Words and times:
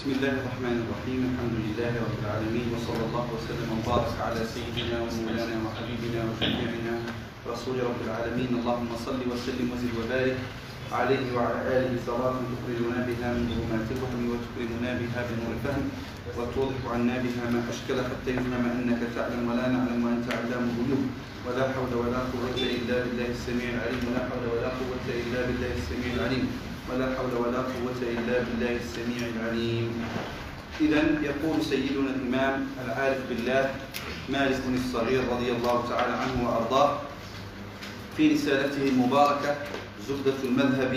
بسم 0.00 0.16
الله 0.16 0.32
الرحمن 0.40 0.76
الرحيم. 0.80 1.20
الحمد 1.28 1.56
لله 1.60 1.92
رب 1.92 2.16
العالمين 2.24 2.66
وصلى 2.72 3.02
الله 3.04 3.26
وسلم 3.36 3.68
وبارك 3.68 4.16
على 4.24 4.40
سيدنا 4.48 4.96
ومولانا 5.04 5.56
وحبيبنا 5.60 6.20
وشفيعنا 6.24 6.94
رسول 7.44 7.76
رب 7.84 8.00
العالمين. 8.08 8.50
اللهم 8.64 8.90
صل 8.96 9.20
وسلم 9.20 9.66
وزد 9.68 9.92
وبارك 10.00 10.40
عليه 10.88 11.24
وعلى 11.36 11.60
آله. 11.76 11.92
صلاة 12.08 12.32
تخرجنا 12.32 12.98
بها 13.12 13.28
من 13.36 13.44
ظلمات 13.52 13.88
الوهم 13.92 14.22
وتكرمنا 14.32 14.90
بها 15.04 15.20
بنور 15.28 15.50
الفهم 15.60 15.84
وتوضح 16.32 16.80
عنا 16.96 17.16
بها 17.20 17.44
ما 17.52 17.60
اشكل 17.68 18.00
حتى 18.00 18.30
يفهم 18.40 18.64
أنك 18.72 19.00
تعلم 19.12 19.44
ولا 19.52 19.68
نعلم 19.68 20.00
وأنت 20.00 20.26
علام 20.32 20.64
الغيوب. 20.64 21.04
ولا 21.44 21.64
حول 21.76 21.92
ولا 21.92 22.20
قوة 22.32 22.56
إلا 22.56 22.96
بالله 23.04 23.28
السميع 23.36 23.68
العليم. 23.76 24.00
ولا 24.08 24.22
حول 24.32 24.44
ولا 24.48 24.68
قوة 24.80 25.06
إلا 25.12 25.40
بالله 25.44 25.72
السميع 25.76 26.10
العليم. 26.16 26.69
ولا 26.94 27.06
حول 27.16 27.34
ولا 27.46 27.58
قوة 27.58 28.00
إلا 28.02 28.36
بالله 28.46 28.76
السميع 28.82 29.22
العليم. 29.36 29.88
إذا 30.80 31.02
يقول 31.22 31.64
سيدنا 31.64 32.10
الإمام 32.16 32.66
العارف 32.84 33.18
بالله 33.28 33.70
مالك 34.28 34.58
بن 34.66 34.74
الصغير 34.74 35.20
رضي 35.32 35.52
الله 35.52 35.84
تعالى 35.88 36.12
عنه 36.12 36.36
وأرضاه 36.48 36.98
في 38.16 38.32
رسالته 38.32 38.88
المباركة 38.88 39.56
زبدة 40.08 40.40
المذهب 40.44 40.94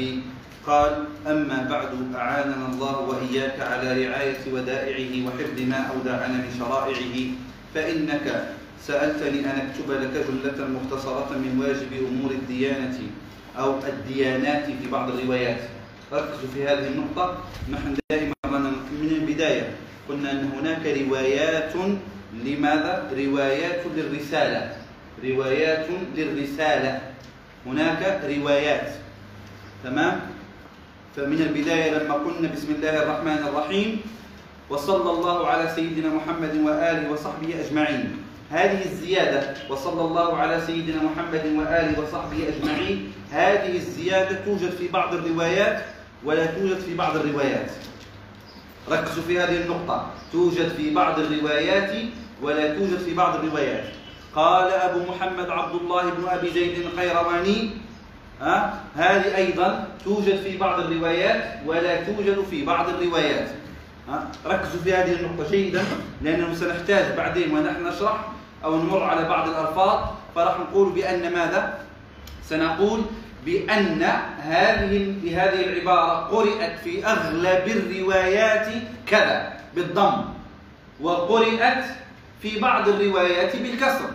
قال 0.68 1.06
أما 1.28 1.68
بعد 1.70 1.92
أعاننا 2.16 2.66
الله 2.74 3.00
وإياك 3.00 3.60
على 3.60 4.08
رعاية 4.08 4.44
ودائعه 4.54 5.14
وحفظ 5.28 5.60
ما 5.68 5.80
أودعنا 5.92 6.38
من 6.38 6.52
شرائعه 6.60 7.16
فإنك 7.76 8.26
سألتني 8.88 9.40
أن 9.40 9.56
أكتب 9.68 9.92
لك 9.92 10.14
جملة 10.28 10.68
مختصرة 10.68 11.30
من 11.36 11.60
واجب 11.60 11.92
أمور 12.08 12.32
الديانة 12.32 13.00
أو 13.60 13.80
الديانات 13.84 14.66
في 14.66 14.88
بعض 14.92 15.10
الروايات. 15.10 15.62
ركزوا 16.12 16.50
في 16.54 16.64
هذه 16.64 16.88
النقطة. 16.88 17.38
نحن 17.72 17.96
دائما 18.10 18.34
من 19.02 19.10
البداية 19.12 19.76
قلنا 20.10 20.32
أن 20.32 20.52
هناك 20.60 20.86
روايات 20.86 21.74
لماذا؟ 22.46 23.12
روايات 23.18 23.82
للرسالة. 23.96 24.72
روايات 25.24 25.88
للرسالة. 26.16 27.02
هناك 27.66 28.22
روايات. 28.24 28.90
تمام؟ 29.84 30.20
فمن 31.16 31.42
البداية 31.42 31.92
لما 31.92 32.14
قلنا 32.14 32.48
بسم 32.56 32.72
الله 32.72 33.04
الرحمن 33.04 33.38
الرحيم 33.48 34.02
وصلى 34.70 35.10
الله 35.12 35.48
على 35.48 35.72
سيدنا 35.76 36.10
محمد 36.10 36.56
وآله 36.66 37.12
وصحبه 37.12 37.50
أجمعين. 37.62 38.18
هذه 38.52 38.86
الزيادة 38.86 39.54
وصلى 39.70 40.02
الله 40.02 40.38
على 40.38 40.62
سيدنا 40.62 41.04
محمد 41.04 41.46
وآله 41.58 42.00
وصحبه 42.00 42.40
أجمعين. 42.48 43.14
هذه 43.32 43.76
الزيادة 43.76 44.46
توجد 44.46 44.70
في 44.70 44.88
بعض 44.88 45.14
الروايات. 45.14 45.86
ولا 46.26 46.46
توجد 46.46 46.80
في 46.80 46.96
بعض 46.96 47.16
الروايات. 47.16 47.72
ركزوا 48.92 49.24
في 49.24 49.40
هذه 49.40 49.62
النقطة. 49.62 50.08
توجد 50.32 50.70
في 50.78 50.94
بعض 50.94 51.20
الروايات 51.20 51.92
ولا 52.42 52.76
توجد 52.76 52.98
في 52.98 53.14
بعض 53.14 53.36
الروايات. 53.36 53.84
قال 54.36 54.72
أبو 54.72 55.00
محمد 55.12 55.50
عبد 55.50 55.76
الله 55.76 56.10
بن 56.10 56.28
أبي 56.28 56.50
زيد 56.50 56.80
القيرواني 56.80 57.70
ها 58.42 58.80
هذه 58.96 59.36
أيضا 59.36 59.88
توجد 60.06 60.42
في 60.42 60.58
بعض 60.58 60.80
الروايات 60.80 61.60
ولا 61.66 62.04
توجد 62.04 62.46
في 62.50 62.66
بعض 62.66 62.90
الروايات. 62.90 63.50
ها 64.10 64.32
ركزوا 64.46 64.82
في 64.84 64.94
هذه 64.94 65.14
النقطة 65.14 65.52
جيدا 65.52 65.84
لأنه 66.22 66.54
سنحتاج 66.54 67.18
بعدين 67.18 67.52
ونحن 67.52 67.88
نشرح 67.88 68.28
أو 68.64 68.84
نمر 68.84 69.04
على 69.04 69.30
بعض 69.30 69.50
الألفاظ 69.50 70.00
فراح 70.36 70.60
نقول 70.60 70.90
بأن 70.90 71.34
ماذا؟ 71.34 71.80
سنقول 72.50 73.02
بأن 73.46 74.04
هذه 74.42 75.16
بهذه 75.24 75.64
العبارة 75.64 76.14
قرئت 76.32 76.80
في 76.84 77.06
أغلب 77.06 77.68
الروايات 77.68 78.68
كذا 79.08 79.54
بالضم. 79.76 80.26
وقرئت 81.02 81.84
في 82.42 82.60
بعض 82.60 82.90
الروايات 82.90 83.56
بالكسر. 83.56 84.10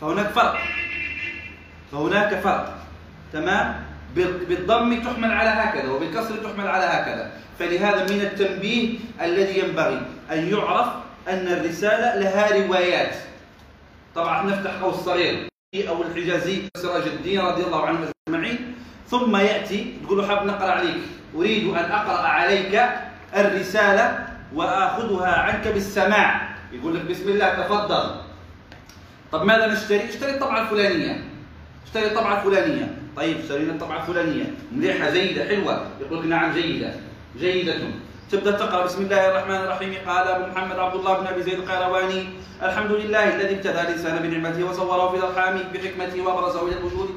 فهناك 0.00 0.26
فرق. 0.26 0.56
فهناك 1.92 2.40
فرق. 2.40 2.78
تمام؟ 3.32 3.84
بالضم 4.48 5.02
تحمل 5.02 5.32
على 5.32 5.50
هكذا 5.50 5.90
وبالكسر 5.90 6.36
تحمل 6.36 6.68
على 6.68 6.84
هكذا. 6.84 7.32
فلهذا 7.58 8.02
من 8.14 8.20
التنبيه 8.20 8.98
الذي 9.20 9.58
ينبغي 9.58 10.02
أن 10.32 10.48
يعرف 10.50 10.88
أن 11.28 11.46
الرسالة 11.48 12.16
لها 12.20 12.66
روايات. 12.66 13.14
طبعا 14.14 14.46
نفتح 14.46 14.70
قوس 14.82 14.94
صغير 14.94 15.48
أو 15.88 16.02
الحجازي 16.02 16.62
سراج 16.76 17.02
الدين 17.02 17.40
رضي 17.40 17.62
الله 17.62 17.86
عنه. 17.86 17.98
أجمعين 18.34 18.74
ثم 19.10 19.36
يأتي 19.36 19.94
تقول 20.06 20.18
له 20.18 20.26
حاب 20.26 20.46
نقرأ 20.46 20.70
عليك. 20.70 21.02
أريد 21.34 21.68
أن 21.68 21.84
أقرأ 21.90 22.26
عليك 22.26 22.74
الرسالة 23.36 24.26
وآخذها 24.54 25.34
عنك 25.34 25.68
بالسماع. 25.68 26.50
يقول 26.72 26.94
لك 26.94 27.04
بسم 27.10 27.28
الله 27.28 27.48
تفضل. 27.54 28.04
طب 29.32 29.42
ماذا 29.44 29.66
نشتري؟ 29.66 30.08
اشتري 30.08 30.30
الطبعة 30.30 30.62
الفلانية. 30.62 31.24
اشتري 31.86 32.06
الطبعة 32.06 32.38
الفلانية. 32.38 32.94
طيب 33.16 33.36
اشترينا 33.38 33.72
الطبعة 33.72 34.00
الفلانية. 34.00 34.44
مليحة 34.72 35.10
جيدة 35.10 35.44
حلوة. 35.44 35.86
يقول 36.00 36.18
لك 36.18 36.26
نعم 36.26 36.52
جيدة. 36.52 36.94
جيدة. 37.38 37.74
تبدأ 38.30 38.50
تقرأ. 38.50 38.84
بسم 38.84 39.02
الله 39.02 39.28
الرحمن 39.30 39.56
الرحيم. 39.56 39.94
قال 40.06 40.28
أبو 40.28 40.46
محمد 40.50 40.78
عبد 40.78 40.94
الله 40.94 41.18
بن 41.18 41.26
أبي 41.26 41.42
زيد 41.42 41.58
القيرواني 41.58 42.24
الحمد 42.62 42.90
لله 42.90 43.34
الذي 43.36 43.54
ابتدى 43.54 43.80
الإنسان 43.80 44.18
بنعمته 44.22 44.64
وصوره 44.64 45.10
في 45.10 45.16
الأرحام 45.16 45.54
بحكمته 45.74 46.20
وأبرزه 46.20 46.68
إلى 46.68 46.76
الوجود. 46.78 47.10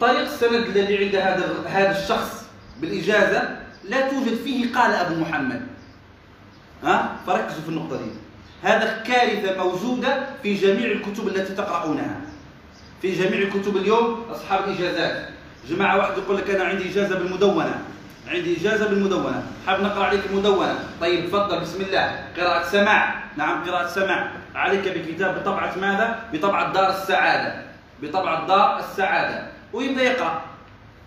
طريق 0.00 0.20
السند 0.20 0.76
الذي 0.76 1.04
عند 1.04 1.16
هذا 1.16 1.54
هذا 1.68 2.02
الشخص 2.02 2.44
بالإجازة 2.80 3.56
لا 3.84 4.08
توجد 4.08 4.34
فيه 4.44 4.74
قال 4.74 4.94
أبو 4.94 5.14
محمد. 5.14 5.66
ها؟ 6.84 7.16
فركزوا 7.26 7.62
في 7.62 7.68
النقطة 7.68 7.96
دي. 7.96 8.10
هذا 8.62 9.02
كارثة 9.06 9.64
موجودة 9.64 10.26
في 10.42 10.54
جميع 10.54 10.86
الكتب 10.86 11.28
التي 11.28 11.54
تقرؤونها. 11.54 12.20
في 13.02 13.14
جميع 13.14 13.38
الكتب 13.38 13.76
اليوم 13.76 14.24
أصحاب 14.30 14.68
الإجازات. 14.68 15.28
جماعة 15.68 15.96
واحد 15.98 16.18
يقول 16.18 16.36
لك 16.36 16.50
أنا 16.50 16.64
عندي 16.64 16.90
إجازة 16.90 17.18
بالمدونة. 17.18 17.80
عندي 18.28 18.56
إجازة 18.60 18.88
بالمدونة. 18.88 19.42
حاب 19.66 19.80
نقرأ 19.80 20.04
عليك 20.04 20.20
المدونة. 20.30 20.78
طيب 21.00 21.26
تفضل 21.26 21.60
بسم 21.60 21.80
الله. 21.80 22.24
قراءة 22.36 22.64
سماع. 22.64 23.22
نعم 23.36 23.64
قراءة 23.64 23.86
سماع. 23.86 24.30
عليك 24.54 24.98
بكتاب 24.98 25.40
بطبعة 25.40 25.78
ماذا؟ 25.80 26.18
بطبعة 26.32 26.72
دار 26.72 26.90
السعادة. 26.90 27.62
بطبعة 28.02 28.46
دار 28.46 28.78
السعادة. 28.78 29.57
ويبدأ 29.72 30.02
يقرأ 30.02 30.42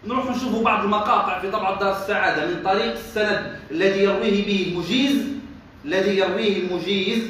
نروح 0.08 0.26
نشوف 0.26 0.64
بعض 0.64 0.84
المقاطع 0.84 1.40
في 1.40 1.52
طبعة 1.52 1.80
دار 1.80 1.92
السعادة 2.02 2.46
من 2.46 2.64
طريق 2.64 2.92
السند 2.92 3.60
الذي 3.72 4.04
يرويه 4.04 4.46
به 4.46 4.72
المجيز 4.72 5.22
الذي 5.86 6.18
يرويه 6.18 6.58
المجيز 6.64 7.24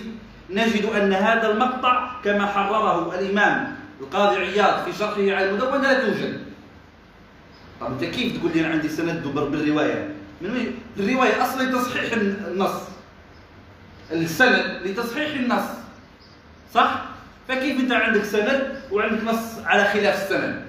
نجد 0.49 0.85
أن 0.85 1.13
هذا 1.13 1.51
المقطع 1.51 2.11
كما 2.23 2.45
حرره 2.45 3.19
الإمام 3.19 3.75
القاضي 4.01 4.35
عياض 4.37 4.85
في 4.85 4.97
شرحه 4.99 5.21
على 5.21 5.49
المدونة 5.49 5.77
لا 5.77 5.93
توجد 6.05 6.39
طب 7.81 7.91
أنت 7.91 8.03
كيف 8.03 8.37
تقول 8.37 8.51
لي 8.55 8.59
أنا 8.65 8.69
عندي 8.73 8.89
سند 8.89 9.23
بالرواية؟ 9.27 10.09
من 10.41 10.51
وين؟ 10.51 10.75
الرواية 10.99 11.43
أصلا 11.43 11.63
لتصحيح 11.63 12.13
النص. 12.13 12.81
السند 14.11 14.79
لتصحيح 14.85 15.29
النص. 15.33 15.63
صح؟ 16.73 17.01
فكيف 17.47 17.79
أنت 17.79 17.91
عندك 17.91 18.23
سند 18.23 18.81
وعندك 18.91 19.23
نص 19.23 19.59
على 19.65 19.85
خلاف 19.85 20.23
السند؟ 20.23 20.65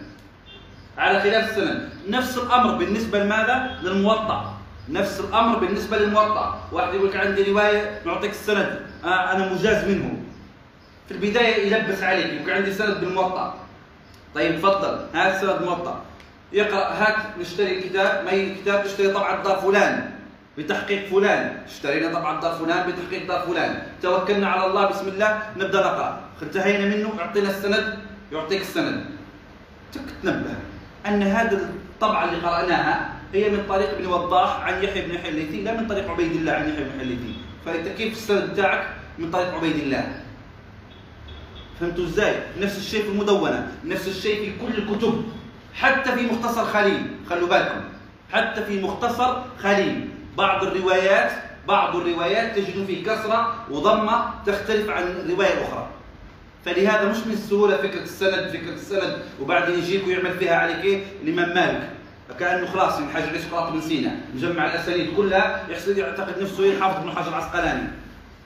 على 0.99 1.21
خلاف 1.21 1.51
السند، 1.51 1.89
نفس 2.09 2.39
الأمر 2.39 2.75
بالنسبة 2.77 3.25
لماذا؟ 3.25 3.79
للموطأ. 3.83 4.55
نفس 4.89 5.21
الأمر 5.21 5.59
بالنسبة 5.59 5.99
للموطأ، 5.99 6.69
واحد 6.73 6.95
يقول 6.95 7.09
لك 7.09 7.17
عندي 7.17 7.53
رواية 7.53 8.01
نعطيك 8.07 8.31
السند، 8.31 8.81
آه 9.05 9.33
أنا 9.33 9.53
مجاز 9.53 9.85
منه. 9.89 10.23
في 11.09 11.15
البداية 11.15 11.73
يلبس 11.73 12.03
عليك، 12.03 12.27
يقول 12.27 12.51
عندي 12.51 12.73
سند 12.73 13.01
بالموطأ. 13.01 13.55
طيب 14.35 14.59
تفضل، 14.59 15.07
هذا 15.15 15.41
سند 15.41 15.63
موطأ. 15.63 16.01
يقرا 16.53 16.85
هات 16.85 17.17
نشتري 17.41 17.81
كتاب. 17.81 18.25
ما 18.25 18.55
كتاب 18.61 18.85
نشتري 18.85 19.09
طبعه 19.09 19.43
دار 19.43 19.57
فلان 19.57 20.11
بتحقيق 20.59 21.09
فلان. 21.09 21.63
اشترينا 21.67 22.19
طبعه 22.19 22.41
دار 22.41 22.53
فلان 22.53 22.91
بتحقيق 22.91 23.29
دار 23.29 23.41
فلان. 23.47 23.83
توكلنا 24.03 24.49
على 24.49 24.67
الله. 24.67 24.87
بسم 24.87 25.09
الله. 25.09 25.43
نبدأ 25.57 25.81
نقرأ. 25.81 26.21
انتهينا 26.43 26.97
منه. 26.97 27.15
يعطينا 27.19 27.51
السند. 27.51 27.99
يعطيك 28.33 28.61
السند. 28.61 29.05
تنبه. 30.23 30.55
أن 31.07 31.23
هذه 31.23 31.53
الطبعة 31.53 32.25
اللي 32.25 32.37
قرأناها 32.37 33.13
هي 33.33 33.51
من 33.51 33.65
طريق 33.69 33.91
ابن 33.91 34.07
وضاح 34.07 34.61
عن 34.61 34.85
يحيى 34.85 35.09
بن 35.09 35.19
حليثي 35.19 35.63
لا 35.63 35.81
من 35.81 35.87
طريق 35.87 36.11
عبيد 36.11 36.33
الله 36.33 36.53
عن 36.53 36.69
يحيى 36.69 36.85
بن 36.85 37.01
حليثي. 37.01 37.35
فانت 37.67 37.89
كيف 37.89 38.13
السند 38.13 38.51
بتاعك 38.51 38.89
من 39.19 39.31
طريق 39.31 39.55
عبيد 39.55 39.77
الله. 39.77 40.13
فهمتوا 41.81 42.05
إزاي؟ 42.05 42.35
نفس 42.61 42.79
الشيء 42.79 43.03
في 43.03 43.09
المدونة، 43.09 43.73
نفس 43.85 44.09
الشيء 44.09 44.37
في 44.45 44.67
كل 44.67 44.83
الكتب 44.83 45.25
حتى 45.75 46.13
في 46.13 46.27
مختصر 46.27 46.65
خليل. 46.65 47.07
خلوا 47.31 47.49
بالكم 47.49 47.81
حتى 48.33 48.65
في 48.65 48.83
مختصر 48.83 49.43
خليل. 49.59 50.09
بعض 50.37 50.65
الروايات 50.65 51.33
بعض 51.69 51.97
الروايات 51.97 52.57
تجد 52.57 52.87
فيه 52.87 53.05
كسرة 53.05 53.55
وضمة 53.71 54.31
تختلف 54.47 54.91
عن 54.91 55.03
الرواية 55.03 55.53
الأخرى 55.53 55.89
فلهذا 56.65 57.09
مش 57.09 57.17
من 57.27 57.33
السهولة 57.33 57.77
فكرة 57.77 58.03
السند 58.03 58.49
فكرة 58.49 58.75
السند. 58.75 59.19
وبعدين 59.41 59.79
يجيك 59.79 60.07
ويعمل 60.07 60.39
فيها 60.39 60.57
عليك 60.57 60.85
إيه؟ 60.85 61.05
الإمام 61.23 61.55
مالك. 61.55 61.91
كأنه 62.39 62.67
خلاص 62.67 63.01
ينحاج 63.01 63.23
عليه 63.23 63.41
سقراط 63.41 63.73
بن 63.73 63.81
سينا. 63.81 64.17
مجمع 64.35 64.67
الأسانيد 64.67 65.17
كلها 65.17 65.67
يحسن 65.69 65.99
يعتقد 65.99 66.43
نفسه 66.43 66.65
هي 66.65 66.81
حافظ 66.81 67.01
ابن 67.01 67.11
حجر 67.11 67.29
العسقلاني 67.29 67.89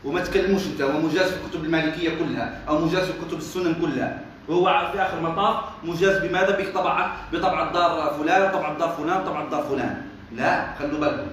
وما 0.05 0.21
تكلموش 0.21 0.63
أنت. 0.67 0.81
ومجاز 0.81 1.31
في 1.31 1.37
الكتب 1.45 1.65
المالكية 1.65 2.11
كلها 2.19 2.61
أو 2.69 2.79
مجاز 2.79 3.05
في 3.05 3.27
كتب 3.27 3.39
السنن 3.39 3.75
كلها. 3.81 4.21
وهو 4.49 4.91
في 4.93 5.03
آخر 5.03 5.19
المطاف 5.19 5.57
مجاز 5.85 6.27
بماذا؟ 6.27 6.59
بطبعه 6.61 7.17
بطبعه 7.33 7.73
دار 7.73 8.15
فلان 8.19 8.53
طبعه 8.53 8.79
دار 8.79 8.89
فلان 8.89 9.25
طبعه 9.25 9.51
دار 9.51 9.63
فلان. 9.63 10.03
لا 10.37 10.67
خلوا 10.79 11.01
بالكم. 11.01 11.27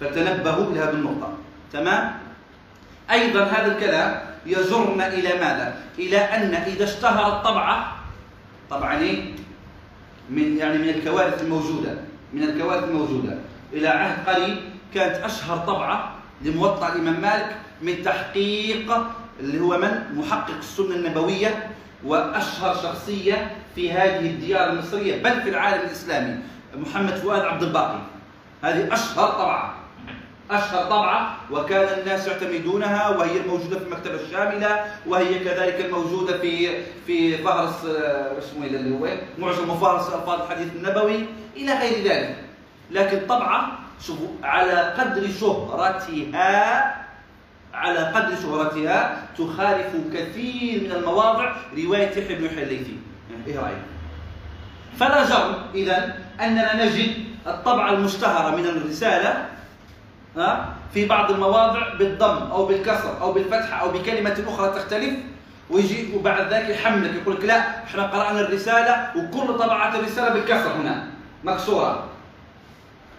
فتنبهوا 0.00 0.74
لهذه 0.74 0.90
النقطة. 0.90 1.32
تمام؟ 1.72 2.12
أيضا 3.10 3.44
هذا 3.44 3.72
الكلام 3.72 4.31
يجرنا 4.46 5.06
إلى 5.08 5.28
ماذا؟ 5.28 5.76
إلى 5.98 6.18
أن 6.18 6.54
إذا 6.54 6.84
اشتهرت 6.84 7.44
طبعه 7.44 7.96
طبعا 8.70 8.98
إيه؟ 8.98 9.34
من 10.30 10.56
يعني 10.56 10.78
من 10.78 10.88
الكوارث 10.88 11.42
الموجودة 11.42 11.94
من 12.32 12.42
الكوارث 12.42 12.84
الموجودة 12.84 13.38
إلى 13.72 13.88
عهد 13.88 14.28
قريب 14.28 14.56
كانت 14.94 15.24
أشهر 15.24 15.58
طبعة 15.58 16.14
لموطأ 16.42 16.88
الإمام 16.88 17.20
مالك 17.20 17.56
من 17.82 18.02
تحقيق 18.04 19.06
اللي 19.40 19.60
هو 19.60 19.78
من؟ 19.78 20.14
محقق 20.14 20.56
السنة 20.58 20.94
النبوية 20.94 21.70
وأشهر 22.04 22.74
شخصية 22.74 23.56
في 23.74 23.92
هذه 23.92 24.30
الديار 24.30 24.70
المصرية 24.70 25.22
بل 25.22 25.42
في 25.42 25.48
العالم 25.48 25.82
الإسلامي 25.86 26.38
محمد 26.76 27.14
فؤاد 27.14 27.40
عبد 27.42 27.62
الباقي 27.62 27.98
هذه 28.62 28.94
أشهر 28.94 29.28
طبعة 29.28 29.74
أشهر 30.54 30.84
طبعه 30.84 31.36
وكان 31.50 31.98
الناس 32.00 32.26
يعتمدونها 32.26 33.08
وهي 33.08 33.36
الموجودة 33.40 33.78
في 33.78 33.84
المكتبة 33.84 34.14
الشاملة 34.14 34.84
وهي 35.06 35.38
كذلك 35.38 35.80
الموجودة 35.84 36.38
في 36.38 36.82
في 37.06 37.38
فهرس 37.38 37.84
آه، 37.84 38.38
اسمه 38.38 38.64
إيه 38.64 38.70
اللي 38.76 38.94
هو 38.94 39.08
معجم 39.38 39.70
مفارس 39.70 40.06
الفاظ 40.06 40.42
الحديث 40.42 40.68
النبوي 40.76 41.26
إلى 41.56 41.72
غير 41.72 42.04
ذلك. 42.04 42.36
لكن 42.90 43.26
طبعه 43.28 43.78
شوفوا 44.06 44.28
على 44.42 44.72
قدر 44.72 45.28
شهرتها 45.40 46.94
على 47.74 47.98
قدر 47.98 48.36
شهرتها 48.42 49.22
تخالف 49.38 49.92
كثير 50.14 50.82
من 50.84 50.92
المواضع 50.92 51.52
رواية 51.84 52.08
يحيى 52.10 52.34
بن 52.36 52.44
يحيى 52.44 52.62
الليثي. 52.62 52.96
إيه 53.46 53.58
رأيك؟ 53.58 53.82
فلا 54.98 55.24
جرم 55.24 55.54
اذا 55.74 56.14
أننا 56.40 56.84
نجد 56.84 57.14
الطبعة 57.46 57.92
المشتهرة 57.92 58.56
من 58.56 58.66
الرسالة 58.66 59.46
في 60.94 61.06
بعض 61.06 61.30
المواضع 61.30 61.94
بالضم 61.94 62.50
أو 62.50 62.66
بالكسر 62.66 63.20
أو 63.20 63.32
بالفتحة 63.32 63.80
أو 63.80 63.90
بكلمة 63.90 64.44
أخرى 64.48 64.68
تختلف. 64.68 65.14
ويجي 65.70 66.14
وبعد 66.14 66.52
ذلك 66.52 66.68
يحملك 66.68 67.14
يقول 67.14 67.34
لك 67.34 67.44
لا 67.44 67.84
إحنا 67.84 68.02
قرأنا 68.02 68.40
الرسالة 68.40 69.10
وكل 69.16 69.58
طبعات 69.58 69.94
الرسالة 69.94 70.28
بالكسر 70.34 70.72
هنا 70.72 71.06
مكسورة. 71.44 72.04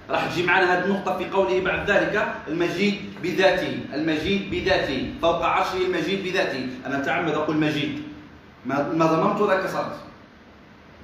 راح 0.10 0.26
تجي 0.26 0.44
معنا 0.44 0.74
هذه 0.74 0.86
النقطة 0.86 1.18
في 1.18 1.30
قوله 1.30 1.62
بعد 1.62 1.92
ذلك 1.92 2.28
المجيد 2.48 3.02
بذاته، 3.24 3.80
المجيد 3.94 4.52
بذاته، 4.52 5.14
فوق 5.22 5.46
عرشه 5.46 5.78
المجيد 5.78 6.24
بذاته، 6.24 6.68
أنا 6.86 6.98
أتعمد 6.98 7.34
أقول 7.34 7.58
مجيد. 7.58 8.04
ما 8.66 9.06
ضممت 9.06 9.42
ولا 9.42 9.62
كسرت. 9.62 9.96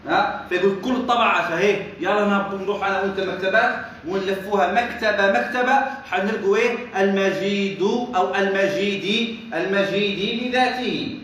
ها؟ 0.08 0.46
فيقول 0.50 0.82
كل 0.84 0.92
الطبعات 0.92 1.44
فهي 1.44 1.82
يلا 2.00 2.46
نروح 2.62 2.88
أنا 2.88 3.02
وانت 3.02 3.20
مكتبات 3.20 3.76
ونلفوها 4.08 4.74
مكتبة 4.74 5.32
مكتبة 5.32 5.74
حنلقوا 6.12 6.58
إيه؟ 6.58 6.78
المجيد 7.02 7.82
أو 8.16 8.36
المجيدي 8.36 9.40
المجيدي 9.54 10.50
بذاته. 10.50 11.20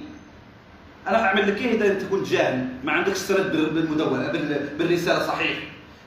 أنا 1.08 1.26
أعمل 1.26 1.48
لك 1.48 1.58
إيه 1.58 1.76
إذا 1.76 1.88
أنت 1.88 2.04
كنت 2.04 2.28
جاهل؟ 2.28 2.68
ما 2.84 2.92
عندكش 2.92 3.18
سند 3.18 3.52
بالمدونة 3.52 4.32
بالرسالة 4.78 5.28
صحيح. 5.28 5.58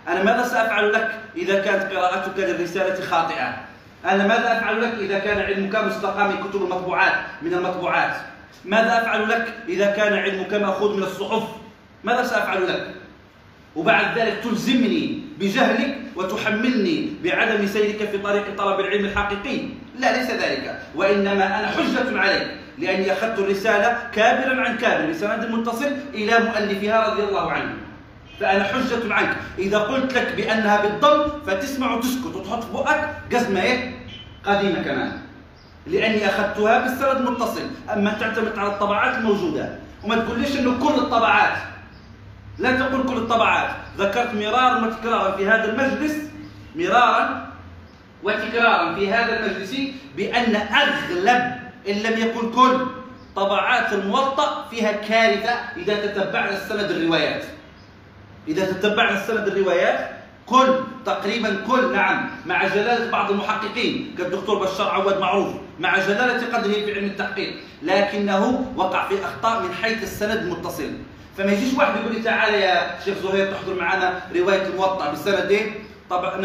أنا 0.08 0.22
ماذا 0.22 0.48
سأفعل 0.48 0.92
لك 0.92 1.10
إذا 1.36 1.60
كانت 1.60 1.92
قراءتك 1.92 2.38
للرسالة 2.38 3.04
خاطئة؟ 3.04 3.56
أنا 4.04 4.26
ماذا 4.26 4.58
أفعل 4.58 4.82
لك 4.82 4.94
إذا 4.94 5.18
كان 5.18 5.40
علمك 5.40 5.76
مستقى 5.76 6.28
من 6.28 6.36
كتب 6.48 6.62
المطبوعات 6.62 7.12
من 7.42 7.54
المطبوعات؟ 7.54 8.16
ماذا 8.64 9.02
أفعل 9.02 9.28
لك 9.28 9.54
إذا 9.68 9.90
كان 9.90 10.12
علمك 10.12 10.54
مأخوذ 10.54 10.96
من 10.96 11.02
الصحف؟ 11.02 11.42
ماذا 12.04 12.22
سأفعل 12.22 12.68
لك؟ 12.68 12.86
وبعد 13.76 14.18
ذلك 14.18 14.40
تلزمني 14.44 15.22
بجهلك 15.40 15.98
وتحملني 16.16 17.12
بعدم 17.24 17.66
سيرك 17.66 18.10
في 18.10 18.18
طريق 18.18 18.56
طلب 18.58 18.80
العلم 18.80 19.04
الحقيقي. 19.04 19.60
لا 19.98 20.16
ليس 20.16 20.30
ذلك. 20.30 20.80
وإنما 20.94 21.60
أنا 21.60 21.66
حجة 21.66 22.20
عليك 22.20 22.48
لأني 22.78 23.12
أخذت 23.12 23.38
الرسالة 23.38 23.98
كابرا 24.14 24.60
عن 24.62 24.76
كابر 24.76 25.10
بسند 25.10 25.50
متصل 25.50 25.92
إلى 26.14 26.38
مؤلفها 26.38 27.10
رضي 27.10 27.22
الله 27.22 27.52
عنه. 27.52 27.72
فأنا 28.40 28.64
حجة 28.64 29.14
عنك. 29.14 29.36
إذا 29.58 29.78
قلت 29.78 30.14
لك 30.14 30.34
بأنها 30.36 30.82
بالضم 30.82 31.28
فتسمع 31.46 31.94
وتسكت 31.94 32.34
وتحط 32.34 32.66
بؤك 32.66 33.08
قسمة 33.32 33.62
إيه؟ 33.62 33.98
قديمة 34.44 34.82
كمان. 34.82 35.12
لأني 35.86 36.26
أخذتها 36.26 36.78
بالسند 36.78 37.26
المتصل 37.26 37.62
أما 37.92 38.12
تعتمد 38.20 38.58
على 38.58 38.68
الطبعات 38.68 39.18
الموجودة. 39.18 39.78
وما 40.04 40.16
تقوليش 40.16 40.58
أنه 40.58 40.88
كل 40.88 40.94
الطبعات 40.94 41.56
لا 42.58 42.78
تقول 42.78 43.02
كل 43.08 43.16
الطبعات. 43.16 43.70
ذكرت 43.98 44.34
مرارا 44.34 44.86
وتكرارا 44.86 45.36
في 45.36 45.48
هذا 45.48 45.64
المجلس 45.64 46.16
مرارا 46.76 47.48
وتكرارا 48.22 48.94
في 48.94 49.12
هذا 49.12 49.40
المجلس 49.40 49.76
بأن 50.16 50.56
أغلب 50.56 51.52
إن 51.88 51.94
لم 51.94 52.18
يكن 52.18 52.52
كل 52.52 52.86
طبعات 53.36 53.92
الموطأ 53.92 54.68
فيها 54.70 54.92
كارثة 54.92 55.50
إذا 55.76 56.06
تتبعنا 56.06 56.50
السند 56.50 56.90
الروايات. 56.90 57.44
إذا 58.48 58.64
تتبعنا 58.64 59.22
السند 59.22 59.48
الروايات 59.48 60.10
كل 60.46 60.80
تقريبا 61.06 61.64
كل 61.66 61.92
نعم 61.92 62.30
مع 62.46 62.66
جلالة 62.66 63.10
بعض 63.10 63.30
المحققين 63.30 64.14
كالدكتور 64.18 64.58
بشار 64.58 64.88
عواد 64.88 65.20
معروف 65.20 65.54
مع 65.80 65.98
جلالة 65.98 66.56
قدره 66.56 66.72
في 66.72 66.94
علم 66.94 67.04
التحقيق 67.04 67.54
لكنه 67.82 68.72
وقع 68.76 69.08
في 69.08 69.24
أخطاء 69.24 69.62
من 69.62 69.74
حيث 69.74 70.02
السند 70.02 70.38
المتصل 70.38 70.90
فما 71.38 71.52
يجيش 71.52 71.74
واحد 71.74 72.00
يقول 72.00 72.14
لي 72.14 72.22
تعال 72.22 72.54
يا 72.54 73.00
شيخ 73.04 73.18
زهير 73.18 73.52
تحضر 73.52 73.74
معنا 73.74 74.22
رواية 74.36 74.66
الموطأ 74.66 75.10
بالسند. 75.10 75.50
إيه؟ 75.50 75.72
طبعا 76.10 76.36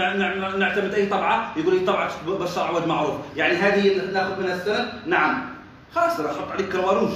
نعتمد 0.56 0.94
أي 0.94 1.06
طبعة؟ 1.06 1.54
يقول 1.58 1.80
لي 1.80 1.86
طبعة 1.86 2.12
بشار 2.28 2.68
عواد 2.68 2.88
معروف. 2.88 3.16
يعني 3.36 3.54
هذه 3.54 4.12
ناخذ 4.14 4.40
منها 4.44 4.56
السند؟ 4.56 4.90
نعم. 5.06 5.46
خلاص 5.96 6.20
أنا 6.20 6.32
أحط 6.32 6.52
عليك 6.52 6.70
كرواروج 6.70 7.10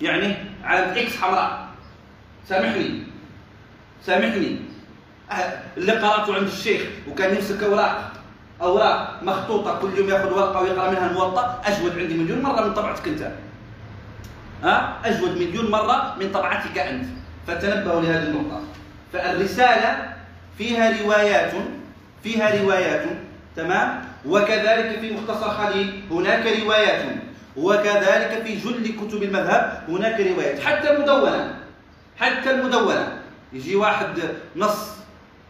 يعني 0.00 0.36
علامه 0.64 1.00
إكس 1.00 1.16
حمراء. 1.16 1.68
سامحني. 2.48 3.02
سامحني. 4.02 4.58
أه، 5.30 5.34
اللي 5.76 5.92
قرأته 5.92 6.34
عند 6.34 6.46
الشيخ 6.46 6.82
وكان 7.10 7.34
يمسك 7.34 7.62
أوراق. 7.62 8.12
أوراق 8.62 9.20
مخطوطة 9.22 9.78
كل 9.78 9.98
يوم 9.98 10.08
ياخذ 10.08 10.32
ورقة 10.32 10.60
ويقرأ 10.60 10.90
منها 10.90 11.10
الموطأ. 11.10 11.62
أجود 11.64 11.98
عندي 11.98 12.14
مليون 12.14 12.42
مرة 12.42 12.64
من 12.64 12.74
طبعتك 12.74 13.08
أنت. 13.08 13.30
ها؟ 14.64 15.00
أجود 15.04 15.36
مليون 15.36 15.70
مرة 15.70 16.16
من 16.20 16.32
طبعتك 16.32 16.78
أنت. 16.78 17.04
فتنبهوا 17.46 18.00
لهذه 18.00 18.22
النقطة. 18.22 18.60
فالرسالة 19.12 20.12
فيها 20.58 21.02
روايات 21.02 21.52
فيها 22.22 22.62
روايات 22.62 23.04
تمام؟ 23.56 24.04
وكذلك 24.26 25.00
في 25.00 25.10
مختصر 25.12 25.50
خليل 25.50 26.02
هناك 26.10 26.46
روايات. 26.62 27.02
وكذلك 27.56 28.42
في 28.44 28.54
جل 28.56 28.96
كتب 29.00 29.22
المذهب 29.22 29.82
هناك 29.88 30.20
روايات. 30.20 30.60
حتى 30.60 30.90
المدونة 30.90 31.54
حتى 32.20 32.50
المدونة. 32.50 33.18
يجي 33.52 33.76
واحد 33.76 34.06
نص 34.56 34.90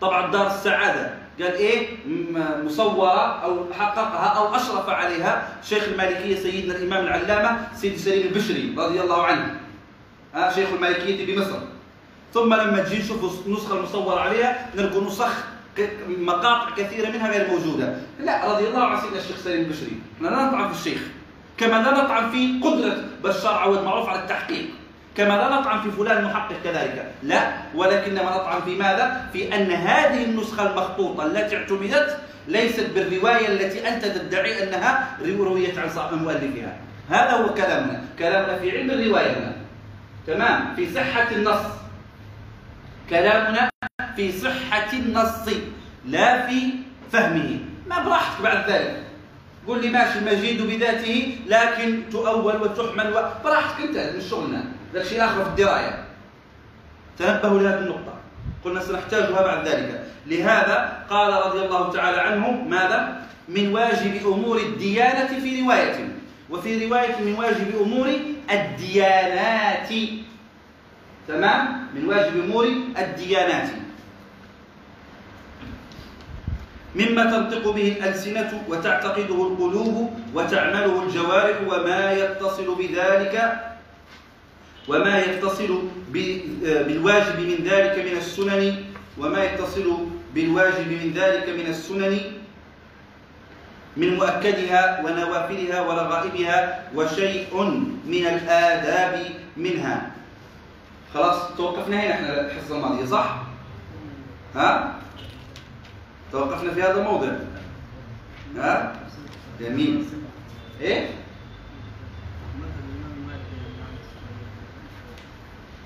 طبعا 0.01 0.33
دار 0.33 0.47
السعادة. 0.47 1.11
قال 1.41 1.55
إيه؟ 1.55 1.89
مصوره 2.65 3.43
أو 3.45 3.73
حققها 3.73 4.27
أو 4.27 4.57
أشرف 4.57 4.89
عليها 4.89 5.49
شيخ 5.63 5.85
المالكية 5.85 6.37
سيدنا 6.37 6.77
الإمام 6.77 7.05
العلامة 7.05 7.69
سيدي 7.75 7.99
سليم 7.99 8.27
البشري 8.27 8.75
رضي 8.79 9.01
الله 9.01 9.23
عنه. 9.23 9.61
ها 10.35 10.53
شيخ 10.53 10.69
المالكية 10.73 11.27
بمصر 11.27 11.59
ثم 12.35 12.55
لما 12.55 12.83
تجي 12.83 12.99
نشوف 12.99 13.47
النسخة 13.47 13.77
المصورة 13.77 14.21
عليها 14.21 14.71
نلقوا 14.77 15.05
نسخ 15.05 15.45
مقاطع 16.09 16.71
كثيرة 16.77 17.11
منها 17.11 17.31
غير 17.31 17.51
موجودة. 17.51 17.97
لا 18.21 18.53
رضي 18.53 18.69
الله 18.69 18.85
عن 18.85 19.01
سيدنا 19.01 19.19
الشيخ 19.19 19.37
سليم 19.37 19.61
البشري. 19.61 19.93
إحنا 20.17 20.29
لا 20.29 20.45
نطعن 20.45 20.73
في 20.73 20.81
الشيخ. 20.81 21.01
كما 21.57 21.83
لا 21.83 21.91
نطعن 21.91 22.31
في 22.31 22.61
قدرة 22.65 23.05
بشار 23.25 23.55
عوض 23.55 23.85
معروف 23.85 24.09
على 24.09 24.21
التحقيق. 24.21 24.67
كما 25.17 25.35
لا 25.35 25.49
نطعن 25.49 25.83
في 25.83 25.91
فلان 25.91 26.25
محقق 26.25 26.57
كذلك. 26.65 27.13
لا 27.23 27.53
ولكنما 27.75 28.31
نطعن 28.31 28.61
في 28.63 28.75
ماذا؟ 28.77 29.31
في 29.33 29.55
أن 29.57 29.71
هذه 29.71 30.25
النسخة 30.25 30.71
المخطوطة 30.71 31.27
التي 31.27 31.57
اعتمدت 31.57 32.19
ليست 32.49 32.91
بالرواية 32.95 33.49
التي 33.49 33.89
أنت 33.89 34.05
تدعي 34.05 34.63
أنها 34.63 35.17
رويت 35.23 35.79
عن 35.79 35.89
صاحب 35.89 36.23
مؤلفها. 36.23 36.77
هذا 37.11 37.31
هو 37.31 37.55
كلامنا. 37.55 38.05
كلامنا 38.19 38.59
في 38.59 38.79
علم 38.79 38.91
الرواية. 38.91 39.57
تمام؟ 40.27 40.75
في 40.77 40.95
صحة 40.95 41.31
النص. 41.33 41.65
كلامنا 43.11 43.71
في 44.17 44.33
صحة 44.33 44.93
النص 44.93 45.49
لا 46.07 46.47
في 46.47 46.61
فهمه. 47.13 47.59
ما 47.87 48.05
براحتك 48.05 48.43
بعد 48.43 48.71
ذلك. 48.71 49.03
قول 49.67 49.83
لي 49.83 49.89
ماشي 49.91 50.19
المجيد 50.19 50.63
بذاته 50.63 51.39
لكن 51.47 52.03
تؤول 52.13 52.57
وتحمل. 52.63 53.15
براحتك 53.45 53.81
انت 53.81 53.97
من 53.97 54.21
شغلنا. 54.21 54.65
ذاك 54.95 55.05
شيء 55.05 55.25
آخر 55.25 55.45
في 55.45 55.51
الدراية. 55.51 56.05
تنبهوا 57.19 57.61
لهذه 57.61 57.79
النقطة. 57.79 58.15
قلنا 58.65 58.81
سنحتاجها 58.81 59.43
بعد 59.43 59.69
ذلك. 59.69 60.07
لهذا 60.27 61.03
قال 61.11 61.33
رضي 61.47 61.67
الله 61.67 61.93
تعالى 61.93 62.21
عنه 62.21 62.51
ماذا؟ 62.51 63.23
من 63.49 63.75
واجب 63.75 64.27
أمور 64.27 64.57
الديانة 64.57 65.41
في 65.41 65.63
رواية. 65.63 66.09
وفي 66.51 66.87
رواية 66.87 67.17
من 67.21 67.35
واجب 67.35 67.81
أمور 67.81 68.09
الديانات. 68.51 69.91
تمام؟ 71.29 71.89
من 71.95 72.09
واجب 72.09 72.45
أمور 72.45 72.67
الديانات. 72.99 73.69
مما 76.95 77.25
تنطق 77.25 77.71
به 77.71 77.89
الألسنة 77.99 78.63
وتعتقده 78.69 79.35
القلوب 79.35 80.19
وتعمله 80.35 81.03
الجوارح 81.03 81.57
وما 81.69 82.13
يتصل 82.13 82.75
بذلك 82.75 83.65
وما 84.89 85.19
يتصل 85.21 85.83
بالواجب 86.13 87.39
من 87.41 87.59
ذلك 87.65 87.99
من 88.13 88.17
السنن 88.19 88.85
وما 89.19 89.45
يتصل 89.45 89.97
بالواجب 90.35 90.89
من 90.89 91.13
ذلك 91.17 91.49
من 91.49 91.67
السنن 91.71 92.21
من 93.97 94.15
مؤكدها 94.15 95.01
ونوافلها 95.05 95.81
ورغائبها 95.81 96.83
وشيء 96.95 97.55
من 98.07 98.27
الآداب 98.27 99.27
منها 99.57 100.11
خلاص 101.15 101.57
توقفنا 101.57 101.97
هنا 102.01 102.15
إحنا 102.15 102.41
الحصة 102.41 102.77
الماضية 102.77 103.05
صح؟ 103.07 103.43
ها؟ 104.55 104.95
توقفنا 106.33 106.71
في 106.75 106.83
هذا 106.83 106.99
الموضع 107.01 107.29
ها؟ 108.57 108.93
جميل 109.61 110.05
إيه؟ 110.81 111.09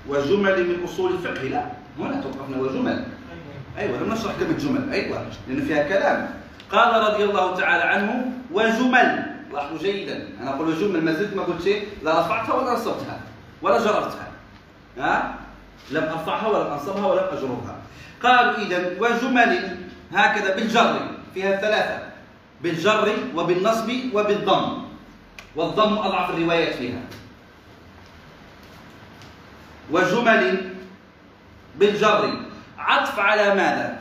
وجمل 0.07 0.67
من 0.67 0.83
أصول 0.83 1.11
الفقه 1.13 1.43
لا 1.43 1.65
هنا 1.99 2.21
توقفنا 2.21 2.57
وجمل. 2.57 3.05
أيوه 3.77 3.97
لم 3.97 4.13
نشرح 4.13 4.33
كم 4.39 4.45
الجمل 4.45 4.93
أيوه 4.93 5.25
لأن 5.47 5.61
فيها 5.61 5.89
كلام. 5.89 6.29
قال 6.71 7.13
رضي 7.13 7.23
الله 7.23 7.55
تعالى 7.55 7.83
عنه 7.83 8.31
وجمل. 8.51 9.25
لاحظوا 9.53 9.77
جيدا 9.77 10.27
أنا 10.41 10.55
أقول 10.55 10.67
وجمل 10.67 11.05
ما 11.05 11.13
زلت 11.13 11.35
ما 11.35 11.43
قلت 11.43 11.61
شيء 11.63 11.87
لا 12.03 12.19
رفعتها 12.19 12.53
ولا 12.53 12.73
نصبتها 12.73 13.19
ولا 13.61 13.77
جررتها 13.77 14.27
ها؟ 14.97 15.35
لم 15.91 16.03
أرفعها 16.03 16.47
ولم 16.47 16.71
أنصبها 16.71 17.05
ولم 17.05 17.23
اجررها 17.31 17.75
قالوا 18.23 18.57
اذا 18.57 18.95
وجمل 18.99 19.77
هكذا 20.13 20.55
بالجر 20.55 20.99
فيها 21.33 21.55
ثلاثة 21.61 21.99
بالجر 22.61 23.13
وبالنصب 23.35 23.91
وبالضم. 24.13 24.77
والضم 25.55 25.97
أضعف 25.97 26.29
الروايات 26.29 26.75
فيها. 26.75 27.01
وجمل 29.91 30.71
بالجر. 31.79 32.33
عطف 32.77 33.19
على 33.19 33.55
ماذا؟ 33.55 33.99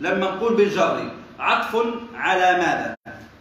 لما 0.00 0.30
نقول 0.30 0.54
بالجر. 0.56 1.10
عطف 1.38 1.76
على 2.14 2.48
ماذا؟ 2.58 2.94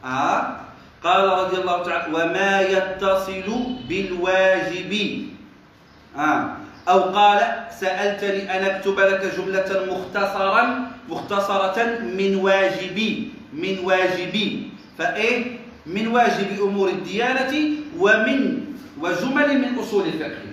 آه. 0.05 0.55
قال 1.03 1.23
رضي 1.29 1.57
الله 1.57 1.83
تعالى 1.83 2.13
وما 2.13 2.61
يتصل 2.61 3.49
بالواجب. 3.89 4.91
آه. 6.17 6.45
أو 6.89 6.99
قال 7.01 7.39
سألتني 7.79 8.57
أن 8.57 8.63
أكتب 8.63 8.99
لك 8.99 9.21
جملة 9.37 9.69
مختصرا 9.93 10.91
مختصرة 11.09 11.77
من 12.01 12.35
واجبي 12.35 13.31
من 13.53 13.79
واجبي 13.83 14.71
فإيه؟ 14.97 15.59
من 15.85 16.07
واجب 16.07 16.61
أمور 16.61 16.89
الديانة 16.89 17.53
ومن 17.97 18.65
وجمل 19.01 19.49
من 19.61 19.79
أصول 19.79 20.07
الفقه. 20.07 20.48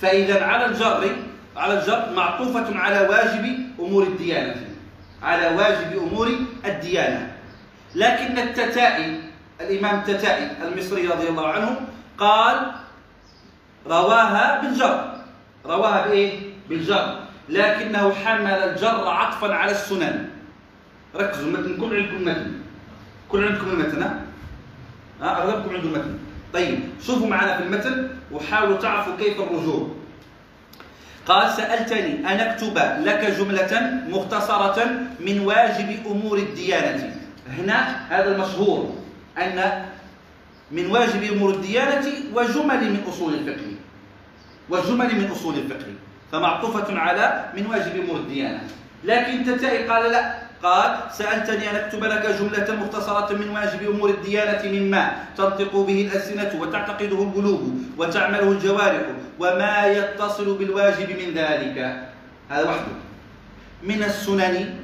فإذا 0.00 0.44
على 0.44 0.66
الجر 0.66 1.16
على 1.56 1.80
الجر 1.80 2.12
معطوفة 2.16 2.78
على 2.78 3.00
واجب 3.00 3.58
أمور 3.80 4.02
الديانة 4.02 4.54
على 5.22 5.46
واجب 5.56 5.96
أمور 5.96 6.30
الديانة. 6.64 7.32
لكن 7.94 8.38
التتائي 8.38 9.20
الإمام 9.60 9.98
التتائي 9.98 10.50
المصري 10.62 11.06
رضي 11.08 11.28
الله 11.28 11.48
عنه 11.48 11.80
قال 12.18 12.72
رواها 13.86 14.60
بالجر. 14.60 15.12
رواها 15.66 16.06
بإيه؟ 16.06 16.40
بالجر. 16.68 17.18
لكنه 17.48 18.14
حمل 18.14 18.50
الجر 18.50 19.08
عطفا 19.08 19.54
على 19.54 19.70
السنن. 19.70 20.28
ركزوا 21.14 21.48
المتن 21.48 21.76
كل 21.80 21.96
عندكم 21.96 22.24
متن 22.24 22.52
كل 23.28 23.44
عندكم 23.44 23.70
المتن 23.70 24.02
ها؟ 24.02 24.22
أغلبكم 25.22 25.74
عنده 25.74 25.88
المتن. 25.88 26.18
طيب 26.52 26.78
شوفوا 27.06 27.28
معنا 27.28 27.56
في 27.56 27.62
المتن. 27.62 28.15
وحاولوا 28.32 28.76
تعرفوا 28.76 29.16
كيف 29.16 29.40
الرجوع. 29.40 29.88
قال 31.26 31.52
سألتني 31.52 32.32
أن 32.32 32.40
أكتب 32.40 32.78
لك 33.04 33.34
جملة 33.38 34.02
مختصرة 34.08 34.88
من 35.20 35.40
واجب 35.40 36.06
أمور 36.06 36.38
الديانة. 36.38 37.16
هنا 37.48 38.06
هذا 38.08 38.34
المشهور 38.34 38.94
أن 39.38 39.84
من 40.70 40.90
واجب 40.90 41.22
أمور 41.32 41.50
الديانة 41.50 42.06
وجمل 42.34 42.92
من 42.92 43.04
أصول 43.08 43.34
الفقه. 43.34 43.72
وجمل 44.70 45.14
من 45.14 45.30
أصول 45.30 45.54
الفقه. 45.54 45.92
فمعطوفة 46.32 46.98
على 46.98 47.44
من 47.56 47.66
واجب 47.66 48.00
أمور 48.04 48.16
الديانة. 48.16 48.60
لكن 49.04 49.44
تتائي 49.44 49.88
قال 49.88 50.12
لا 50.12 50.45
قال 50.62 50.98
سألتني 51.12 51.70
أن 51.70 51.76
أكتب 51.76 52.04
لك 52.04 52.26
جملة 52.40 52.68
مختصرة 52.80 53.36
من 53.36 53.48
واجب 53.48 53.90
أمور 53.90 54.10
الديانة 54.10 54.62
مما 54.78 55.12
تنطق 55.36 55.76
به 55.76 56.08
الألسنة 56.08 56.60
وتعتقده 56.60 57.22
القلوب 57.22 57.62
وتعمله 57.98 58.52
الجوارح 58.52 59.02
وما 59.38 59.86
يتصل 59.86 60.58
بالواجب 60.58 61.08
من 61.10 61.34
ذلك. 61.34 61.76
هذا 62.50 62.68
وحده 62.68 62.96
من 63.82 64.02
السنن 64.02 64.74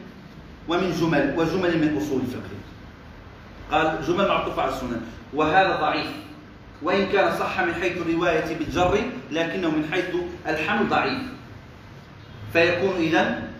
ومن 0.68 0.92
جمل 1.00 1.34
وجمل 1.36 1.78
من 1.78 1.96
أصول 1.96 2.20
الفقه. 2.20 2.56
قال 3.72 4.06
جمل 4.06 4.28
معطوفة 4.28 4.62
على 4.62 4.72
السنن. 4.72 5.00
وهذا 5.34 5.76
ضعيف 5.80 6.10
وإن 6.82 7.06
كان 7.06 7.38
صح 7.38 7.60
من 7.60 7.74
حيث 7.74 7.96
الرواية 7.96 8.56
بالجر 8.58 8.98
لكنه 9.30 9.70
من 9.70 9.88
حيث 9.92 10.14
الحمل 10.46 10.88
ضعيف. 10.88 11.22
فيكون 12.52 12.94
إذن 12.96 13.51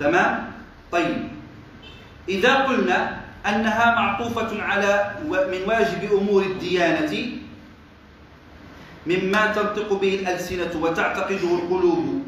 تمام؟ 0.00 0.52
طيب. 0.92 1.28
إذا 2.28 2.54
قلنا 2.54 3.20
أنها 3.46 3.94
معطوفة 3.94 4.62
على 4.62 5.14
من 5.24 5.62
واجب 5.66 6.12
أمور 6.12 6.42
الديانة 6.42 7.12
مما 9.06 9.42
تنطق 9.52 9.92
به 9.92 10.14
الألسنة 10.14 10.72
وتعتقده 10.76 11.54
القلوب. 11.54 12.26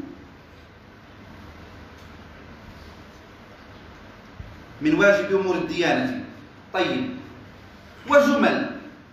من 4.81 4.93
واجب 4.95 5.39
أمور 5.39 5.55
الديانة. 5.55 6.25
طيب. 6.73 7.09
وجمل 8.09 8.69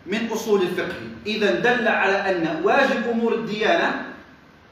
من 0.06 0.28
أصول 0.32 0.62
الفقه. 0.62 0.96
إذا 1.26 1.60
دل 1.60 1.88
على 1.88 2.16
أن 2.30 2.64
واجب 2.64 3.08
أمور 3.10 3.34
الديانة 3.34 4.04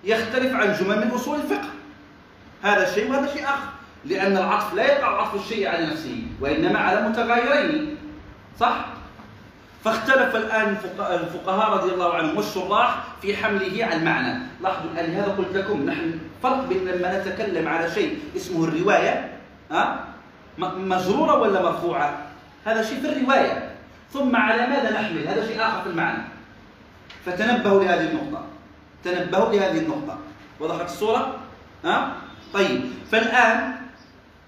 يختلف 0.04 0.52
عن 0.54 0.72
جمل 0.80 1.04
من 1.04 1.10
أصول 1.12 1.36
الفقه. 1.40 1.70
هذا 2.62 2.94
شيء 2.94 3.10
وهذا 3.10 3.32
شيء 3.32 3.44
آخر. 3.44 3.75
لأن 4.06 4.36
العطف 4.36 4.74
لا 4.74 4.82
يقع 4.82 5.20
عطف 5.20 5.34
الشيء 5.34 5.68
على 5.68 5.86
نفسه 5.86 6.22
وإنما 6.40 6.78
على 6.78 7.08
متغايرين 7.08 7.96
صح؟ 8.60 8.86
فاختلف 9.84 10.36
الآن 10.36 10.76
الفقهاء 10.98 11.70
رضي 11.70 11.94
الله 11.94 12.14
عنهم 12.14 12.36
والشراح 12.36 13.04
في 13.22 13.36
حمله 13.36 13.84
على 13.84 13.96
المعنى. 13.96 14.38
لاحظوا 14.62 14.90
الآن 14.90 15.10
لهذا 15.10 15.34
قلت 15.38 15.56
لكم 15.56 15.86
نحن 15.86 16.18
فرق 16.42 16.68
بين 16.68 16.88
لما 16.88 17.20
نتكلم 17.20 17.68
على 17.68 17.90
شيء 17.90 18.18
اسمه 18.36 18.64
الرواية 18.64 19.30
ها؟ 19.70 20.04
مجرورة 20.58 21.40
ولا 21.40 21.62
مرفوعة؟ 21.62 22.18
هذا 22.64 22.82
شيء 22.82 23.00
في 23.00 23.08
الرواية. 23.08 23.70
ثم 24.12 24.36
على 24.36 24.66
ماذا 24.66 24.90
نحمل؟ 24.90 25.28
هذا 25.28 25.46
شيء 25.46 25.62
آخر 25.62 25.82
في 25.82 25.88
المعنى. 25.88 26.22
فتنبهوا 27.26 27.84
لهذه 27.84 28.10
النقطة. 28.10 28.44
تنبهوا 29.04 29.52
لهذه 29.52 29.78
النقطة. 29.78 30.18
وضحت 30.60 30.84
الصورة؟ 30.84 31.36
ها؟ 31.84 32.12
طيب. 32.54 32.80
فالآن 33.10 33.76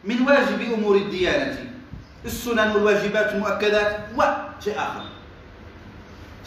من 0.05 0.23
واجب 0.23 0.73
أمور 0.73 0.97
الديانة. 0.97 1.57
السنن 2.25 2.71
والواجبات 2.71 3.33
المؤكدات 3.33 3.97
وشيء 4.17 4.79
آخر. 4.79 5.03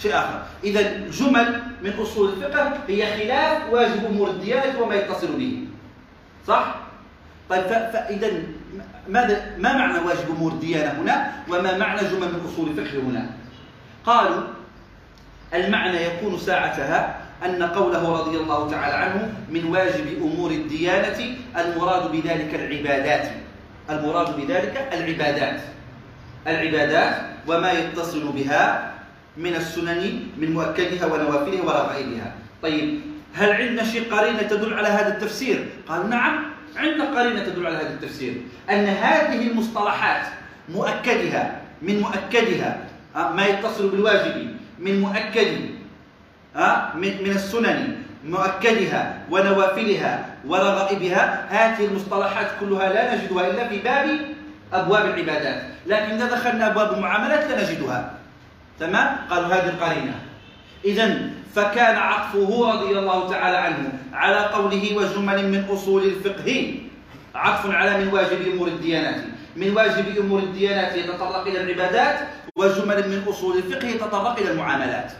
شيء 0.01 0.15
آخر. 0.15 0.43
إذا 0.63 0.81
جمل 1.09 1.61
من 1.81 1.93
أصول 1.99 2.33
الفقه 2.33 2.73
هي 2.87 3.17
خلاف 3.17 3.73
واجب 3.73 4.05
أمور 4.05 4.29
الديانة 4.29 4.81
وما 4.81 4.95
يتصل 4.95 5.37
به. 5.37 5.67
صح؟ 6.47 6.75
طيب 7.49 7.63
فإذا 7.63 8.31
ماذا 9.09 9.57
ما 9.57 9.77
معنى 9.77 9.99
واجب 9.99 10.29
أمور 10.29 10.51
الديانة 10.51 11.01
هنا؟ 11.01 11.31
وما 11.49 11.77
معنى 11.77 12.01
جمل 12.01 12.27
من 12.33 12.49
أصول 12.53 12.69
الفقه 12.69 12.99
هنا؟ 12.99 13.29
قالوا 14.05 14.41
المعنى 15.53 16.05
يكون 16.05 16.39
ساعتها 16.39 17.20
أن 17.45 17.63
قوله 17.63 18.19
رضي 18.19 18.37
الله 18.37 18.69
تعالى 18.69 18.95
عنه 18.95 19.33
من 19.49 19.65
واجب 19.65 20.21
أمور 20.21 20.51
الديانة 20.51 21.19
المراد 21.57 22.11
بذلك 22.11 22.55
العبادات. 22.55 23.31
المراد 23.89 24.37
بذلك 24.37 24.89
العبادات. 24.93 25.61
العبادات 26.47 27.15
وما 27.47 27.71
يتصل 27.71 28.31
بها 28.31 28.91
من 29.37 29.55
السنن 29.55 30.19
من 30.37 30.53
مؤكدها 30.53 31.05
ونوافلها 31.05 31.63
ورغائبها 31.63 32.33
طيب 32.61 32.99
هل 33.33 33.51
عندنا 33.51 33.83
شيء 33.83 34.13
قرينة 34.13 34.41
تدل 34.41 34.73
على 34.73 34.87
هذا 34.87 35.17
التفسير؟ 35.17 35.69
قالوا 35.87 36.07
نعم 36.07 36.43
عندنا 36.77 37.19
قرينة 37.19 37.43
تدل 37.43 37.67
على 37.67 37.77
هذا 37.77 37.93
التفسير. 37.93 38.41
أن 38.69 38.85
هذه 38.85 39.47
المصطلحات 39.47 40.27
مؤكدها 40.69 41.61
من 41.81 41.99
مؤكدها 41.99 42.77
آه، 43.15 43.31
ما 43.31 43.45
يتصل 43.45 43.89
بالواجب 43.89 44.55
من 44.79 45.01
مؤكد 45.01 45.80
من 46.95 47.31
السنن 47.35 47.95
مؤكدها 48.25 49.17
ونوافلها 49.31 50.25
ورغائبها. 50.47 51.45
هذه 51.49 51.85
المصطلحات 51.85 52.47
كلها 52.59 52.93
لا 52.93 53.15
نجدها 53.15 53.47
إلا 53.47 53.67
في 53.67 53.77
باب 53.79 54.19
أبواب 54.73 55.05
العبادات. 55.05 55.63
لكن 55.87 56.11
إذا 56.11 56.25
دخلنا 56.25 56.67
أبواب 56.67 56.93
المعاملات 56.93 57.51
لا 57.51 57.61
نجدها. 57.61 58.13
تمام؟ 58.79 59.17
قالوا 59.29 59.47
هذه 59.47 59.69
القرينة. 59.69 60.15
إذا 60.85 61.29
فكان 61.55 61.95
عطفه 61.95 62.73
رضي 62.73 62.99
الله 62.99 63.29
تعالى 63.29 63.57
عنه 63.57 63.91
على 64.13 64.37
قوله 64.37 64.95
وجمل 64.95 65.47
من 65.51 65.65
أصول 65.69 66.03
الفقه. 66.03 66.75
عطف 67.35 67.71
على 67.71 68.05
من 68.05 68.13
واجب 68.13 68.53
أمور 68.53 68.67
الديانات. 68.67 69.21
من 69.55 69.75
واجب 69.75 70.17
أمور 70.17 70.39
الديانات 70.39 70.95
يتطرق 70.95 71.47
إلى 71.47 71.61
العبادات 71.61 72.19
وجمل 72.55 73.09
من 73.09 73.23
أصول 73.27 73.57
الفقه 73.57 73.87
يتطرق 73.87 74.39
إلى 74.39 74.51
المعاملات. 74.51 75.11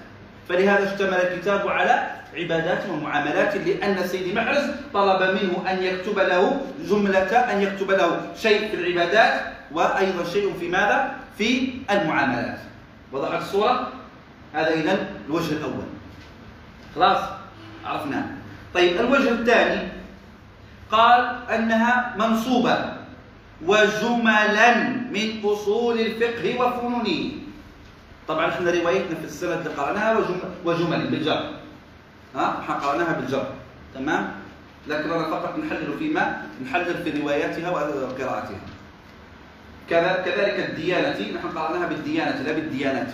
فلهذا 0.50 0.94
اشتمل 0.94 1.14
الكتاب 1.14 1.68
على 1.68 2.08
عبادات 2.38 2.90
ومعاملات 2.90 3.56
لأن 3.56 4.08
سيدي 4.08 4.34
محرز 4.34 4.64
طلب 4.94 5.22
منه 5.22 5.72
أن 5.72 5.84
يكتب 5.84 6.20
له 6.20 6.62
جملة 6.90 7.38
أن 7.54 7.62
يكتب 7.62 7.92
له 7.92 8.22
شيء 8.36 8.68
في 8.70 8.76
العبادات 8.76 9.42
وأيضا 9.72 10.24
شيء 10.34 10.54
في 10.60 10.68
ماذا؟ 10.68 11.12
في 11.38 11.70
المعاملات. 11.92 12.60
وضحت 13.12 13.42
الصورة؟ 13.42 13.92
هذا 14.54 14.74
إذا 14.74 14.98
الوجه 15.28 15.52
الأول. 15.52 15.86
خلاص؟ 16.96 17.20
عرفناه 17.86 18.24
طيب 18.74 19.00
الوجه 19.00 19.30
الثاني 19.30 19.88
قال 20.92 21.36
أنها 21.50 22.16
منصوبة 22.18 22.78
وجملا 23.66 24.76
من 25.12 25.42
أصول 25.46 26.00
الفقه 26.00 26.60
وفنونه. 26.60 27.41
طبعا 28.28 28.48
إحنا 28.48 28.72
روايتنا 28.72 29.16
في 29.20 29.26
السنة 29.26 29.54
اللي 29.54 29.70
قرأناها 29.70 30.18
وجمل 30.66 31.08
بالجر. 31.08 31.50
ها؟ 32.36 32.60
إحنا 32.60 32.76
قرأناها 32.76 33.14
بالجر. 33.14 33.46
تمام؟ 33.96 34.32
لكن 34.88 35.12
أنا 35.12 35.24
فقط 35.24 35.60
نحلل 35.60 35.98
فيما 36.00 36.42
نحلل 36.66 37.04
في 37.04 37.22
رواياتها 37.22 37.70
وقراءتها. 37.70 38.60
كذلك 39.90 40.70
الديانة. 40.70 41.38
نحن 41.38 41.48
قرأناها 41.58 41.88
بالديانة 41.88 42.42
لا 42.42 42.52
بالديانات 42.52 43.08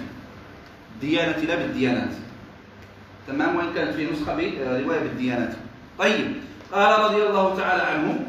ديانة 1.02 1.38
لا 1.38 1.56
بالديانات 1.56 2.14
تمام؟ 3.28 3.56
وإن 3.56 3.74
كانت 3.76 3.94
في 3.94 4.12
نسخة 4.12 4.36
برواية 4.36 5.00
بالديانات 5.00 5.54
طيب. 6.00 6.34
قال 6.72 7.00
رضي 7.00 7.24
الله 7.24 7.58
تعالى 7.58 7.84
عنه. 7.84 8.20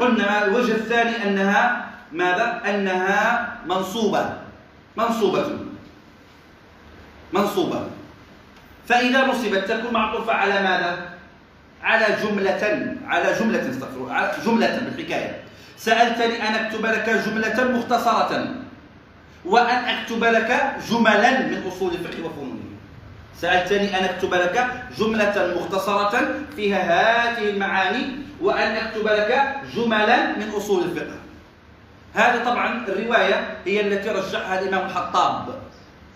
قلنا 0.00 0.44
الوجه 0.44 0.72
الثاني 0.72 1.24
أنها 1.28 1.90
ماذا؟ 2.12 2.62
أنها 2.70 3.48
منصوبة. 3.66 4.41
منصوبة. 4.96 5.46
منصوبة. 7.32 7.86
فإذا 8.88 9.26
نصبت 9.26 9.64
تكون 9.68 9.92
معطوفة 9.92 10.32
على 10.32 10.52
ماذا؟ 10.52 11.12
على 11.82 12.06
جملة 12.22 12.96
على 13.06 13.38
جملة 13.40 13.70
استغفر 13.70 14.30
جملة 14.46 14.78
بالحكاية. 14.78 15.42
سألتني 15.76 16.48
أن 16.48 16.54
أكتب 16.54 16.86
لك 16.86 17.10
جملة 17.26 17.78
مختصرة. 17.78 18.54
وأن 19.44 19.84
أكتب 19.84 20.24
لك 20.24 20.76
جملا 20.90 21.40
من 21.40 21.62
أصول 21.68 21.92
الفقه 21.92 22.24
وفنونه. 22.24 22.62
سألتني 23.40 23.98
أن 23.98 24.04
أكتب 24.04 24.34
لك 24.34 24.84
جملة 24.98 25.54
مختصرة 25.56 26.34
فيها 26.56 26.82
هذه 26.82 27.50
المعاني. 27.50 28.06
وأن 28.40 28.76
أكتب 28.76 29.06
لك 29.06 29.60
جملا 29.76 30.36
من 30.36 30.50
أصول 30.56 30.82
الفقه. 30.82 31.16
هذا 32.14 32.44
طبعا 32.44 32.86
الرواية 32.88 33.56
هي 33.66 33.80
التي 33.80 34.08
رجحها 34.08 34.60
الإمام 34.60 34.86
الحطاب 34.86 35.54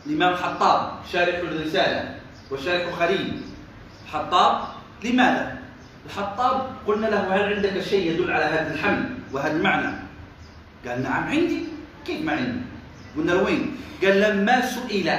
الإمام 0.06 0.32
الحطاب 0.32 0.90
شارح 1.12 1.38
الرسالة 1.38 2.14
وشارح 2.50 2.94
خليل 2.98 3.42
الحطاب 4.04 4.58
لماذا؟ 5.04 5.58
الحطاب 6.06 6.66
قلنا 6.86 7.06
له 7.06 7.36
هل 7.36 7.54
عندك 7.54 7.80
شيء 7.80 8.12
يدل 8.12 8.32
على 8.32 8.44
هذا 8.44 8.74
الحمل 8.74 9.08
وهذا 9.32 9.56
المعنى؟ 9.56 9.94
قال 10.86 11.02
نعم 11.02 11.22
عندي 11.28 11.64
كيف 12.06 12.24
ما 12.24 12.32
عندي؟ 12.32 12.60
قلنا 13.16 13.32
له 13.32 13.42
وين؟ 13.42 13.76
قال 14.02 14.20
لما 14.20 14.60
سئل 14.60 15.12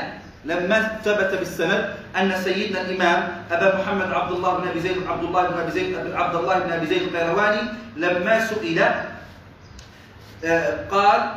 لما 0.45 0.99
ثبت 1.03 1.39
بالسند 1.39 1.93
أن 2.17 2.41
سيدنا 2.43 2.81
الإمام 2.81 3.43
أبا 3.51 3.81
محمد 3.81 4.11
عبد 4.11 4.31
الله 4.31 4.57
بن 4.57 4.67
أبي 4.67 4.79
زيد 4.79 5.07
عبد 5.07 5.23
الله 5.23 5.47
بن 5.47 5.59
أبي 5.59 5.71
زيد 5.71 5.95
عبد 6.13 6.35
الله 6.35 6.59
بن 6.59 6.71
أبي 6.71 6.85
زيد 6.85 7.01
القيرواني 7.01 7.61
لما 7.97 8.45
سئل 8.45 8.83
قال 10.91 11.35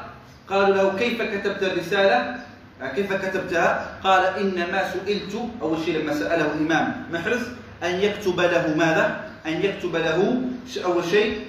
قالوا 0.48 0.76
له 0.76 0.98
كيف 0.98 1.22
كتبت 1.22 1.62
الرسالة 1.62 2.36
آه، 2.82 2.92
كيف 2.94 3.12
كتبتها؟ 3.12 3.98
قال 4.04 4.24
إنما 4.24 4.92
سئلت 4.92 5.36
أول 5.62 5.78
شيء 5.84 5.98
لما 5.98 6.14
سأله 6.14 6.52
الإمام 6.52 7.06
محرز 7.12 7.40
أن 7.82 7.94
يكتب 8.00 8.40
له 8.40 8.74
ماذا؟ 8.76 9.30
أن 9.46 9.52
يكتب 9.62 9.96
له 9.96 10.42
أول 10.84 11.04
شيء 11.04 11.46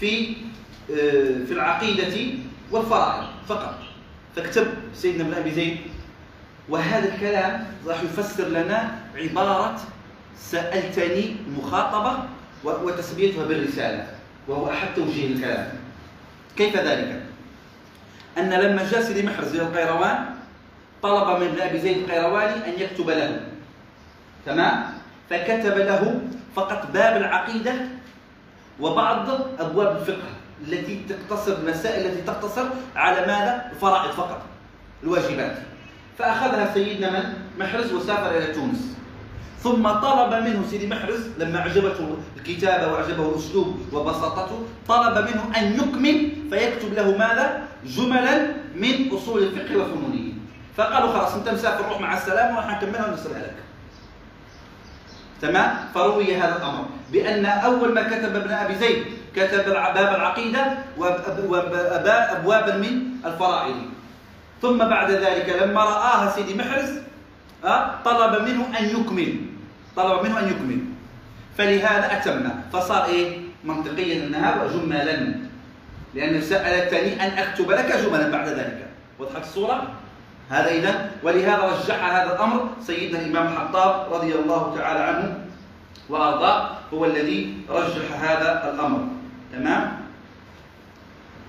في 0.00 0.36
آه، 0.90 1.44
في 1.46 1.52
العقيدة 1.52 2.34
والفرائض 2.70 3.24
فقط 3.48 3.74
فاكتب 4.36 4.66
سيدنا 4.94 5.24
ابن 5.24 5.34
ابي 5.34 5.50
زيد 5.50 5.76
وهذا 6.68 7.14
الكلام 7.14 7.66
راح 7.86 8.02
يفسر 8.02 8.48
لنا 8.48 8.98
عبارة 9.16 9.80
سألتني 10.38 11.36
مخاطبة 11.58 12.18
وتسميتها 12.64 13.44
بالرسالة 13.44 14.06
وهو 14.48 14.70
أحد 14.70 14.88
توجيه 14.96 15.26
الكلام 15.34 15.68
كيف 16.56 16.76
ذلك؟ 16.76 17.22
أن 18.38 18.50
لما 18.50 18.90
جاء 18.90 19.02
سيدي 19.02 19.22
محرز 19.22 19.54
إلى 19.54 19.62
القيروان 19.62 20.24
طلب 21.02 21.42
من 21.42 21.60
أبي 21.60 21.78
زيد 21.78 21.96
القيرواني 21.96 22.54
أن 22.54 22.80
يكتب 22.80 23.10
له 23.10 23.40
تمام؟ 24.46 24.84
فكتب 25.30 25.78
له 25.78 26.20
فقط 26.56 26.86
باب 26.94 27.16
العقيدة 27.16 27.72
وبعض 28.80 29.28
أبواب 29.58 29.96
الفقه 29.96 30.28
التي 30.68 31.04
تقتصر 31.08 31.52
المسائل 31.52 32.06
التي 32.06 32.22
تقتصر 32.22 32.64
على 32.96 33.20
ماذا؟ 33.20 33.70
الفرائض 33.72 34.10
فقط 34.10 34.42
الواجبات 35.02 35.56
فأخذها 36.18 36.74
سيدنا 36.74 37.10
من؟ 37.10 37.34
محرز 37.58 37.92
وسافر 37.92 38.30
إلى 38.30 38.46
تونس 38.46 38.95
ثم 39.66 39.82
طلب 39.82 40.32
منه 40.46 40.62
سيدي 40.70 40.86
محرز 40.86 41.20
لما 41.38 41.58
أعجبته 41.58 42.16
الكتابة 42.36 42.92
وأعجبه 42.92 43.28
الأسلوب 43.30 43.80
وبساطته 43.92 44.58
طلب 44.88 45.18
منه 45.28 45.42
أن 45.58 45.74
يكمل 45.74 46.32
فيكتب 46.50 46.94
له 46.94 47.16
ماذا؟ 47.18 47.62
جملا 47.84 48.46
من 48.74 49.10
أصول 49.10 49.42
الفقه 49.42 49.76
وفنونه 49.76 50.32
فقالوا 50.76 51.12
خلاص 51.12 51.34
أنت 51.34 51.48
مسافر 51.48 51.88
روح 51.88 52.00
مع 52.00 52.14
السلامة 52.14 52.58
ونحن 52.58 52.70
نكملها 52.70 53.06
ونرسلها 53.06 53.38
لك. 53.38 53.54
تمام؟ 55.42 55.76
فروي 55.94 56.36
هذا 56.36 56.56
الأمر 56.56 56.86
بأن 57.12 57.46
أول 57.46 57.94
ما 57.94 58.02
كتب 58.02 58.36
ابن 58.36 58.50
أبي 58.50 58.74
زيد 58.74 59.04
كتب 59.36 59.64
باب 59.72 60.14
العقيدة 60.14 60.78
وابوابا 60.96 62.76
من 62.76 63.02
الفرائض. 63.24 63.76
ثم 64.62 64.78
بعد 64.78 65.10
ذلك 65.10 65.62
لما 65.62 65.84
رآها 65.84 66.30
سيدي 66.30 66.54
محرز 66.54 66.90
طلب 68.04 68.42
منه 68.48 68.78
أن 68.78 68.84
يكمل. 68.84 69.45
طلب 69.96 70.22
منه 70.22 70.40
أن 70.40 70.48
يكمل. 70.48 70.80
فلهذا 71.58 72.12
اتم 72.12 72.50
فصار 72.72 73.04
إيه؟ 73.04 73.38
منطقيا 73.64 74.26
أنها 74.26 74.66
جملا. 74.66 75.34
لأن 76.14 76.40
سألتني 76.40 77.26
أن 77.26 77.38
أكتب 77.38 77.70
لك 77.70 77.96
جملا 77.96 78.30
بعد 78.30 78.48
ذلك. 78.48 78.86
وضحت 79.18 79.42
الصورة؟ 79.42 79.92
هذا 80.50 80.70
إذا 80.70 81.10
ولهذا 81.22 81.62
رجح 81.62 82.04
هذا 82.04 82.32
الأمر 82.34 82.68
سيدنا 82.80 83.20
الإمام 83.20 83.46
الحطاب 83.52 84.12
رضي 84.12 84.34
الله 84.34 84.74
تعالى 84.78 85.00
عنه 85.00 85.38
وأرضاه 86.08 86.70
هو 86.94 87.04
الذي 87.04 87.56
رجح 87.68 88.06
هذا 88.22 88.70
الأمر. 88.74 89.08
تمام؟ 89.52 89.92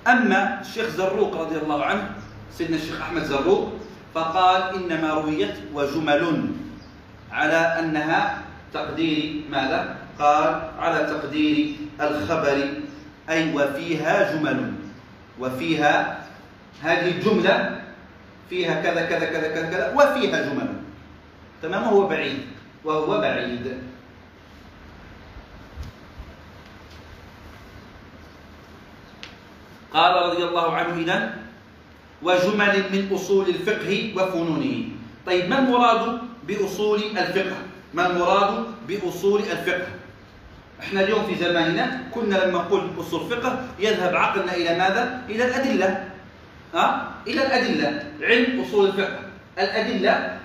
أما 0.07 0.62
الشيخ 0.62 0.88
زروق 0.89 1.41
رضي 1.41 1.57
الله 1.57 1.86
عنه 1.86 2.10
سيدنا 2.51 2.77
الشيخ 2.77 3.01
أحمد 3.01 3.23
زروق 3.23 3.73
فقال 4.15 4.62
إنما 4.75 5.13
رويت 5.13 5.55
وجمل. 5.73 6.47
على 7.31 7.61
أنها 7.79 8.41
تقدير 8.73 9.43
ماذا؟ 9.49 9.95
قال 10.19 10.71
على 10.79 10.99
تقدير 11.05 11.75
الخبر. 12.01 12.57
أي 13.29 13.53
وفيها 13.53 14.35
جمل. 14.35 14.73
وفيها 15.39 16.23
هذه 16.81 17.11
الجملة 17.11 17.81
فيها 18.49 18.81
كذا 18.81 19.05
كذا 19.05 19.25
كذا 19.25 19.47
كذا 19.47 19.69
كذا 19.69 19.85
وفيها 19.95 20.37
جمل. 20.49 20.69
تمام؟ 21.61 21.83
وهو 21.83 22.07
بعيد. 22.07 22.39
وهو 22.83 23.21
بعيد. 23.21 23.65
قال 29.93 30.13
رضي 30.29 30.43
الله 30.43 30.67
عنه 30.75 30.93
إذا 31.01 31.17
وجمل 32.21 32.75
من 32.91 33.09
أصول 33.13 33.49
الفقه 33.49 34.13
وفنونه. 34.15 34.75
طيب 35.25 35.49
ما 35.49 35.59
المراد؟ 35.59 36.26
بأصول 36.47 37.03
الفقه 37.17 37.55
ما 37.93 38.07
المراد 38.07 38.65
بأصول 38.88 39.39
الفقه 39.39 39.88
إحنا 40.79 41.01
اليوم 41.01 41.25
في 41.25 41.36
زماننا 41.36 42.01
كنا 42.13 42.36
لما 42.36 42.57
نقول 42.60 42.89
أصول 42.99 43.29
فقه 43.29 43.60
يذهب 43.79 44.15
عقلنا 44.15 44.55
إلى 44.55 44.77
ماذا؟ 44.77 45.21
إلى 45.29 45.45
الأدلة 45.45 46.03
أه؟ 46.75 47.01
إلى 47.27 47.45
الأدلة 47.47 48.03
علم 48.21 48.62
أصول 48.62 48.86
الفقه 48.88 49.19
الأدلة 49.60 50.38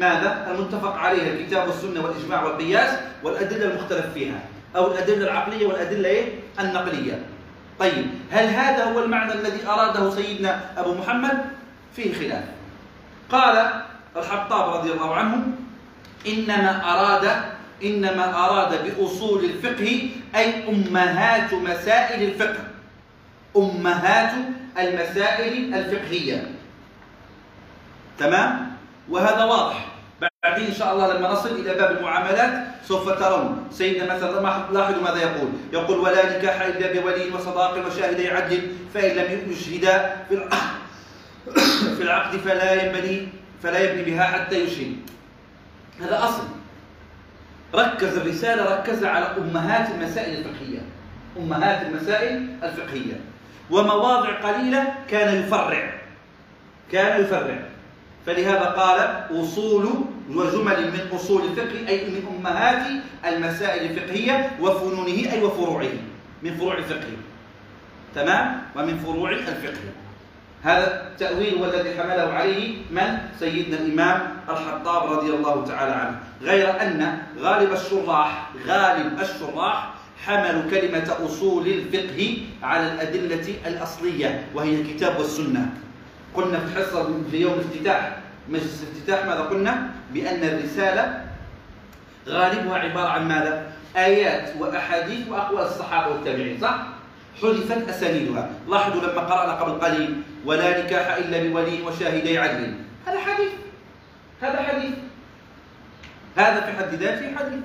ماذا؟ 0.00 0.48
المتفق 0.50 0.96
عليها 0.96 1.32
الكتاب 1.32 1.68
والسنة 1.68 2.04
والإجماع 2.04 2.42
والقياس 2.42 2.98
والأدلة 3.22 3.64
المختلف 3.64 4.06
فيها 4.14 4.40
أو 4.76 4.92
الأدلة 4.92 5.24
العقلية 5.24 5.66
والأدلة 5.66 6.08
إيه؟ 6.08 6.28
النقلية 6.60 7.18
طيب 7.78 8.06
هل 8.30 8.44
هذا 8.44 8.84
هو 8.84 9.04
المعنى 9.04 9.32
الذي 9.32 9.66
أراده 9.66 10.10
سيدنا 10.10 10.60
أبو 10.76 10.94
محمد؟ 10.94 11.44
فيه 11.96 12.14
خلاف 12.14 12.44
قال 13.30 13.82
الحطاب 14.16 14.74
رضي 14.74 14.92
الله 14.92 15.14
عنه 15.14 15.44
إنما 16.26 16.92
أراد 16.92 17.52
إنما 17.84 18.44
أراد 18.44 18.72
بأصول 18.84 19.44
الفقه 19.44 20.10
أي 20.36 20.68
أمهات 20.68 21.54
مسائل 21.54 22.22
الفقه. 22.28 22.64
أمهات 23.56 24.32
المسائل 24.78 25.74
الفقهية. 25.74 26.50
تمام؟ 28.18 28.72
وهذا 29.08 29.44
واضح. 29.44 29.86
بعدين 30.44 30.66
إن 30.66 30.74
شاء 30.74 30.92
الله 30.92 31.14
لما 31.14 31.32
نصل 31.32 31.50
إلى 31.50 31.74
باب 31.74 31.96
المعاملات 31.96 32.64
سوف 32.88 33.08
ترون. 33.08 33.66
سيدنا 33.70 34.14
مثلا 34.14 34.40
لاحظوا 34.72 35.02
ماذا 35.02 35.22
يقول. 35.22 35.48
يقول 35.72 35.98
ولا 35.98 36.38
نكاح 36.38 36.60
إلا 36.60 37.00
بولي 37.00 37.30
وصداق 37.30 37.86
وشاهدي 37.86 38.28
عدل 38.28 38.72
فإن 38.94 39.16
لم 39.16 39.52
يشهدا 39.52 40.16
في 40.28 40.48
في 41.96 42.02
العقد 42.02 42.36
فلا 42.36 42.82
ينبني 42.82 43.41
فلا 43.62 43.78
يبني 43.78 44.02
بها 44.02 44.24
حتى 44.24 44.64
يشهد 44.64 44.96
هذا 46.00 46.24
أصل. 46.24 46.42
ركز 47.74 48.16
الرسالة 48.16 48.74
ركز 48.74 49.04
على 49.04 49.26
أمهات 49.38 49.90
المسائل 49.90 50.38
الفقهية. 50.38 50.80
أمهات 51.38 51.86
المسائل 51.86 52.48
الفقهية. 52.62 53.20
ومواضع 53.70 54.30
قليلة 54.30 54.94
كان 55.10 55.42
يفرع 55.42 55.94
كان 56.92 57.20
يفرع 57.20 57.58
فلهذا 58.26 58.64
قال 58.64 59.26
أصول 59.30 59.90
وجمل 60.30 60.90
من 60.92 61.00
أصول 61.12 61.42
الفقه 61.44 61.88
أي 61.88 62.10
من 62.10 62.36
أمهات 62.38 63.02
المسائل 63.26 63.90
الفقهية 63.90 64.50
وفنونه 64.60 65.32
أي 65.32 65.42
وفروعه. 65.42 65.92
من 66.42 66.54
فروع 66.54 66.78
الفقه. 66.78 67.08
تمام؟ 68.14 68.62
ومن 68.76 68.98
فروع 68.98 69.30
الفقه. 69.30 70.01
هذا 70.62 71.06
التأويل 71.06 71.54
هو 71.58 71.64
الذي 71.64 71.90
حمله 71.98 72.32
عليه 72.32 72.76
من 72.90 73.18
سيدنا 73.38 73.76
الإمام 73.78 74.36
الحطاب 74.48 75.12
رضي 75.12 75.30
الله 75.30 75.64
تعالى 75.66 75.92
عنه 75.92 76.18
غير 76.42 76.82
أن 76.82 77.18
غالب 77.40 77.72
الشراح 77.72 78.50
غالب 78.66 79.20
الشراح 79.20 79.92
حملوا 80.26 80.70
كلمة 80.70 81.16
أصول 81.24 81.66
الفقه 81.66 82.38
على 82.62 82.92
الأدلة 82.92 83.54
الأصلية 83.66 84.44
وهي 84.54 84.80
الكتاب 84.80 85.18
والسنة 85.18 85.70
قلنا 86.34 86.58
في 86.58 86.64
الحصة 86.78 87.08
في 87.30 87.36
يوم 87.36 87.52
الافتتاح 87.52 88.16
مجلس 88.48 88.82
الافتتاح 88.82 89.26
ماذا 89.26 89.40
قلنا؟ 89.40 89.90
بأن 90.14 90.44
الرسالة 90.44 91.24
غالبها 92.28 92.78
عبارة 92.78 93.08
عن 93.08 93.28
ماذا؟ 93.28 93.72
آيات 93.96 94.52
وأحاديث 94.58 95.28
وأقوال 95.28 95.62
الصحابة 95.62 96.14
والتابعين 96.14 96.58
صح؟ 96.60 96.76
حذفت 97.42 97.88
أسانيدها 97.88 98.50
لاحظوا 98.68 99.02
لما 99.02 99.20
قرأنا 99.20 99.52
قبل 99.52 99.80
قليل 99.80 100.22
ولا 100.44 100.84
نكاح 100.84 101.16
إلا 101.16 101.42
بولي 101.42 101.82
وشاهدي 101.82 102.38
عدل. 102.38 102.74
هذا 103.06 103.18
حديث. 103.20 103.52
هذا 104.40 104.62
حديث. 104.62 104.94
هذا 106.36 106.60
في 106.60 106.72
حد 106.72 106.94
ذاته 106.94 107.36
حديث. 107.38 107.60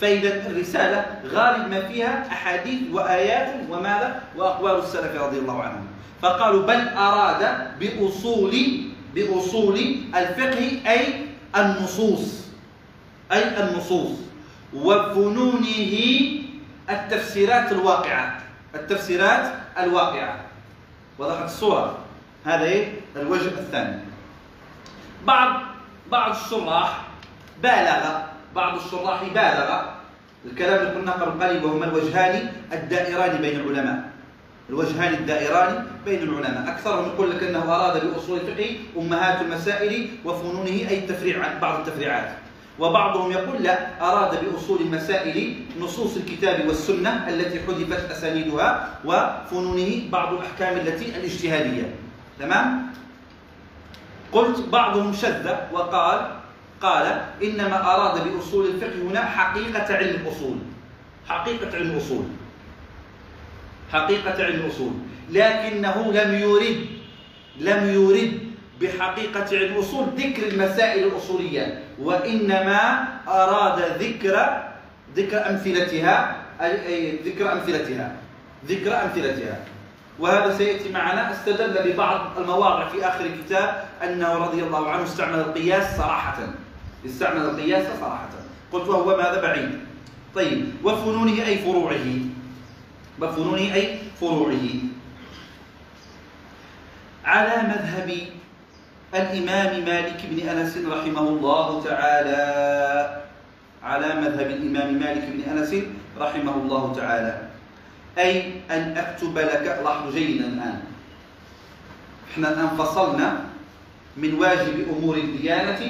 فإذا 0.00 0.46
الرسالة 0.50 1.06
غالب 1.26 1.70
ما 1.70 1.88
فيها 1.88 2.26
أحاديث 2.26 2.80
وآيات 2.92 3.54
وماذا؟ 3.70 4.22
وأقوال 4.36 4.78
السلف 4.78 5.22
رضي 5.22 5.38
الله 5.38 5.62
عنهم. 5.62 5.86
فقالوا 6.22 6.66
بل 6.66 6.88
أراد 6.88 7.70
بأصول 7.80 8.56
بأصول 9.14 9.76
الفقه 10.14 10.90
أي 10.90 11.06
النصوص. 11.56 12.44
أي 13.32 13.42
النصوص. 13.62 14.18
وفنونه 14.74 15.78
التفسيرات 16.90 17.72
الواقعة. 17.72 18.40
التفسيرات 18.74 19.52
الواقعة. 19.78 20.43
وضحت 21.18 21.44
الصورة. 21.44 21.98
هذا 22.44 22.64
إيه؟ 22.64 22.92
الوجه 23.16 23.48
الثاني. 23.48 23.98
بعض 25.26 25.60
بعض 26.10 26.30
الشراح 26.34 27.00
بالغ 27.62 28.18
بعض 28.54 28.76
الشراح 28.76 29.22
بالغ. 29.22 29.80
الكلام 30.44 30.86
اللي 30.86 30.94
قلنا 31.00 31.12
قبل 31.12 31.44
قليل 31.44 31.64
وهما 31.64 31.84
الوجهان 31.84 32.52
الدائران 32.72 33.42
بين 33.42 33.60
العلماء. 33.60 34.10
الوجهان 34.70 35.14
الدائران 35.14 35.86
بين 36.04 36.22
العلماء. 36.22 36.64
أكثرهم 36.68 37.06
يقول 37.06 37.30
لك 37.30 37.42
أنه 37.42 37.74
أراد 37.74 38.06
بأصول 38.06 38.40
الفقه 38.40 38.76
أمهات 38.96 39.42
المسائل 39.42 40.08
وفنونه 40.24 40.88
أي 40.90 41.00
تفريع 41.00 41.58
بعض 41.58 41.78
التفريعات. 41.78 42.43
وبعضهم 42.78 43.32
يقول 43.32 43.62
لا 43.62 44.02
أراد 44.02 44.44
بأصول 44.44 44.80
المسائل 44.80 45.56
نصوص 45.80 46.16
الكتاب 46.16 46.68
والسنة 46.68 47.28
التي 47.28 47.60
حذفت 47.66 48.10
أسانيدها 48.10 48.98
وفنونه 49.04 50.10
بعض 50.10 50.32
الأحكام 50.34 50.76
التي 50.76 51.16
الاجتهادية. 51.16 51.94
تمام؟ 52.40 52.86
قلت 54.32 54.60
بعضهم 54.68 55.12
شذ 55.12 55.48
وقال 55.72 56.30
قال 56.80 57.22
إنما 57.42 57.94
أراد 57.94 58.28
بأصول 58.28 58.66
الفقه 58.66 59.02
هنا 59.02 59.24
حقيقة 59.24 59.94
علم 59.94 60.26
الأصول 60.26 60.56
حقيقة 61.28 61.76
علم 61.76 61.90
الأصول 61.90 62.24
حقيقة 63.92 64.44
علم 64.44 64.60
الأصول 64.60 64.92
لكنه 65.30 66.12
لم 66.12 66.34
يرد 66.34 66.86
لم 67.60 67.88
يرد 67.88 68.38
بحقيقة 68.80 69.58
علم 69.58 69.80
ذكر 70.16 70.48
المسائل 70.48 71.06
الأصولية. 71.06 71.82
وإنما 71.98 73.08
أراد 73.28 74.02
ذكر 74.02 74.62
ذكر 75.16 75.50
أمثلتها 75.50 76.36
أي 76.60 77.16
ذكر 77.24 77.52
أمثلتها 77.52 78.16
ذكر 78.66 79.02
أمثلتها. 79.02 79.60
وهذا 80.18 80.58
سيأتي 80.58 80.92
معنا. 80.92 81.32
استدل 81.32 81.92
ببعض 81.92 82.38
المواضع 82.38 82.88
في 82.88 83.08
آخر 83.08 83.24
الكتاب 83.24 83.84
أنه 84.04 84.34
رضي 84.34 84.62
الله 84.62 84.90
عنه 84.90 85.04
استعمل 85.04 85.38
القياس 85.38 85.96
صراحة. 85.96 86.38
استعمل 87.06 87.42
القياس 87.42 87.86
صراحة. 88.00 88.28
قلت 88.72 88.88
وهو 88.88 89.16
ماذا 89.16 89.40
بعيد؟ 89.40 89.78
طيب 90.34 90.74
وفنونه 90.84 91.46
أي 91.46 91.58
فروعه؟ 91.58 92.06
وفنونه 93.20 93.74
أي 93.74 93.98
فروعه؟ 94.20 94.68
على 97.24 97.62
مذهب 97.62 98.16
الإمام 99.14 99.84
مالك 99.84 100.26
بن 100.30 100.48
أنس 100.48 100.76
رحمه 100.76 101.20
الله 101.20 101.84
تعالى 101.84 102.40
على 103.82 104.08
مذهب 104.20 104.46
الإمام 104.50 104.94
مالك 104.94 105.24
بن 105.32 105.58
أنس 105.58 105.74
رحمه 106.18 106.54
الله 106.54 106.94
تعالى. 106.96 107.48
أي 108.18 108.52
أن 108.70 108.96
أكتب 108.96 109.38
لك 109.38 109.80
لاحظوا 109.84 110.12
جيدا 110.12 110.44
الآن. 110.44 110.80
إحنا 112.32 112.48
الآن 112.48 112.68
فصلنا 112.68 113.36
من 114.16 114.34
واجب 114.34 114.88
أمور 114.98 115.16
الديانة. 115.16 115.80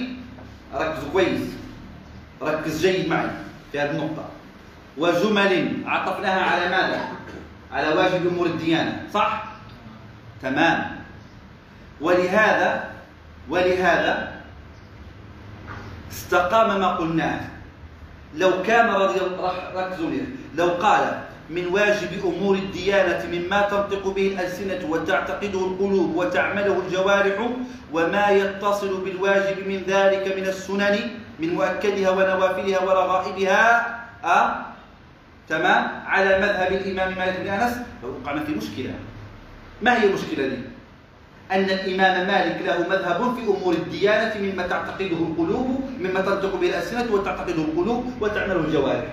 ركزوا 0.74 1.10
كويس. 1.12 1.42
ركز 2.42 2.86
جيد 2.86 3.08
معي 3.08 3.28
في 3.72 3.80
هذه 3.80 3.90
النقطة. 3.90 4.24
وجمل 4.98 5.82
عطفناها 5.86 6.40
على 6.40 6.68
ماذا؟ 6.68 7.08
على 7.72 7.88
واجب 7.88 8.26
أمور 8.26 8.46
الديانة. 8.46 9.02
صح؟ 9.14 9.44
تمام. 10.42 10.96
ولهذا 12.00 12.93
ولهذا 13.48 14.32
استقام 16.12 16.80
ما 16.80 16.88
قلناه 16.96 17.40
لو 18.36 18.62
كان 18.62 18.88
رضي 18.88 19.20
ركزوا 19.74 20.10
لو 20.54 20.68
قال 20.68 21.20
من 21.50 21.66
واجب 21.66 22.24
أمور 22.24 22.54
الديانة 22.54 23.26
مما 23.32 23.60
تنطق 23.62 24.08
به 24.08 24.26
الألسنة 24.26 24.90
وتعتقده 24.90 25.60
القلوب 25.60 26.16
وتعمله 26.16 26.78
الجوارح 26.86 27.48
وما 27.92 28.30
يتصل 28.30 29.00
بالواجب 29.04 29.66
من 29.68 29.82
ذلك 29.88 30.36
من 30.36 30.46
السنن 30.46 30.98
من 31.38 31.54
مؤكدها 31.54 32.10
ونوافلها 32.10 32.80
ورغائبها 32.80 33.60
أه؟ 34.24 34.56
تمام 35.48 36.02
على 36.06 36.38
مذهب 36.38 36.72
الإمام 36.72 37.14
مالك 37.18 37.40
بن 37.40 37.48
أنس 37.48 37.72
وقعنا 38.02 38.44
في 38.44 38.52
مشكلة 38.54 38.94
ما 39.82 40.00
هي 40.02 40.06
المشكلة 40.06 40.48
دي؟ 40.48 40.56
أن 41.54 41.64
الإمام 41.64 42.26
مالك 42.26 42.62
له 42.66 42.78
مذهب 42.88 43.34
في 43.36 43.42
أمور 43.42 43.74
الديانة 43.74 44.34
مما 44.40 44.66
تعتقده 44.66 45.16
القلوب 45.16 45.90
مما 46.00 46.20
تنطق 46.20 46.54
به 46.60 46.68
الألسنة 46.68 47.12
وتعتقده 47.12 47.62
القلوب 47.62 48.12
وتعمله 48.20 48.60
الجوارح. 48.60 49.04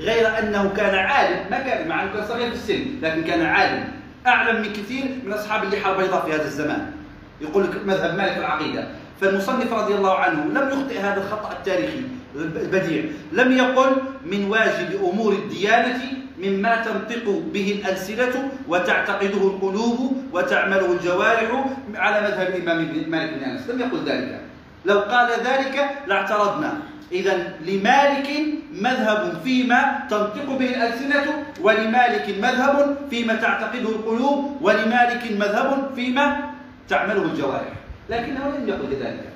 غير 0.00 0.38
أنه 0.38 0.72
كان 0.76 0.94
عالم 0.94 1.50
ما 1.50 1.58
كان 1.58 1.88
مع 1.88 2.02
أنه 2.02 2.12
كان 2.12 2.26
صغير 2.28 2.48
في 2.48 2.54
السن 2.54 2.84
لكن 3.02 3.24
كان 3.24 3.42
عالم. 3.42 3.84
أعلم 4.26 4.62
من 4.62 4.72
كثير 4.72 5.04
من 5.26 5.32
أصحاب 5.32 5.64
اللحى 5.64 5.92
البيضاء 5.92 6.26
في 6.26 6.32
هذا 6.32 6.44
الزمان. 6.44 6.92
يقول 7.40 7.64
لك 7.64 7.70
مذهب 7.86 8.18
مالك 8.18 8.38
العقيدة. 8.38 8.88
فالمصنف 9.20 9.72
رضي 9.72 9.94
الله 9.94 10.14
عنه 10.14 10.44
لم 10.44 10.68
يخطئ 10.68 10.98
هذا 10.98 11.20
الخطأ 11.22 11.52
التاريخي 11.52 12.02
البديع. 12.36 13.04
لم 13.32 13.52
يقل 13.52 13.96
من 14.24 14.44
واجب 14.44 15.04
أمور 15.12 15.32
الديانة 15.32 16.00
مما 16.42 16.76
تنطق 16.84 17.24
به 17.52 17.80
الألسنة 17.80 18.34
وتعتقده 18.68 19.42
القلوب 19.50 19.98
وتعمله 20.32 20.92
الجوارح 20.92 21.50
على 21.94 22.20
مذهب 22.20 22.48
الإمام 22.48 22.78
مالك 23.10 23.30
بن 23.34 23.44
أنس. 23.44 23.70
لم 23.70 23.80
يقل 23.80 24.00
ذلك. 24.06 24.40
لو 24.84 24.98
قال 25.00 25.28
ذلك 25.44 25.76
لاعترضنا. 26.06 26.72
إذا 27.12 27.34
لمالك 27.66 28.28
مذهب 28.72 29.40
فيما 29.44 30.06
تنطق 30.10 30.46
به 30.58 30.66
الألسنة 30.66 31.26
ولمالك 31.60 32.26
مذهب 32.38 32.96
فيما 33.10 33.34
تعتقده 33.34 33.88
القلوب 33.88 34.62
ولمالك 34.62 35.22
مذهب 35.32 35.90
فيما 35.94 36.50
تعمله 36.88 37.22
الجوارح. 37.22 37.74
لكنه 38.10 38.44
لم 38.58 38.68
يقل 38.68 38.90
ذلك. 39.02 39.26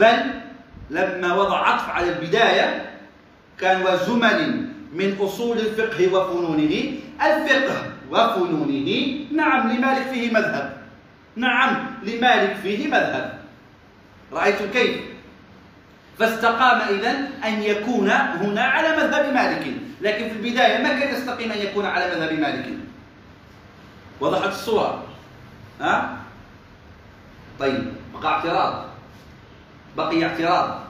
بل 0.00 0.18
لما 0.90 1.34
وضع 1.34 1.58
عطف 1.68 1.88
على 1.88 2.08
البداية 2.08 2.90
كان 3.60 3.82
وزمل 3.82 4.68
من 4.94 5.18
أصول 5.20 5.58
الفقه 5.58 6.14
وفنونه. 6.14 6.92
الفقه 7.22 7.76
وفنونه. 8.10 8.90
نعم 9.32 9.72
لمالك 9.72 10.06
فيه 10.06 10.30
مذهب. 10.30 10.76
نعم 11.36 11.86
لمالك 12.02 12.56
فيه 12.62 12.86
مذهب. 12.86 13.38
رأيتم 14.32 14.70
كيف؟ 14.70 15.00
فاستقام 16.18 16.80
إذن 16.80 17.28
أن 17.44 17.62
يكون 17.62 18.10
هنا 18.10 18.62
على 18.62 18.96
مذهب 18.96 19.34
مالك. 19.34 19.66
لكن 20.00 20.28
في 20.28 20.34
البداية 20.34 20.82
ما 20.82 20.88
كان 20.98 21.14
يستقيم 21.14 21.52
أن 21.52 21.58
يكون 21.58 21.86
على 21.86 22.06
مذهب 22.06 22.32
مالك؟ 22.32 22.66
وضحت 24.20 24.48
الصورة. 24.48 25.04
ها؟ 25.80 26.16
طيب 27.60 27.92
بقى 28.14 28.32
اعتراض. 28.32 28.84
بقي 29.96 30.24
اعتراض. 30.24 30.83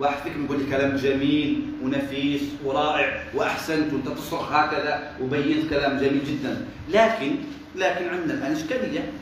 واحد 0.00 0.16
فيكم 0.24 0.44
يقول 0.44 0.58
لي 0.58 0.70
كلام 0.70 0.96
جميل 0.96 1.62
ونفيس 1.84 2.42
ورائع 2.64 3.22
واحسنت 3.34 3.92
وانت 3.92 4.08
تصرخ 4.08 4.52
هكذا 4.52 5.12
وبينت 5.22 5.70
كلام 5.70 5.98
جميل 5.98 6.24
جدا. 6.24 6.66
لكن 6.88 7.36
لكن 7.76 8.08
عندنا 8.08 8.34
الآن 8.34 8.52
إشكالية. 8.52 9.12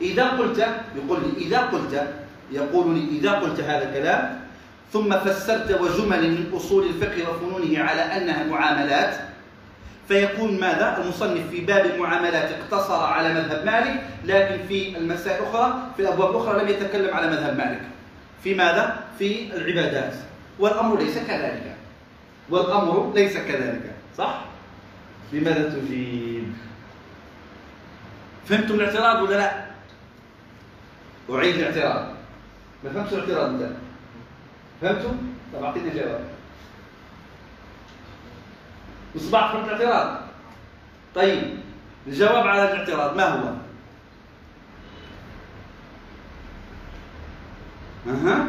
إذا 0.00 0.28
قلت 0.28 0.58
يقول 0.96 1.18
لي 1.22 1.46
إذا 1.46 1.58
قلت 1.58 2.06
يقول 2.52 2.94
لي 2.94 3.18
إذا 3.18 3.32
قلت 3.32 3.60
هذا 3.60 3.88
الكلام 3.88 4.40
ثم 4.92 5.12
فسرت 5.18 5.80
وجمل 5.80 6.30
من 6.30 6.52
أصول 6.56 6.86
الفقه 6.86 7.30
وفنونه 7.30 7.78
على 7.78 8.00
أنها 8.00 8.44
معاملات 8.44 9.14
فيكون 10.08 10.60
ماذا؟ 10.60 10.98
المصنف 11.02 11.50
في 11.50 11.60
باب 11.60 11.86
المعاملات 11.86 12.50
اقتصر 12.52 13.04
على 13.04 13.34
مذهب 13.34 13.66
مالك 13.66 14.02
لكن 14.24 14.66
في 14.68 14.98
المسائل 14.98 15.42
الاخرى 15.42 15.82
في 15.96 16.02
الأبواب 16.02 16.30
الاخرى 16.30 16.62
لم 16.62 16.68
يتكلم 16.68 17.14
على 17.14 17.26
مذهب 17.26 17.58
مالك. 17.58 17.80
في 18.44 18.54
ماذا؟ 18.54 19.04
في 19.18 19.56
العبادات 19.56 20.14
والأمر 20.58 20.98
ليس 20.98 21.18
كذلك 21.18 21.76
والأمر 22.50 23.12
ليس 23.14 23.36
كذلك 23.36 23.94
صح؟ 24.18 24.44
لماذا 25.32 25.70
تجيب؟ 25.70 26.52
فهمتم 28.46 28.74
الاعتراض 28.74 29.22
ولا 29.22 29.34
لا؟ 29.36 29.64
أعيد 31.30 31.54
الاعتراض 31.54 32.14
ما 32.84 32.90
فهمتش 32.92 33.12
الاعتراض 33.12 33.62
أنت 33.62 33.70
فهمتم؟ 34.80 35.16
طب 35.54 35.64
أعطيني 35.64 35.90
جواب 35.90 36.20
مصباح 39.14 39.52
فهمت 39.52 39.68
الاعتراض 39.68 40.20
طيب 41.14 41.58
الجواب 42.06 42.46
على 42.46 42.72
الاعتراض 42.72 43.16
ما 43.16 43.24
هو؟ 43.24 43.52
أها. 48.08 48.46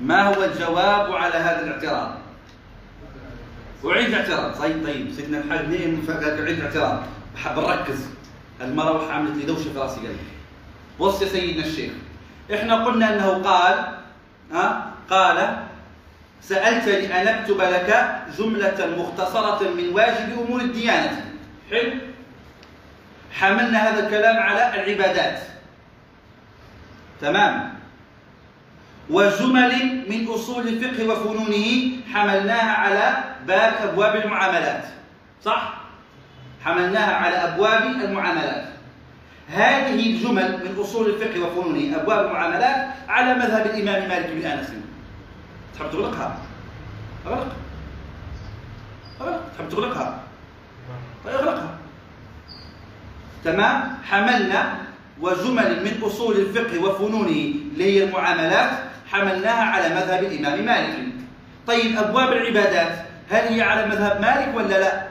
ما 0.00 0.22
هو 0.22 0.44
الجواب 0.44 1.12
على 1.12 1.34
هذا 1.34 1.64
الاعتراض؟ 1.64 2.14
أعيد 3.84 4.06
الاعتراض. 4.08 4.58
طيب 4.58 4.86
طيب 4.86 5.12
سيدنا 5.12 5.38
الحاج 5.38 5.68
نيم 5.68 6.06
أعيد 6.08 6.58
الاعتراض؟ 6.58 7.02
بحب 7.34 7.58
نركز 7.58 8.06
المروحة 8.60 9.12
عملت 9.12 9.36
لي 9.36 9.42
دوشة 9.42 9.72
في 9.72 9.78
راسي 9.78 10.00
قلبي 10.00 10.16
بص 11.00 11.22
يا 11.22 11.28
سيدنا 11.28 11.66
الشيخ 11.66 11.92
إحنا 12.54 12.84
قلنا 12.84 13.14
إنه 13.14 13.42
قال 13.42 13.98
ها 14.52 14.92
قال 15.10 15.56
سألتني 16.42 17.20
أن 17.22 17.28
أكتب 17.28 17.60
لك 17.60 18.20
جملة 18.38 18.96
مختصرة 18.98 19.68
من 19.68 19.88
واجب 19.92 20.38
أمور 20.46 20.60
الديانة. 20.60 21.24
حلو؟ 21.70 21.92
حملنا 23.32 23.78
هذا 23.78 24.06
الكلام 24.06 24.36
على 24.36 24.74
العبادات. 24.74 25.40
تمام؟ 27.20 27.74
وجمل 29.10 30.04
من 30.10 30.28
أصول 30.28 30.68
الفقه 30.68 31.08
وفنونه 31.08 31.90
حملناها 32.12 32.72
على 32.72 33.24
باب 33.46 33.72
أبواب 33.88 34.16
المعاملات. 34.16 34.84
صح؟ 35.44 35.74
حملناها 36.64 37.14
على 37.14 37.36
أبواب 37.36 37.82
المعاملات. 37.82 38.64
هذه 39.48 40.06
الجمل 40.10 40.64
من 40.64 40.76
أصول 40.80 41.10
الفقه 41.10 41.40
وفنونه 41.40 41.96
أبواب 41.96 42.26
المعاملات 42.26 42.88
على 43.08 43.34
مذهب 43.34 43.66
الإمام 43.66 44.08
مالك 44.08 44.30
بن 44.30 44.46
أنس. 44.46 44.68
تحب 45.74 45.90
تغلقها؟ 45.90 46.38
أغلق. 47.26 47.52
أغلق. 49.20 49.42
تحب 49.58 49.68
تغلقها؟ 49.68 50.22
طيب 51.24 51.34
أغلقها. 51.34 51.79
تمام؟ 53.44 53.98
حملنا 54.04 54.78
وجمل 55.20 55.84
من 55.84 56.02
أصول 56.02 56.36
الفقه 56.36 56.82
وفنونه 56.82 57.28
اللي 57.72 57.84
هي 57.84 58.04
المعاملات 58.04 58.70
حملناها 59.10 59.64
على 59.64 59.88
مذهب 59.94 60.24
الإمام 60.24 60.64
مالك. 60.66 61.12
طيب 61.66 61.98
أبواب 61.98 62.32
العبادات 62.32 63.06
هل 63.30 63.54
هي 63.54 63.62
على 63.62 63.86
مذهب 63.86 64.20
مالك 64.20 64.56
ولا 64.56 64.80
لا؟ 64.80 65.06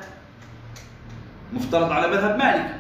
مفترض 1.54 1.92
على 1.92 2.08
مذهب 2.08 2.38
مالك. 2.38 2.76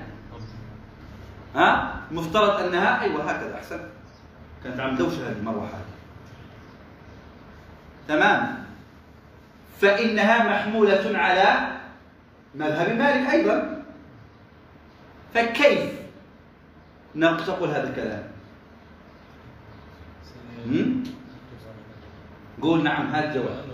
ها؟ 1.55 1.93
مفترض 2.11 2.63
أنها 2.63 3.01
أيوة 3.01 3.31
هكذا 3.31 3.55
أحسن. 3.55 3.79
كانت 4.63 4.79
عم 4.79 4.95
دوشة 4.95 5.29
هذه 5.29 5.35
المروحة 5.39 5.67
هذه. 5.67 5.99
تمام؟ 8.07 8.63
فإنها 9.81 10.43
محمولة 10.49 11.17
على 11.17 11.67
مذهب 12.55 12.97
مالك 12.97 13.29
أيضا. 13.29 13.78
فكيف 15.33 15.99
تقول 17.41 17.69
هذا 17.69 17.89
الكلام؟ 17.89 18.23
قول 22.61 22.83
نعم 22.83 23.07
هذا 23.07 23.29
الجواب. 23.29 23.65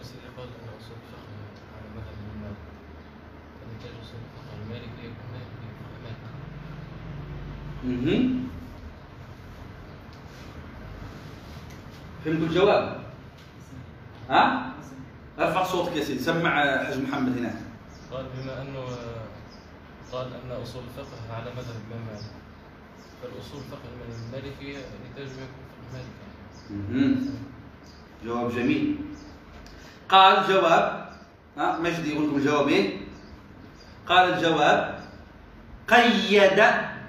فهمت 12.25 12.41
الجواب؟ 12.41 12.99
ها؟ 14.29 14.73
ارفع 15.39 15.63
صوتك 15.63 15.95
يا 15.95 16.03
سيدي 16.03 16.19
سمع 16.19 16.83
حج 16.83 16.97
محمد 16.97 17.37
هناك. 17.37 17.55
قال 18.11 18.25
بما 18.25 18.61
أنه 18.61 18.85
قال 20.11 20.27
أن 20.27 20.51
أصول 20.63 20.83
الفقه 20.83 21.35
على 21.35 21.51
مذهب 21.51 21.75
الإمام 21.87 22.05
مالك. 22.07 22.25
فالأصول 23.21 23.61
الفقه 23.61 23.89
المالكي 24.33 24.69
يحتاج 24.71 25.27
يكون 25.27 25.65
فقه 25.71 26.03
مالكي 26.69 27.29
جواب 28.25 28.51
جميل. 28.51 28.97
قال 30.09 30.47
جواب 30.47 31.09
ها 31.57 31.79
مجدي 31.79 32.13
يقول 32.13 32.27
لكم 32.27 32.37
الجواب 32.37 32.67
إيه؟ 32.67 32.97
قال 34.07 34.33
الجواب 34.33 34.99
قيد 35.87 36.59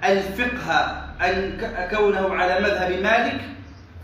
الفقه 0.03 0.73
أن 1.21 1.57
كونه 1.91 2.35
على 2.35 2.59
مذهب 2.59 2.91
مالك 3.03 3.41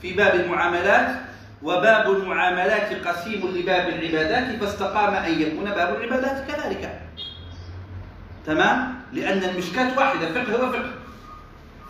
في 0.01 0.13
باب 0.13 0.35
المعاملات 0.35 1.21
وباب 1.63 2.11
المعاملات 2.11 3.07
قسيم 3.07 3.47
لباب 3.47 3.87
العبادات 3.89 4.59
فاستقام 4.59 5.13
أن 5.13 5.41
يكون 5.41 5.65
باب 5.65 5.95
العبادات 5.95 6.51
كذلك. 6.51 7.01
تمام؟ 8.45 8.95
لأن 9.13 9.43
المشكات 9.43 9.97
واحدة 9.97 10.43
فقه. 10.43 10.63
وفقه 10.63 10.91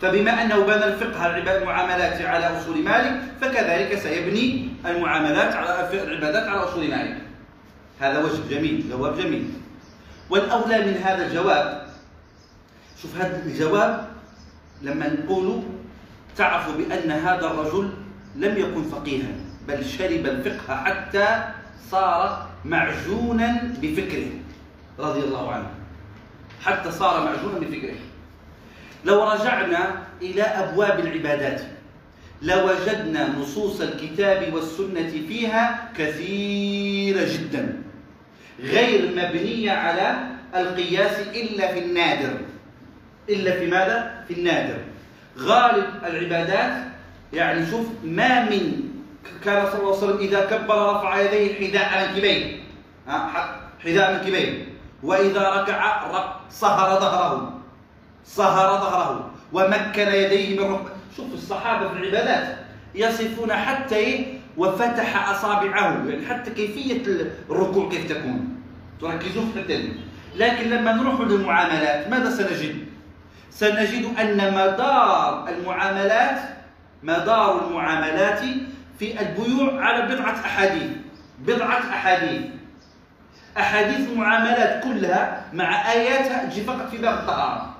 فبما 0.00 0.42
أنه 0.42 0.64
بنى 0.64 0.84
الفقه 0.84 1.36
المعاملات 1.56 2.22
على 2.22 2.46
أصول 2.46 2.82
مالك 2.82 3.20
فكذلك 3.40 3.98
سيبني 3.98 4.68
المعاملات 4.86 5.54
على 5.54 6.02
العبادات 6.02 6.48
على 6.48 6.60
أصول 6.60 6.90
مالك. 6.90 7.18
هذا 8.00 8.18
وجه 8.18 8.40
جميل 8.50 8.90
جواب 8.90 9.18
جميل. 9.18 9.50
والأولى 10.30 10.86
من 10.86 10.96
هذا 11.04 11.26
الجواب 11.26 11.86
شوف 13.02 13.16
هذا 13.16 13.42
الجواب 13.46 14.08
لما 14.82 15.08
نقول 15.08 15.62
تعرفوا 16.36 16.72
بأن 16.72 17.10
هذا 17.10 17.46
الرجل 17.46 17.90
لم 18.36 18.58
يكن 18.58 18.82
فقيها 18.82 19.28
بل 19.68 19.84
شرب 19.84 20.26
الفقه 20.26 20.76
حتى 20.76 21.44
صار 21.90 22.48
معجونا 22.64 23.72
بفكره 23.82 24.30
رضي 24.98 25.20
الله 25.20 25.52
عنه. 25.52 25.83
حتى 26.64 26.90
صار 26.90 27.24
معجونا 27.24 27.58
بفكره. 27.58 27.94
لو 29.04 29.24
رجعنا 29.24 30.02
إلى 30.22 30.42
أبواب 30.42 31.00
العبادات 31.00 31.60
لوجدنا 32.42 33.28
نصوص 33.28 33.80
الكتاب 33.80 34.54
والسنة 34.54 35.10
فيها 35.28 35.88
كثيرة 35.98 37.28
جدا 37.32 37.82
غير 38.60 39.10
مبنية 39.10 39.70
على 39.70 40.16
القياس 40.54 41.28
إلا 41.28 41.72
في 41.72 41.78
النادر. 41.78 42.40
إلا 43.28 43.58
في 43.58 43.66
ماذا؟ 43.66 44.24
في 44.28 44.34
النادر. 44.34 44.78
غالب 45.38 45.86
العبادات 46.04 46.84
يعني 47.32 47.70
شوف 47.70 47.86
ما 48.04 48.44
من 48.44 48.84
كان 49.44 49.66
صلى 49.66 49.78
الله 49.80 49.96
عليه 49.96 50.06
وسلم 50.06 50.18
إذا 50.18 50.40
كبر 50.44 50.96
رفع 50.96 51.20
يديه 51.20 51.54
حذاء 51.54 52.08
منكبيه 52.08 52.56
حذاء 53.84 54.14
منكبيه 54.14 54.73
وإذا 55.04 55.50
ركع 55.50 56.02
صهر 56.50 57.00
ظهره. 57.00 57.60
صهر 58.24 58.80
ظهره. 58.80 59.30
ومكن 59.52 60.08
يديه 60.08 60.60
من 60.60 60.72
ركبه 60.72 60.90
شوف 61.16 61.34
الصحابة 61.34 61.88
في 61.88 61.96
العبادات 61.96 62.56
يصفون 62.94 63.52
حتى 63.52 63.96
إيه؟ 63.96 64.38
وفتح 64.56 65.28
أصابعه 65.30 66.08
يعني 66.08 66.26
حتى 66.26 66.50
كيفية 66.50 67.02
الركوع 67.50 67.88
كيف 67.90 68.08
تكون. 68.08 68.62
تركزون 69.00 69.50
في 69.54 69.60
الحتة 69.60 69.92
لكن 70.36 70.70
لما 70.70 70.92
نروح 70.92 71.20
للمعاملات 71.20 72.08
ماذا 72.08 72.30
سنجد؟ 72.30 72.76
سنجد 73.50 74.18
أن 74.20 74.54
مدار 74.54 75.48
المعاملات 75.48 76.38
مدار 77.02 77.66
المعاملات 77.66 78.40
في 78.98 79.20
البيوع 79.20 79.84
على 79.84 80.14
بضعة 80.14 80.30
أحاديث. 80.32 80.90
بضعة 81.38 81.78
أحاديث. 81.78 82.42
أحاديث 83.58 84.08
المعاملات 84.08 84.84
كلها 84.84 85.44
مع 85.52 85.92
آياتها 85.92 86.44
تجي 86.44 86.60
فقط 86.64 86.88
في 86.90 86.98
باب 86.98 87.18
الطهارة. 87.18 87.74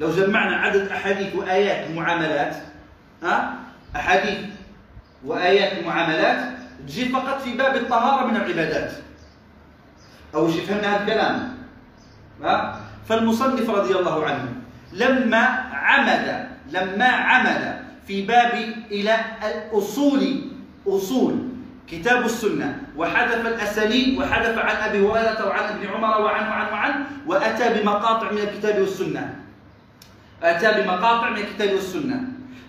لو 0.00 0.10
جمعنا 0.10 0.56
عدد 0.56 0.88
أحاديث 0.88 1.34
وآيات 1.34 1.90
المعاملات 1.90 2.56
ها؟ 3.22 3.54
أحاديث 3.96 4.38
وآيات 5.24 5.78
المعاملات 5.78 6.58
تجي 6.88 7.08
فقط 7.08 7.40
في 7.40 7.56
باب 7.56 7.76
الطهارة 7.76 8.26
من 8.26 8.36
العبادات. 8.36 8.92
أو 10.34 10.50
شي 10.50 10.60
فهمنا 10.60 10.96
هذا 10.96 11.02
الكلام؟ 11.02 11.54
ها؟ 12.42 12.80
فالمصنف 13.08 13.70
رضي 13.70 13.94
الله 13.94 14.24
عنه 14.26 14.48
لما 14.92 15.46
عمد 15.72 16.48
لما 16.70 17.06
عمد 17.06 17.84
في 18.06 18.22
باب 18.22 18.54
إلى 18.90 19.16
الأصول 19.42 20.40
أصول 20.86 21.53
كتاب 21.90 22.24
السنة 22.24 22.82
وحذف 22.96 23.46
الأسانيد 23.46 24.18
وحذف 24.18 24.58
عن 24.58 24.76
أبي 24.76 24.98
هريرة 24.98 25.46
وعن 25.46 25.64
ابن 25.64 25.86
عمر 25.86 26.20
وعنه 26.20 26.50
وعنه 26.50 26.72
وعنه 26.72 27.06
وأتى 27.26 27.80
بمقاطع 27.80 28.30
من 28.30 28.38
الكتاب 28.38 28.80
والسنة. 28.80 29.36
أتى 30.42 30.82
بمقاطع 30.82 31.30
من 31.30 31.36
الكتاب 31.36 31.72
والسنة. 31.72 32.22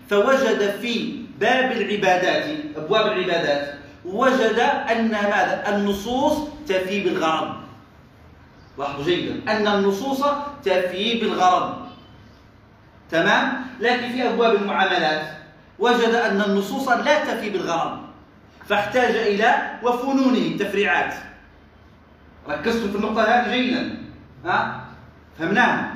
فوجد 0.10 0.76
في 0.82 1.26
باب 1.40 1.72
العبادات 1.72 2.46
أبواب 2.76 3.06
العبادات 3.06 3.76
وجد 4.06 4.60
أن 4.92 5.12
ماذا؟ 5.12 5.64
النصوص 5.68 6.38
تفي 6.68 7.00
بالغرض. 7.00 7.56
لاحظوا 8.78 9.06
جيدا. 9.06 9.52
أن 9.52 9.68
النصوص 9.68 10.26
تفي 10.64 11.20
بالغرض. 11.20 11.86
تمام؟ 13.12 13.66
لكن 13.80 14.10
في 14.10 14.30
أبواب 14.30 14.56
المعاملات 14.56 15.22
وجد 15.80 16.14
أن 16.16 16.42
النصوص 16.42 16.88
لا 16.88 17.26
تفي 17.26 17.50
بالغرض. 17.50 18.05
فاحتاج 18.70 19.16
إلى 19.16 19.56
وفنونه 19.84 20.38
التفريعات 20.38 21.14
ركزتم 22.50 22.92
في 22.92 22.98
النقطة 22.98 23.24
هذه 23.24 23.52
جيدا. 23.52 23.98
ها؟ 24.46 24.86
فهمناها. 25.40 25.92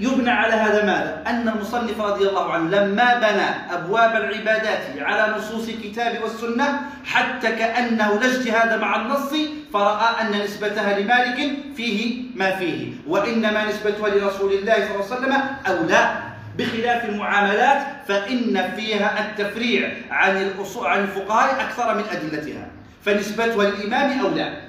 يبنى 0.00 0.30
على 0.30 0.52
هذا 0.52 0.84
ماذا؟ 0.86 1.22
أن 1.26 1.48
المصنف 1.48 2.00
رضي 2.00 2.28
الله 2.28 2.52
عنه 2.52 2.70
لما 2.70 3.14
بنى 3.14 3.74
أبواب 3.74 4.16
العبادات 4.16 4.82
على 4.98 5.34
نصوص 5.36 5.68
الكتاب 5.68 6.22
والسنة 6.22 6.80
حتى 7.04 7.52
كأنه 7.52 8.20
لا 8.20 8.26
اجتهاد 8.26 8.80
مع 8.80 8.96
النص 8.96 9.30
فرأى 9.72 10.20
أن 10.20 10.42
نسبتها 10.42 10.98
لمالك 10.98 11.56
فيه 11.76 12.22
ما 12.34 12.56
فيه 12.56 12.92
وإنما 13.06 13.68
نسبتها 13.68 14.08
لرسول 14.08 14.52
الله 14.52 14.74
صلى 14.74 14.94
الله 14.94 15.06
عليه 15.10 15.16
وسلم 15.16 15.42
أولى. 15.66 16.29
بخلاف 16.58 17.04
المعاملات 17.04 17.86
فإن 18.08 18.70
فيها 18.76 19.30
التفريع 19.30 19.90
عن 20.10 20.36
الأصول 20.36 20.86
عن 20.86 21.00
الفقهاء 21.02 21.64
أكثر 21.64 21.94
من 21.94 22.04
أدلتها. 22.04 22.70
فنسبتها 23.02 23.70
للإمام 23.70 24.20
أولى 24.20 24.62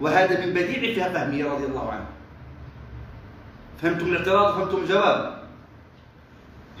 وهذا 0.00 0.46
من 0.46 0.52
بديع 0.52 0.94
فيها 0.94 1.08
فهمه 1.08 1.54
رضي 1.54 1.64
الله 1.64 1.92
عنه. 1.92 2.06
فهمتم 3.82 4.06
الاعتراض؟ 4.06 4.56
وفهمتم 4.56 4.82
الجواب؟ 4.82 5.42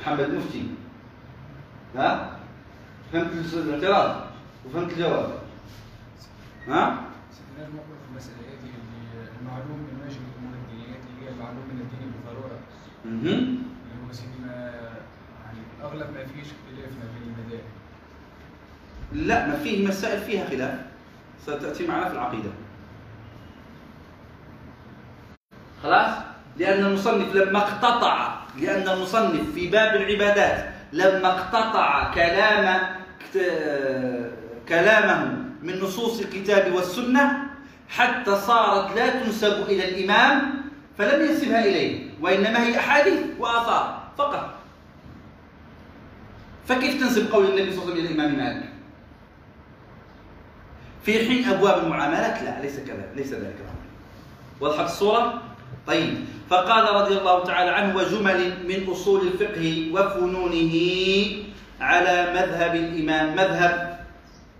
محمد 0.00 0.30
مفتي. 0.34 0.66
ها؟ 1.96 2.30
فهمت 3.12 3.54
الاعتراض؟ 3.54 4.16
وفهمت 4.66 4.92
الجواب؟ 4.92 5.38
ها؟ 6.68 7.00
المعلوم 9.40 9.78
من 9.78 10.00
واجب 10.02 10.20
الأمور 10.30 10.54
الدينية 10.62 10.96
اللي 10.96 11.26
هي 11.26 11.28
المعلوم 11.34 11.64
من 11.72 11.80
الدين 11.80 12.12
بالضرورة 12.12 12.58
يعني 13.10 13.58
أغلب 15.82 16.06
ما 16.14 16.24
فيش 16.24 16.46
اختلاف 16.46 16.90
ما 16.98 17.06
بين 17.14 17.34
المذاهب 17.34 17.64
لا 19.12 19.46
ما 19.46 19.56
فيه 19.56 19.88
مسائل 19.88 20.20
فيها 20.20 20.48
خلاف. 20.48 20.80
ستأتي 21.42 21.86
معنا 21.86 22.08
في 22.08 22.14
العقيدة. 22.14 22.50
خلاص؟ 25.82 26.16
لأن 26.56 26.84
المصنف 26.84 27.34
لما 27.34 27.58
اقتطع 27.58 28.34
لأن 28.60 28.88
المصنف 28.88 29.54
في 29.54 29.66
باب 29.70 29.96
العبادات 29.96 30.70
لما 30.92 31.28
اقتطع 31.28 32.14
كلام 32.14 32.82
كلامه 34.68 35.36
من 35.62 35.80
نصوص 35.80 36.20
الكتاب 36.20 36.72
والسنة 36.72 37.42
حتى 37.88 38.36
صارت 38.36 38.96
لا 38.96 39.08
تنسب 39.08 39.62
إلى 39.68 39.88
الإمام 39.88 40.62
فلم 40.98 41.26
ينسبها 41.26 41.64
إليه. 41.64 42.09
وإنما 42.20 42.66
هي 42.66 42.78
أحاديث 42.78 43.18
وآثار 43.38 44.02
فقط. 44.18 44.54
فكيف 46.68 47.00
تنسب 47.00 47.32
قول 47.32 47.44
النبي 47.44 47.72
صلى 47.72 47.82
الله 47.82 47.92
عليه 47.92 48.02
وسلم 48.02 48.06
إلى 48.06 48.14
الإمام 48.14 48.38
مالك؟ 48.38 48.68
في 51.02 51.18
حين 51.18 51.48
أبواب 51.48 51.84
المعاملات 51.84 52.42
لا 52.42 52.60
ليس 52.62 52.76
كذا 52.80 53.08
ليس 53.16 53.32
ذلك 53.32 53.56
الأمر. 53.60 53.80
وضحت 54.60 54.84
الصورة؟ 54.84 55.42
طيب. 55.86 56.24
فقال 56.50 56.94
رضي 56.94 57.18
الله 57.18 57.44
تعالى 57.44 57.70
عنه 57.70 57.96
وجمل 57.96 58.66
من 58.68 58.88
أصول 58.90 59.26
الفقه 59.26 59.90
وفنونه 59.94 60.74
على 61.80 62.16
مذهب 62.34 62.74
الإمام 62.74 63.32
مذهب 63.32 64.00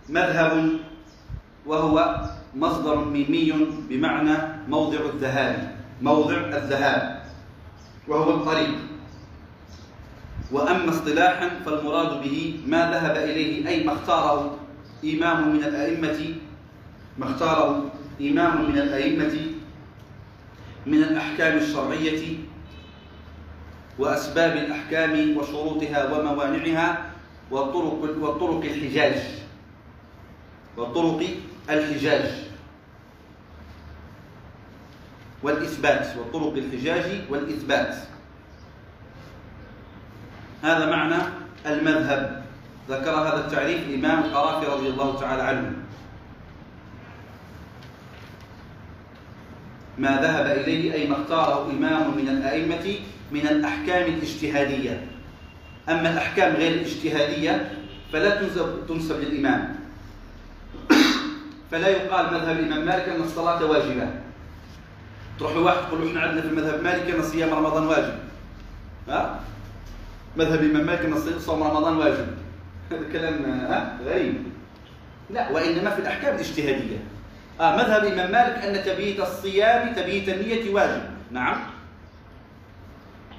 مذهب 0.09 0.69
وهو 1.67 2.21
مصدر 2.55 3.05
ميمي 3.05 3.53
بمعنى 3.89 4.37
موضع 4.69 4.99
الذهاب 5.15 5.77
موضع 6.03 6.37
الذهاب. 6.37 7.20
وهو 8.11 8.31
الطريق 8.31 8.75
وأما 10.53 10.91
اصطلاحا 10.91 11.49
فالمراد 11.67 12.23
به 12.23 12.61
ما 12.67 12.91
ذهب 12.91 13.17
إليه 13.17 13.69
أي 13.69 13.85
ما 13.85 13.93
اختاره 13.93 14.59
إمام 15.05 15.53
من 15.53 15.65
الأئمة 15.65 16.35
ما 17.19 17.31
اختاره 17.31 17.91
إمام 18.21 18.71
من 18.71 18.79
الأئمة 18.79 19.35
من 20.87 21.03
الأحكام 21.03 21.59
الشرعية 21.59 22.37
وأسباب 23.99 24.57
الأحكام 24.57 25.37
وشروطها 25.37 26.13
وموانعها 26.13 27.11
وطرق 27.51 28.63
الحجاج. 28.65 29.23
وطرق 30.77 31.21
الحجاج. 31.71 32.31
والإثبات 35.43 36.07
وطرق 36.17 36.53
الحجاج 36.57 37.21
والإثبات. 37.31 37.95
هذا 40.63 40.87
معنى 40.87 41.23
المذهب. 41.67 42.43
ذكر 42.91 43.11
هذا 43.11 43.47
التعريف 43.47 43.89
الإمام 43.89 44.25
القرافي 44.25 44.67
رضي 44.67 44.89
الله 44.89 45.21
تعالى 45.21 45.43
عنه. 45.43 45.73
ما 49.99 50.21
ذهب 50.23 50.47
إليه 50.47 50.93
أي 50.93 51.09
ما 51.09 51.17
اختاره 51.23 51.71
إمام 51.71 52.17
من 52.17 52.29
الأئمة 52.29 52.95
من 53.33 53.47
الأحكام 53.47 54.13
الاجتهادية. 54.13 55.07
أما 55.89 56.13
الأحكام 56.13 56.57
غير 56.57 56.73
الاجتهادية 56.73 57.73
فلا 58.13 58.43
تنسب, 58.43 58.87
تنسب 58.89 59.21
للإمام. 59.21 59.77
فلا 61.71 61.89
يقال 61.89 62.35
مذهب 62.35 62.59
الإمام 62.59 62.87
مالك 62.87 63.09
أن 63.09 63.21
الصلاة 63.21 63.65
واجبة. 63.65 64.11
تروح 65.41 65.57
واحد 65.57 65.77
تقول 65.89 66.09
إحنا 66.09 66.21
عندنا 66.21 66.41
في 66.41 66.47
المذهب 66.47 66.83
مالك 66.83 67.15
أن 67.15 67.23
صيام 67.23 67.55
رمضان 67.55 67.87
واجب. 67.87 68.15
ها؟ 69.09 69.41
مذهب 70.37 70.61
الإمام 70.63 70.87
مالك 70.87 71.01
أن 71.05 71.39
صوم 71.39 71.63
رمضان 71.63 71.97
واجب. 71.97 72.27
هذا 72.93 73.13
كلام 73.13 73.45
ها؟ 73.45 73.99
غريب. 74.05 74.35
لا 75.31 75.51
وإنما 75.51 75.91
في 75.91 75.99
الأحكام 75.99 76.35
الاجتهادية. 76.35 76.99
آه 77.61 77.77
مذهب 77.77 78.05
الإمام 78.05 78.33
مالك 78.33 78.65
أن 78.65 78.85
تبييت 78.85 79.21
الصيام 79.21 79.95
تبييت 79.95 80.29
النية 80.29 80.71
واجب. 80.71 81.03
نعم. 81.31 81.57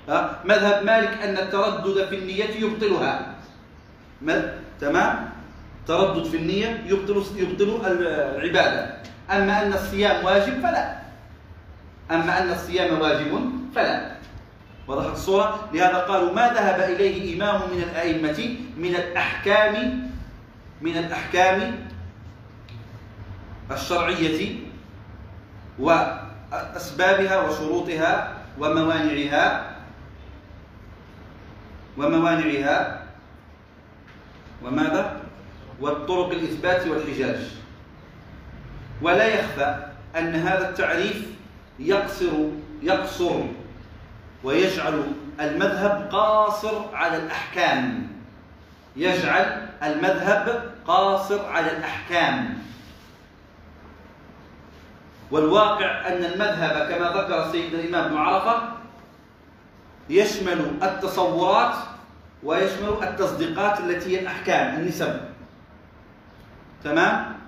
ها 0.09 0.39
مذهب 0.45 0.83
مالك 0.83 1.21
أن 1.23 1.37
التردد 1.37 2.05
في 2.09 2.15
النية 2.15 2.49
يبطلها. 2.65 3.35
تمام؟ 4.81 5.29
تردد 5.87 6.23
في 6.23 6.37
النية 6.37 6.83
يبطل 6.85 7.23
يبطل 7.35 7.81
العبادة. 7.85 8.93
أما 9.29 9.61
أن 9.61 9.73
الصيام 9.73 10.25
واجب 10.25 10.61
فلا. 10.61 11.00
أما 12.11 12.43
أن 12.43 12.49
الصيام 12.51 13.01
واجب 13.01 13.51
فلا 13.75 14.11
وضحت 14.87 15.09
الصورة 15.15 15.69
لهذا 15.73 15.97
قالوا 15.97 16.33
ما 16.33 16.53
ذهب 16.53 16.79
إليه 16.79 17.35
إمام 17.35 17.61
من 17.71 17.83
الأئمة 17.83 18.55
من 18.77 18.95
الأحكام 18.95 19.75
من 20.81 20.97
الأحكام 20.97 21.85
الشرعية 23.71 24.55
وأسبابها 25.79 27.41
وشروطها 27.41 28.33
وموانعها 28.59 29.71
وموانعها 31.97 33.03
وماذا؟ 34.63 35.21
والطرق 35.81 36.29
الإثبات 36.31 36.87
والحجاج 36.87 37.39
ولا 39.01 39.27
يخفى 39.27 39.85
أن 40.17 40.35
هذا 40.35 40.69
التعريف 40.69 41.25
يقصر 41.79 42.31
يقصر 42.81 43.41
ويجعل 44.43 45.03
المذهب 45.39 46.09
قاصر 46.11 46.95
على 46.95 47.17
الأحكام. 47.17 48.07
يجعل 48.95 49.67
المذهب 49.83 50.73
قاصر 50.87 51.45
على 51.45 51.77
الأحكام. 51.77 52.57
والواقع 55.31 56.07
أن 56.07 56.25
المذهب 56.25 56.91
كما 56.91 57.21
ذكر 57.21 57.51
سيدنا 57.51 57.79
الإمام 57.79 58.05
ابن 58.05 58.17
عرفة 58.17 58.61
يشمل 60.09 60.77
التصورات 60.83 61.75
ويشمل 62.43 63.03
التصديقات 63.03 63.79
التي 63.79 64.17
هي 64.17 64.21
الأحكام 64.21 64.75
النسب. 64.75 65.21
تمام؟ 66.83 67.40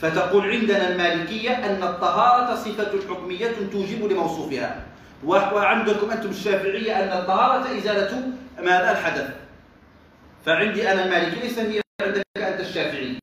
فتقول 0.00 0.50
عندنا 0.50 0.88
المالكية 0.88 1.50
أن 1.50 1.82
الطهارة 1.82 2.54
صفة 2.54 2.90
حكمية 3.08 3.52
توجب 3.72 4.12
لموصوفها. 4.12 4.76
وعندكم 5.24 6.10
أنتم 6.10 6.30
الشافعية 6.30 6.92
أن 7.02 7.18
الطهارة 7.18 7.78
إزالة 7.78 8.22
ماذا 8.58 8.90
الحدث 8.90 9.30
فعندي 10.46 10.92
أنا 10.92 11.04
المالكي 11.04 11.40
ليس 11.40 11.58
هي 11.58 11.80
عندك 12.02 12.22
أنت 12.36 12.60
الشافعي. 12.60 13.18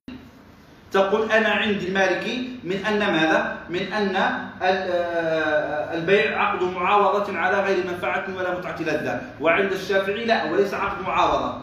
تقول 0.91 1.31
أنا 1.31 1.49
عندي 1.49 1.87
المالكي 1.87 2.59
من 2.63 2.85
أن 2.85 2.99
ماذا؟ 2.99 3.57
من 3.69 3.93
أن 3.93 4.15
آه، 4.61 5.93
البيع 5.93 6.43
عقد 6.43 6.63
معاوضة 6.63 7.37
على 7.37 7.59
غير 7.59 7.87
منفعة 7.87 8.25
ولا 8.37 8.57
متعة 8.57 8.81
لذة. 8.81 9.21
وعند 9.41 9.71
الشافعي 9.71 10.25
لا 10.25 10.51
وليس 10.51 10.73
عقد 10.73 11.01
معاوضة. 11.01 11.61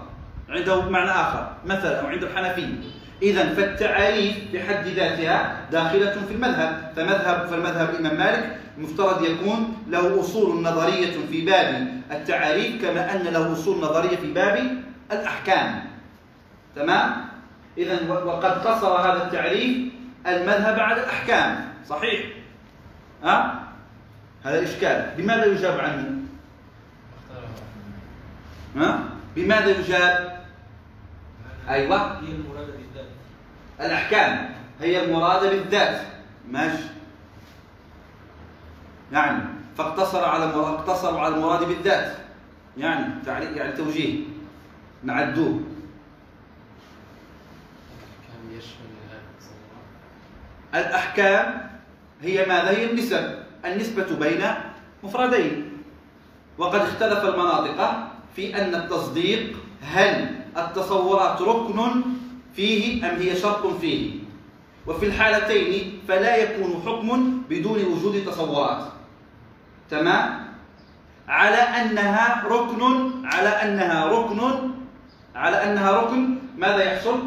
عنده 0.49 0.81
معنى 0.91 1.11
آخر 1.11 1.53
مثلا 1.67 2.01
أو 2.01 2.07
عند 2.07 2.23
الحنفي. 2.25 2.75
إذا 3.25 3.55
فالتعاريف 3.55 4.37
بحد 4.53 4.87
ذاتها 4.87 5.57
داخلة 5.73 6.11
في 6.29 6.35
المذهب 6.35 6.93
فمذهب 6.97 7.47
فالمذهب 7.47 7.91
الإمام 7.91 8.17
مالك 8.17 8.59
مفترض 8.79 9.25
يكون 9.25 9.77
له 9.89 10.21
أصول 10.21 10.63
نظرية 10.63 11.27
في 11.31 11.45
باب 11.45 11.89
التعاريف 12.11 12.83
كما 12.83 13.13
أن 13.13 13.23
له 13.23 13.53
أصول 13.53 13.81
نظرية 13.81 14.17
في 14.17 14.33
باب 14.33 14.83
الأحكام 15.13 15.85
تمام؟ 16.77 17.25
إذا 17.79 18.11
وقد 18.11 18.67
قصر 18.67 18.89
هذا 18.89 19.25
التعريف 19.25 19.93
المذهب 20.27 20.81
على 20.81 21.01
الأحكام 21.01 21.69
صحيح؟ 21.89 22.21
ها؟ 23.25 23.65
هذا 24.45 24.63
إشكال 24.63 25.11
بماذا 25.17 25.45
يجاب 25.45 25.81
عنه؟ 25.81 26.11
ها؟ 28.77 29.01
بماذا 29.37 29.71
يجاب؟ 29.71 30.35
بالذات 31.69 32.84
الأحكام. 33.81 34.55
هي 34.81 35.05
المرادة 35.05 35.51
بالذات. 35.51 36.01
ماشي. 36.51 36.85
يعني 39.13 39.43
فاقتصر 39.79 40.25
على 40.25 40.45
اقتصروا 40.45 41.21
على 41.21 41.35
المراد 41.35 41.65
بالذات. 41.65 42.17
يعني 42.77 43.15
تعريف 43.27 43.57
يعني 43.57 43.73
توجيه. 43.73 44.21
نعدوه. 45.03 45.61
الأحكام 50.75 51.71
هي 52.23 52.47
ماذا؟ 52.47 52.71
هي 52.71 52.91
النسب. 52.91 53.39
النسبة 53.65 54.17
بين 54.17 54.45
مفردين. 55.03 55.73
وقد 56.59 56.81
اختلف 56.81 57.25
المناطق 57.25 58.09
في 58.37 58.57
أن 58.57 58.75
التصديق 58.75 59.57
هل 59.83 60.37
التصورات 60.57 61.43
ركن 61.43 62.03
فيه 62.57 63.07
أم 63.11 63.17
هي 63.17 63.37
شرط 63.37 63.67
فيه؟ 63.67 64.11
وفي 64.87 65.07
الحالتين 65.07 65.99
فلا 66.09 66.37
يكون 66.37 66.83
حكم 66.87 67.43
بدون 67.51 67.85
وجود 67.85 68.25
تصورات. 68.27 68.83
تمام؟ 69.91 70.45
على 71.29 71.57
أنها 71.57 72.45
ركن 72.47 73.11
على 73.25 73.49
أنها 73.49 74.07
ركن 74.07 74.41
على 75.35 75.57
أنها 75.57 75.93
ركن 75.93 76.39
ماذا 76.59 76.83
يحصل؟ 76.95 77.19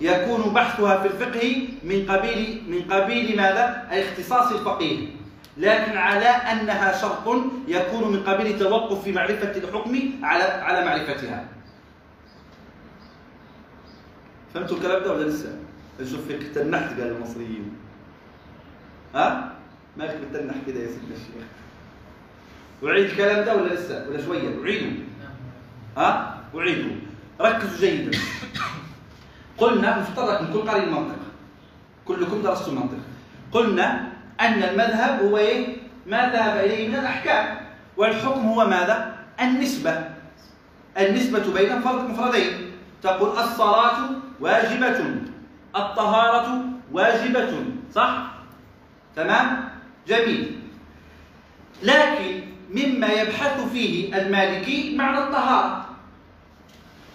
يكون 0.00 0.52
بحثها 0.54 0.98
في 1.02 1.06
الفقه 1.08 1.68
من 1.82 2.06
قبيل 2.08 2.62
من 2.68 2.92
قبيل 2.92 3.36
ماذا؟ 3.36 3.88
أي 3.90 4.08
اختصاص 4.08 4.52
الفقيه. 4.52 5.06
لكن 5.56 5.96
على 5.96 6.28
أنها 6.28 7.00
شرط 7.00 7.36
يكون 7.68 8.12
من 8.12 8.22
قبيل 8.22 8.58
توقف 8.58 9.02
في 9.04 9.12
معرفة 9.12 9.50
الحكم 9.56 10.10
على 10.22 10.42
على 10.44 10.84
معرفتها. 10.84 11.57
فهمتوا 14.54 14.76
الكلام 14.76 15.02
ده 15.02 15.12
ولا 15.12 15.24
لسه؟ 15.24 15.58
نشوف 16.00 16.20
فيك 16.28 16.42
تنحت 16.54 17.00
قال 17.00 17.12
المصريين 17.16 17.72
ها؟ 19.14 19.52
مالك 19.96 20.18
بتنح 20.30 20.54
كده 20.66 20.80
يا 20.80 20.86
سيدنا 20.86 21.14
الشيخ 21.16 21.48
أعيد 22.84 23.04
الكلام 23.04 23.44
ده 23.44 23.56
ولا 23.56 23.74
لسه؟ 23.74 24.08
ولا 24.08 24.24
شوية؟ 24.24 24.62
أعيده 24.62 24.90
ها؟ 25.96 26.38
أعيده 26.54 26.90
ركزوا 27.40 27.78
جيدا 27.80 28.18
قلنا 29.58 29.98
مفترض 30.00 30.42
من 30.42 30.52
كل 30.52 30.68
قارئ 30.70 30.84
المنطق 30.84 31.18
كلكم 32.04 32.42
درستم 32.42 32.70
المنطق 32.72 32.98
قلنا 33.52 34.12
أن 34.40 34.62
المذهب 34.62 35.22
هو 35.22 35.38
إيه؟ 35.38 35.76
ما 36.06 36.32
ذهب 36.32 36.64
إليه 36.64 36.88
من 36.88 36.94
الأحكام 36.94 37.56
والحكم 37.96 38.40
هو 38.40 38.64
ماذا؟ 38.66 39.14
النسبة 39.40 40.04
النسبة 40.98 41.52
بين 41.52 41.80
فرد 41.80 42.10
مفردين 42.10 42.70
تقول 43.02 43.38
الصلاة 43.38 43.98
واجبة. 44.40 45.14
الطهارة 45.76 46.64
واجبة 46.92 47.64
صح؟ 47.94 48.18
تمام؟ 49.16 49.68
جميل. 50.08 50.60
لكن 51.82 52.42
مما 52.70 53.06
يبحث 53.06 53.60
فيه 53.72 54.18
المالكي 54.18 54.96
معنى 54.96 55.18
الطهارة. 55.18 55.84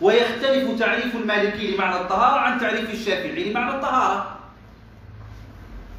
ويختلف 0.02 0.80
تعريف 0.80 1.16
المالكي 1.16 1.76
لمعنى 1.76 1.96
الطهارة 1.96 2.40
عن 2.40 2.60
تعريف 2.60 2.94
الشافعي 2.94 3.50
لمعنى 3.50 3.76
الطهارة. 3.76 4.40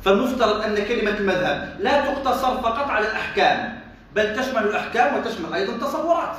فالمفترض 0.05 0.63
أن 0.63 0.75
كلمة 0.75 1.11
المذهب 1.11 1.77
لا 1.81 2.13
تقتصر 2.13 2.63
فقط 2.63 2.91
على 2.91 3.07
الأحكام 3.07 3.81
بل 4.15 4.37
تشمل 4.37 4.63
الأحكام 4.63 5.17
وتشمل 5.17 5.55
أيضا 5.55 5.73
التصورات. 5.73 6.37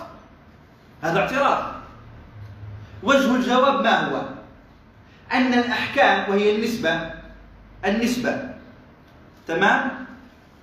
هذا 1.01 1.19
اعتراض. 1.19 1.63
وجه 3.03 3.35
الجواب 3.35 3.83
ما 3.83 4.09
هو؟ 4.09 4.34
أن 5.33 5.53
الأحكام 5.53 6.29
وهي 6.29 6.55
النسبة 6.55 7.11
النسبة 7.85 8.33
تمام 9.47 10.05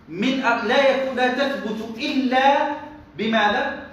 من 0.08 0.40
لا 0.40 0.80
يكون 0.90 1.16
لا 1.16 1.28
تثبت 1.34 1.98
إلا 1.98 2.68
بماذا؟ 3.18 3.86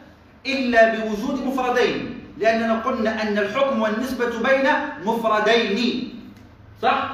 إلا 0.45 0.95
بوجود 0.95 1.45
مفردين 1.45 2.19
لأننا 2.37 2.79
قلنا 2.79 3.21
أن 3.21 3.37
الحكم 3.37 3.81
والنسبة 3.81 4.39
بين 4.39 4.67
مفردين 5.05 5.79
صح؟ 6.81 7.09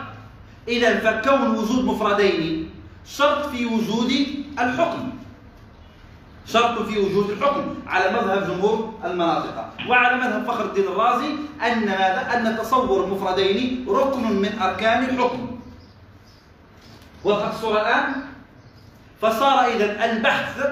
إذا 0.67 0.99
فكون 0.99 1.55
وجود 1.57 1.85
مفردين 1.85 2.69
شرط 3.05 3.49
في 3.49 3.65
وجود 3.65 4.11
الحكم 4.59 5.14
شرط 6.47 6.81
في 6.81 6.99
وجود 6.99 7.29
الحكم 7.29 7.75
على 7.87 8.11
مذهب 8.11 8.47
جمهور 8.47 8.93
المناطق 9.05 9.69
وعلى 9.89 10.17
مذهب 10.17 10.45
فخر 10.47 10.65
الدين 10.65 10.83
الرازي 10.83 11.27
أن 11.65 11.85
ماذا؟ 11.85 12.37
أن 12.37 12.57
تصور 12.57 13.03
المفردين 13.03 13.85
ركن 13.89 14.31
من 14.31 14.59
أركان 14.61 15.03
الحكم 15.03 15.59
وضحت 17.23 17.53
الصورة 17.53 17.81
الآن؟ 17.81 18.13
فصار 19.21 19.67
إذا 19.67 20.05
البحث 20.05 20.67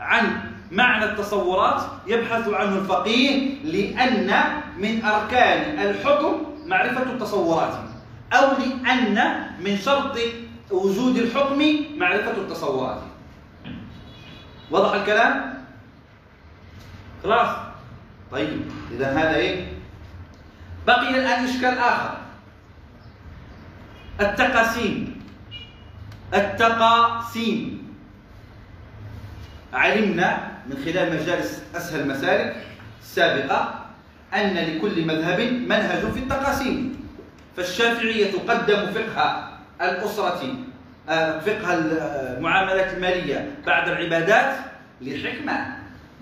عن 0.00 0.40
معنى 0.70 1.04
التصورات 1.04 1.82
يبحث 2.06 2.48
عنه 2.48 2.78
الفقيه 2.78 3.54
لأن 3.64 4.44
من 4.78 5.04
أركان 5.04 5.78
الحكم 5.86 6.42
معرفة 6.66 7.02
التصورات 7.02 7.74
أو 8.32 8.46
لأن 8.52 9.46
من 9.60 9.76
شرط 9.78 10.18
وجود 10.70 11.16
الحكم 11.16 11.62
معرفة 11.96 12.30
التصورات 12.30 12.98
واضح 14.70 14.94
الكلام؟ 14.94 15.64
خلاص. 17.22 17.56
طيب 18.32 18.60
إذا 18.90 19.12
هذا 19.12 19.34
إيه؟ 19.36 19.72
بقي 20.86 21.10
الآن 21.10 21.44
إشكال 21.44 21.78
آخر. 21.78 22.18
التقاسيم. 24.20 25.22
التقاسيم. 26.34 27.84
علمنا 29.72 30.52
من 30.66 30.76
خلال 30.84 31.20
مجالس 31.20 31.62
أسهل 31.74 32.00
المسالك 32.00 32.66
السابقة 33.02 33.84
أن 34.34 34.54
لكل 34.54 35.06
مذهب 35.06 35.40
منهج 35.40 36.12
في 36.12 36.18
التقاسيم. 36.18 37.04
فالشافعية 37.56 38.32
تقدم 38.32 38.92
فقه 38.92 39.48
الأسرة 39.80 40.54
فقه 41.40 41.74
المعاملات 41.74 42.92
المالية 42.94 43.54
بعد 43.66 43.88
العبادات 43.88 44.56
لحكمة 45.00 45.66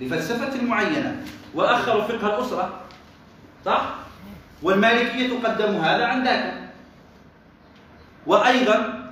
لفلسفة 0.00 0.64
معينة. 0.64 1.16
واخروا 1.54 2.02
فقه 2.02 2.26
الأسرة 2.26 2.80
صح؟ 3.64 3.94
والمالكية 4.62 5.40
تقدم 5.40 5.76
هذا 5.76 6.04
عن 6.04 6.24
ذاك. 6.24 6.54
وأيضا 8.26 9.02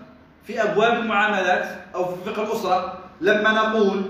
في 0.47 0.63
أبواب 0.63 0.93
المعاملات 0.99 1.67
أو 1.95 2.15
في 2.15 2.31
فقه 2.31 2.43
الأسرة 2.43 2.99
لما 3.21 3.53
نقول 3.53 4.03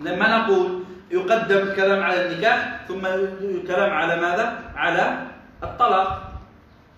لما 0.00 0.38
نقول 0.38 0.84
يقدم 1.10 1.56
الكلام 1.56 2.02
على 2.02 2.26
النكاح 2.26 2.80
ثم 2.88 3.06
الكلام 3.06 3.90
على 3.90 4.20
ماذا؟ 4.20 4.58
على 4.76 5.22
الطلاق. 5.62 6.25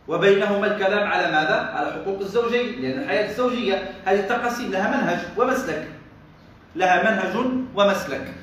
وبينهما 0.08 0.66
الكلام 0.66 1.08
على 1.08 1.26
ماذا؟ 1.32 1.72
على 1.74 1.92
حقوق 1.92 2.20
الزوجين 2.20 2.82
لأن 2.82 3.02
الحياة 3.02 3.30
الزوجية 3.30 3.90
هذه 4.04 4.20
التقاسيم 4.20 4.70
لها 4.70 4.88
منهج 4.88 5.18
ومسلك. 5.36 5.88
لها 6.76 7.10
منهج 7.10 7.46
ومسلك. 7.74 8.34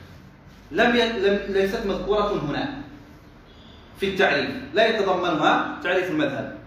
لم, 0.72 0.96
ي... 0.96 1.10
لم 1.10 1.40
ليست 1.50 1.86
مذكورة 1.86 2.46
هنا 2.50 2.70
في 4.00 4.10
التعريف. 4.10 4.50
لا 4.74 4.88
يتضمنها 4.88 5.78
تعريف 5.84 6.12
المذهب. 6.12 6.58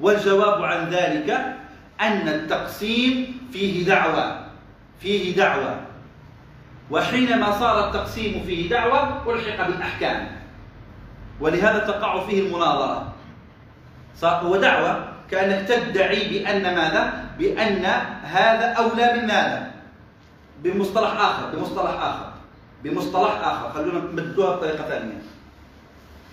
والجواب 0.00 0.62
عن 0.62 0.90
ذلك 0.90 1.30
أن 2.00 2.28
التقسيم 2.28 3.38
فيه 3.52 3.86
دعوة 3.86 4.46
فيه 5.00 5.36
دعوة. 5.36 5.80
وحينما 6.90 7.58
صار 7.58 7.88
التقسيم 7.88 8.44
فيه 8.46 8.70
دعوة 8.70 9.34
ألحق 9.34 9.66
بالأحكام. 9.66 10.28
ولهذا 11.40 11.78
تقع 11.78 12.26
فيه 12.26 12.46
المناظرة. 12.46 13.15
هو 14.24 14.56
دعوة 14.56 15.08
كأنك 15.30 15.68
تدعي 15.68 16.28
بأن 16.28 16.62
ماذا؟ 16.62 17.24
بأن 17.38 17.84
هذا 18.24 18.66
أولى 18.72 19.12
من 19.12 19.26
ماذا؟ 19.26 19.70
بمصطلح 20.64 21.20
آخر 21.20 21.46
بمصطلح 21.56 21.90
آخر 22.02 22.32
بمصطلح 22.84 23.46
آخر 23.46 23.72
خلونا 23.72 23.98
نمدوها 23.98 24.56
بطريقة 24.56 24.88
ثانية 24.88 25.18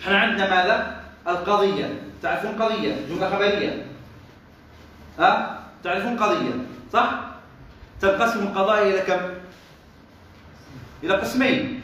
إحنا 0.01 0.19
عندنا 0.19 0.49
ماذا؟ 0.49 1.03
القضية 1.27 2.01
تعرفون 2.21 2.51
قضية 2.61 2.95
جملة 3.09 3.29
خبرية 3.29 3.85
ها؟ 5.19 5.59
تعرفون 5.83 6.17
قضية 6.19 6.51
صح؟ 6.93 7.09
تنقسم 8.01 8.39
القضايا 8.43 8.83
إلى 8.93 8.99
كم؟ 9.01 9.19
إلى 11.03 11.13
قسمين 11.13 11.81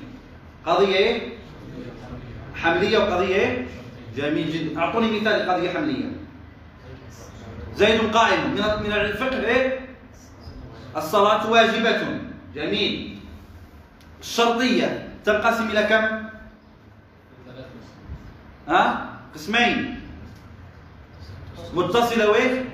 قضية 0.66 0.96
إيه؟ 0.96 1.30
حملية 2.56 2.98
وقضية 2.98 3.36
إيه؟ 3.36 3.68
جميل 4.20 4.52
جدا. 4.52 4.80
أعطوني 4.80 5.20
مثال 5.20 5.48
لقضية 5.48 5.70
حملية. 5.70 6.12
زيد 7.76 8.12
قائم. 8.12 8.42
من 8.52 8.64
من 8.84 8.92
الفقه 8.92 9.40
إيه؟ 9.46 9.80
الصلاة 10.96 11.50
واجبة. 11.50 12.20
جميل. 12.56 13.20
الشرطية. 14.20 15.08
تنقسم 15.26 15.70
إلى 15.70 15.84
كم؟ 15.84 16.04
ها؟ 18.68 19.10
قسمين. 19.36 20.00
متصلة 21.74 22.30
وإيه؟ 22.30 22.66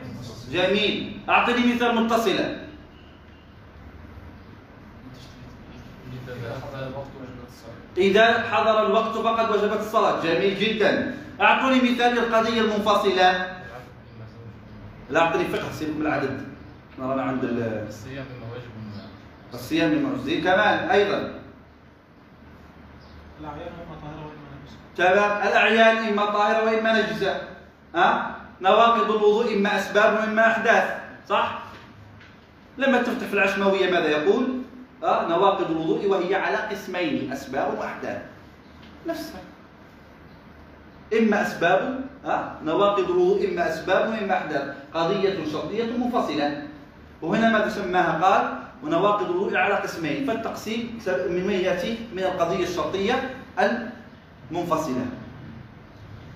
جميل. 0.51 1.19
أعطني 1.29 1.73
مثال 1.73 1.95
متصلة. 1.95 2.64
إذا 7.97 8.43
حضر 8.51 8.85
الوقت 8.85 9.17
فقد 9.17 9.49
وجبت 9.49 9.79
الصلاة. 9.79 10.23
جميل 10.23 10.59
جدا. 10.59 11.17
أعطوني 11.41 11.91
مثال 11.91 12.15
للقضية 12.15 12.61
المنفصلة. 12.61 13.55
لا 15.09 15.19
أعطني 15.19 15.45
فقه 15.45 15.71
سيبكم 15.71 16.01
العدد. 16.01 16.41
نرانا 16.99 17.23
عند 17.23 17.43
الصيام 17.43 18.25
مما 18.25 18.53
واجب 18.53 18.69
الصيام 19.53 19.91
مما 19.91 20.09
واجب 20.09 20.43
كمان 20.43 20.89
أيضا. 20.89 21.39
الأعيان 23.39 23.73
إما 23.73 23.95
طاهرة 23.95 24.25
وإما 24.25 24.51
نجسة. 24.61 24.77
تمام. 24.97 25.47
الأعيان 25.47 25.97
إما 25.97 26.25
طاهرة 26.25 26.65
وإما 26.65 27.01
نجسة. 27.01 27.41
ها؟ 27.95 28.35
نواقض 28.61 29.01
الوضوء 29.01 29.53
إما 29.53 29.77
أسباب 29.79 30.13
وإما 30.13 30.47
أحداث. 30.47 30.97
صح؟ 31.29 31.59
لما 32.77 33.01
تفتح 33.01 33.27
في 33.27 33.33
العشماوية 33.33 33.91
ماذا 33.91 34.07
يقول؟ 34.07 34.61
نواقض 35.03 35.71
الوضوء 35.71 36.07
وهي 36.07 36.35
على 36.35 36.57
قسمين 36.57 37.31
أسباب 37.31 37.77
وأحداث. 37.79 38.21
نفسها. 39.07 39.41
إما 41.13 41.41
أسباب 41.41 42.05
آه 42.25 42.51
نواقض 42.63 43.09
الوضوء 43.09 43.49
إما 43.49 43.69
أسباب 43.69 44.09
وإما 44.09 44.37
أحداث. 44.37 44.75
قضية 44.93 45.45
شرطية 45.51 45.83
منفصلة 45.97 46.67
وهنا 47.21 47.51
ماذا 47.51 47.69
سماها 47.69 48.13
قال 48.23 48.43
ونواقض 48.83 49.29
الوضوء 49.29 49.57
على 49.57 49.73
قسمين. 49.73 50.25
فالتقسيم 50.25 50.99
من 51.29 51.53
يأتي؟ 51.53 51.97
من 52.13 52.23
القضية 52.23 52.63
الشرطية 52.63 53.15
المنفصلة. 53.59 55.05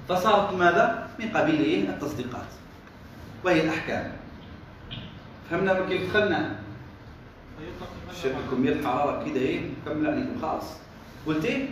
فصارت 0.10 0.53
ماذا؟ 0.53 1.10
من 1.20 1.30
قبيل؟ 1.30 1.89
التصديقات. 1.89 2.49
وهي 3.45 3.62
الأحكام. 3.62 4.12
فهمنا 5.49 5.74
كيف 5.89 6.10
دخلنا؟ 6.10 6.69
شكلكم 8.24 8.66
يد 8.68 8.86
حرارة 8.86 9.24
كده 9.26 9.39
إيه؟ 9.39 9.62
كمل 9.86 10.07
عليكم 10.07 10.41
خلاص 10.41 10.64
قلت 11.28 11.45
إيه؟ 11.45 11.68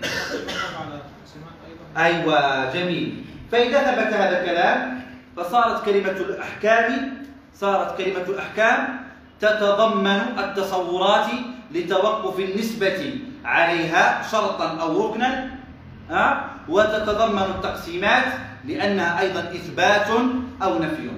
أيوه 1.98 2.74
جميل. 2.74 3.24
فإذا 3.52 3.80
ثبت 3.80 4.14
هذا 4.14 4.42
الكلام 4.42 5.02
فصارت 5.38 5.86
كلمة 5.86 6.12
الأحكام 6.12 7.14
صارت 7.56 7.98
كلمة 7.98 8.24
الأحكام 8.30 9.00
تتضمن 9.40 10.22
التصورات 10.40 11.28
لتوقف 11.72 12.40
النسبة 12.40 13.20
عليها 13.46 14.22
شرطا 14.32 14.78
أو 14.82 15.08
ركنا 15.08 15.50
ها 16.10 16.50
وتتضمن 16.70 17.42
التقسيمات 17.42 18.24
لأنها 18.66 19.20
أيضا 19.20 19.40
إثبات 19.40 20.08
أو 20.64 20.80
نفي. 20.80 21.10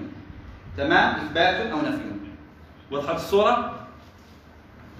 تمام؟ 0.78 1.16
إثبات 1.16 1.72
أو 1.72 1.78
نفي. 1.78 2.10
وضحت 2.92 3.16
الصورة؟ 3.16 3.79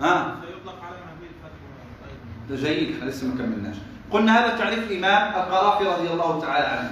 ها؟ 0.02 0.36
عليها 0.84 1.14
بالفتوى 1.20 2.52
أيضا 2.52 2.68
جيد 2.68 2.96
إحنا 2.96 3.10
لسه 3.10 3.28
ما 3.28 3.38
كملناش. 3.38 3.76
قلنا 4.12 4.40
هذا 4.40 4.58
تعريف 4.58 4.92
الإمام 4.92 5.28
القرافي 5.28 5.84
رضي 5.84 6.14
الله 6.14 6.42
تعالى 6.42 6.66
عنه. 6.66 6.92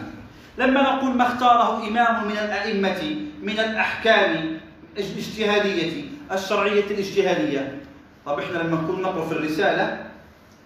لما 0.58 0.82
نقول 0.82 1.16
ما 1.16 1.28
اختاره 1.28 1.88
إمام 1.88 2.28
من 2.28 2.38
الأئمة 2.38 3.16
من 3.42 3.60
الأحكام 3.60 4.60
الاجتهادية 4.98 6.04
الشرعية 6.32 6.84
الاجتهادية. 6.84 7.82
طب 8.26 8.40
إحنا 8.40 8.58
لما 8.58 8.82
نكون 8.82 9.02
نقرأ 9.02 9.26
في 9.26 9.32
الرسالة 9.32 10.06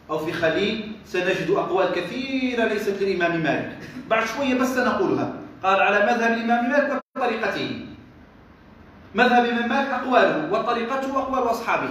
أو 0.09 0.19
في 0.19 0.33
خليل 0.33 0.91
سنجد 1.05 1.49
أقوال 1.49 1.91
كثيرة 1.91 2.65
ليست 2.65 2.97
للإمام 3.01 3.43
مالك. 3.43 3.77
بعد 4.09 4.25
شوية 4.25 4.55
بس 4.55 4.67
سنقولها. 4.67 5.33
قال 5.63 5.81
على 5.81 6.05
مذهب 6.05 6.33
الإمام 6.33 6.69
مالك 6.69 7.01
وطريقته. 7.15 7.85
مذهب 9.15 9.45
الإمام 9.45 9.69
مالك 9.69 9.89
أقواله 9.89 10.51
وطريقته 10.51 11.19
أقوال 11.19 11.51
أصحابه. 11.51 11.89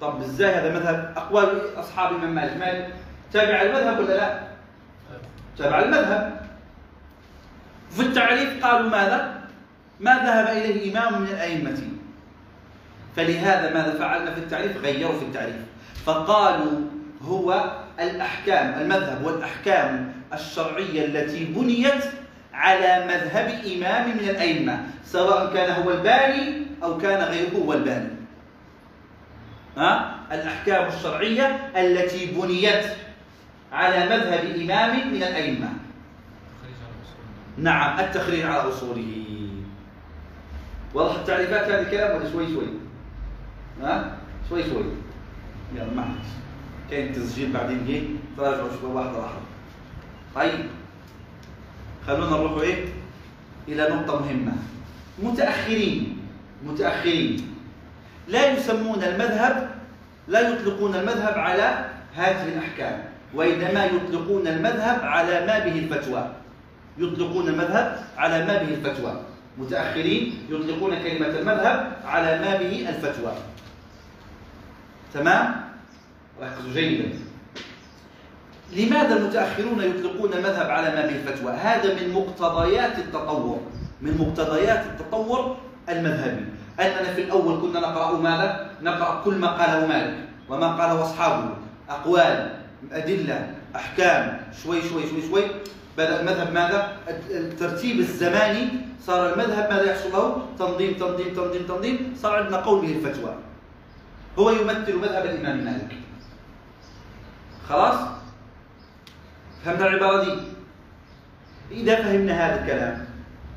طب 0.00 0.22
إزاي 0.22 0.54
هذا 0.54 0.74
مذهب 0.74 1.12
أقوال 1.16 1.78
أصحاب 1.78 2.10
الامام 2.12 2.34
مالك 2.34 2.56
مالك 2.56 2.94
تابع 3.32 3.62
المذهب 3.62 3.98
ولا 3.98 4.14
لا؟ 4.16 4.40
تابع 5.58 5.78
المذهب 5.78 6.40
في 7.90 8.02
التعريف 8.02 8.64
قالوا 8.64 8.90
ماذا؟ 8.90 9.34
ما 10.00 10.14
ذهب 10.14 10.56
إليه 10.56 10.92
إمام 10.92 11.22
من 11.22 11.28
الأئمة 11.28 11.78
فلهذا 13.16 13.74
ماذا 13.74 13.98
فعلنا 13.98 14.34
في 14.34 14.40
التعريف؟ 14.40 14.82
غيروا 14.82 15.18
في 15.18 15.24
التعريف 15.24 15.56
فقالوا 16.06 16.80
هو 17.22 17.72
الأحكام 18.00 18.80
المذهب 18.80 19.24
والأحكام 19.24 20.12
الشرعية 20.32 21.04
التي 21.04 21.44
بنيت 21.44 22.04
على 22.54 23.04
مذهب 23.06 23.48
إمام 23.76 24.08
من 24.08 24.28
الأئمة 24.28 24.80
سواء 25.04 25.54
كان 25.54 25.82
هو 25.82 25.90
الباني 25.90 26.66
أو 26.82 26.98
كان 26.98 27.22
غيره 27.22 27.56
هو 27.64 27.72
الباني 27.72 28.08
ها؟ 29.76 30.14
الأحكام 30.32 30.88
الشرعية 30.88 31.46
التي 31.76 32.26
بنيت 32.26 32.84
على 33.72 34.04
مذهب 34.04 34.44
إمام 34.60 35.08
من 35.08 35.22
الأئمة. 35.22 35.68
نعم 37.58 38.00
التخريج 38.00 38.42
على 38.42 38.68
أصوله. 38.68 39.24
واضح 40.94 41.14
التعريفات 41.14 41.68
هذه 41.68 41.82
الكلام 41.82 42.16
ولا 42.16 42.32
شوي 42.32 42.46
شوي؟ 42.54 42.66
ها؟ 43.82 44.16
شوي 44.48 44.62
شوي. 44.62 44.84
يلا 45.74 45.94
معلش 45.96 46.28
كاين 46.90 47.12
تسجيل 47.12 47.52
بعدين 47.52 47.86
جه 47.88 48.02
تراجعوا 48.36 48.68
شوي 48.80 48.90
واحدة 48.90 49.18
واحدة 49.18 49.38
طيب 50.34 50.66
خلونا 52.06 52.30
نروحوا 52.30 52.62
إيه؟ 52.62 52.84
إلى 53.68 53.88
نقطة 53.88 54.20
مهمة. 54.20 54.52
متأخرين 55.22 56.18
متأخرين. 56.66 57.53
لا 58.28 58.52
يسمون 58.52 59.02
المذهب 59.02 59.70
لا 60.28 60.40
يطلقون 60.40 60.94
المذهب 60.94 61.38
على 61.38 61.84
هذه 62.14 62.48
الأحكام 62.48 63.04
وإنما 63.34 63.84
يطلقون 63.84 64.46
المذهب 64.46 65.00
على 65.04 65.46
ما 65.46 65.58
به 65.58 65.78
الفتوى. 65.78 66.30
يطلقون 66.98 67.48
المذهب 67.48 67.98
على 68.16 68.44
ما 68.44 68.62
به 68.62 68.74
الفتوى. 68.74 69.20
متأخرين 69.58 70.46
يطلقون 70.50 71.02
كلمة 71.02 71.26
المذهب 71.26 71.96
على 72.04 72.38
ما 72.38 72.56
به 72.56 72.88
الفتوى. 72.88 73.32
تمام؟ 75.14 75.54
ركزوا 76.42 76.72
جيدا. 76.74 77.08
لماذا 78.72 79.16
المتأخرون 79.16 79.80
يطلقون 79.82 80.32
المذهب 80.32 80.70
على 80.70 80.88
ما 80.90 81.06
به 81.06 81.16
الفتوى؟ 81.16 81.52
هذا 81.52 81.94
من 81.94 82.12
مقتضيات 82.12 82.98
التطور 82.98 83.60
من 84.02 84.18
مقتضيات 84.18 84.86
التطور 84.86 85.56
المذهبي. 85.88 86.44
أننا 86.80 87.14
في 87.14 87.20
الأول 87.22 87.60
كنا 87.60 87.80
نقرأ 87.80 88.18
ماذا؟ 88.18 88.70
نقرأ 88.82 89.22
كل 89.24 89.34
ما 89.34 89.48
قاله 89.48 89.86
مالك 89.86 90.14
وما 90.48 90.68
قاله 90.68 91.02
أصحابه 91.02 91.50
أقوال 91.90 92.52
أدلة 92.92 93.54
أحكام 93.76 94.40
شوي 94.62 94.82
شوي 94.82 95.02
شوي 95.10 95.22
شوي 95.28 95.42
بدأ 95.98 96.20
المذهب 96.20 96.52
ماذا؟ 96.52 96.96
الترتيب 97.30 97.98
الزماني 97.98 98.68
صار 99.06 99.32
المذهب 99.32 99.70
ماذا 99.72 99.90
يحصل 99.90 100.12
له؟ 100.12 100.42
تنظيم 100.58 100.92
تنظيم 100.94 101.34
تنظيم 101.34 101.62
تنظيم 101.66 102.14
صار 102.22 102.36
عندنا 102.42 102.56
قول 102.56 102.80
به 102.86 102.92
الفتوى 102.92 103.34
هو 104.38 104.50
يمثل 104.50 104.96
مذهب 104.96 105.24
الإمام 105.24 105.64
مالك 105.64 105.92
خلاص؟ 107.68 107.94
فهمنا 109.64 109.86
العبارة 109.88 110.24
دي؟ 110.24 110.40
إذا 111.70 111.96
فهمنا 112.02 112.32
هذا 112.46 112.60
الكلام 112.62 113.04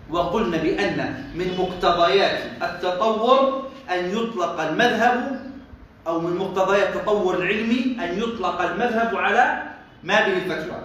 وقلنا 0.10 0.58
بأن 0.58 0.97
من 1.36 1.58
مقتضيات 1.60 2.39
التطور 2.64 3.68
أن 3.91 4.05
يطلق 4.18 4.62
المذهب 4.62 5.41
أو 6.08 6.22
من 6.22 6.38
مقتضيات 6.38 6.95
التطور 6.95 7.36
العلمي 7.36 7.97
أن 7.99 8.20
يطلق 8.20 8.62
المذهب 8.62 9.16
على 9.16 9.64
ما 10.03 10.20
به 10.28 10.34
الفتوى 10.38 10.82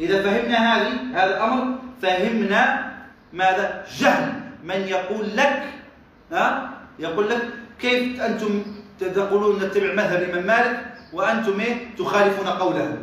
إذا 0.00 0.22
فهمنا 0.22 0.58
هذه 0.76 0.92
هذا 1.14 1.36
الأمر 1.36 1.78
فهمنا 2.02 2.90
ماذا؟ 3.32 3.84
جهل 3.98 4.32
من 4.64 4.80
يقول 4.88 5.36
لك 5.36 5.62
ها؟ 6.32 6.70
يقول 6.98 7.30
لك 7.30 7.42
كيف 7.80 8.20
أنتم 8.22 8.62
تقولون 9.00 9.62
نتبع 9.62 9.92
مذهب 9.92 10.22
الإمام 10.22 10.46
مالك 10.46 10.86
وأنتم 11.12 11.60
إيه؟ 11.60 11.96
تخالفون 11.98 12.46
قوله 12.46 12.98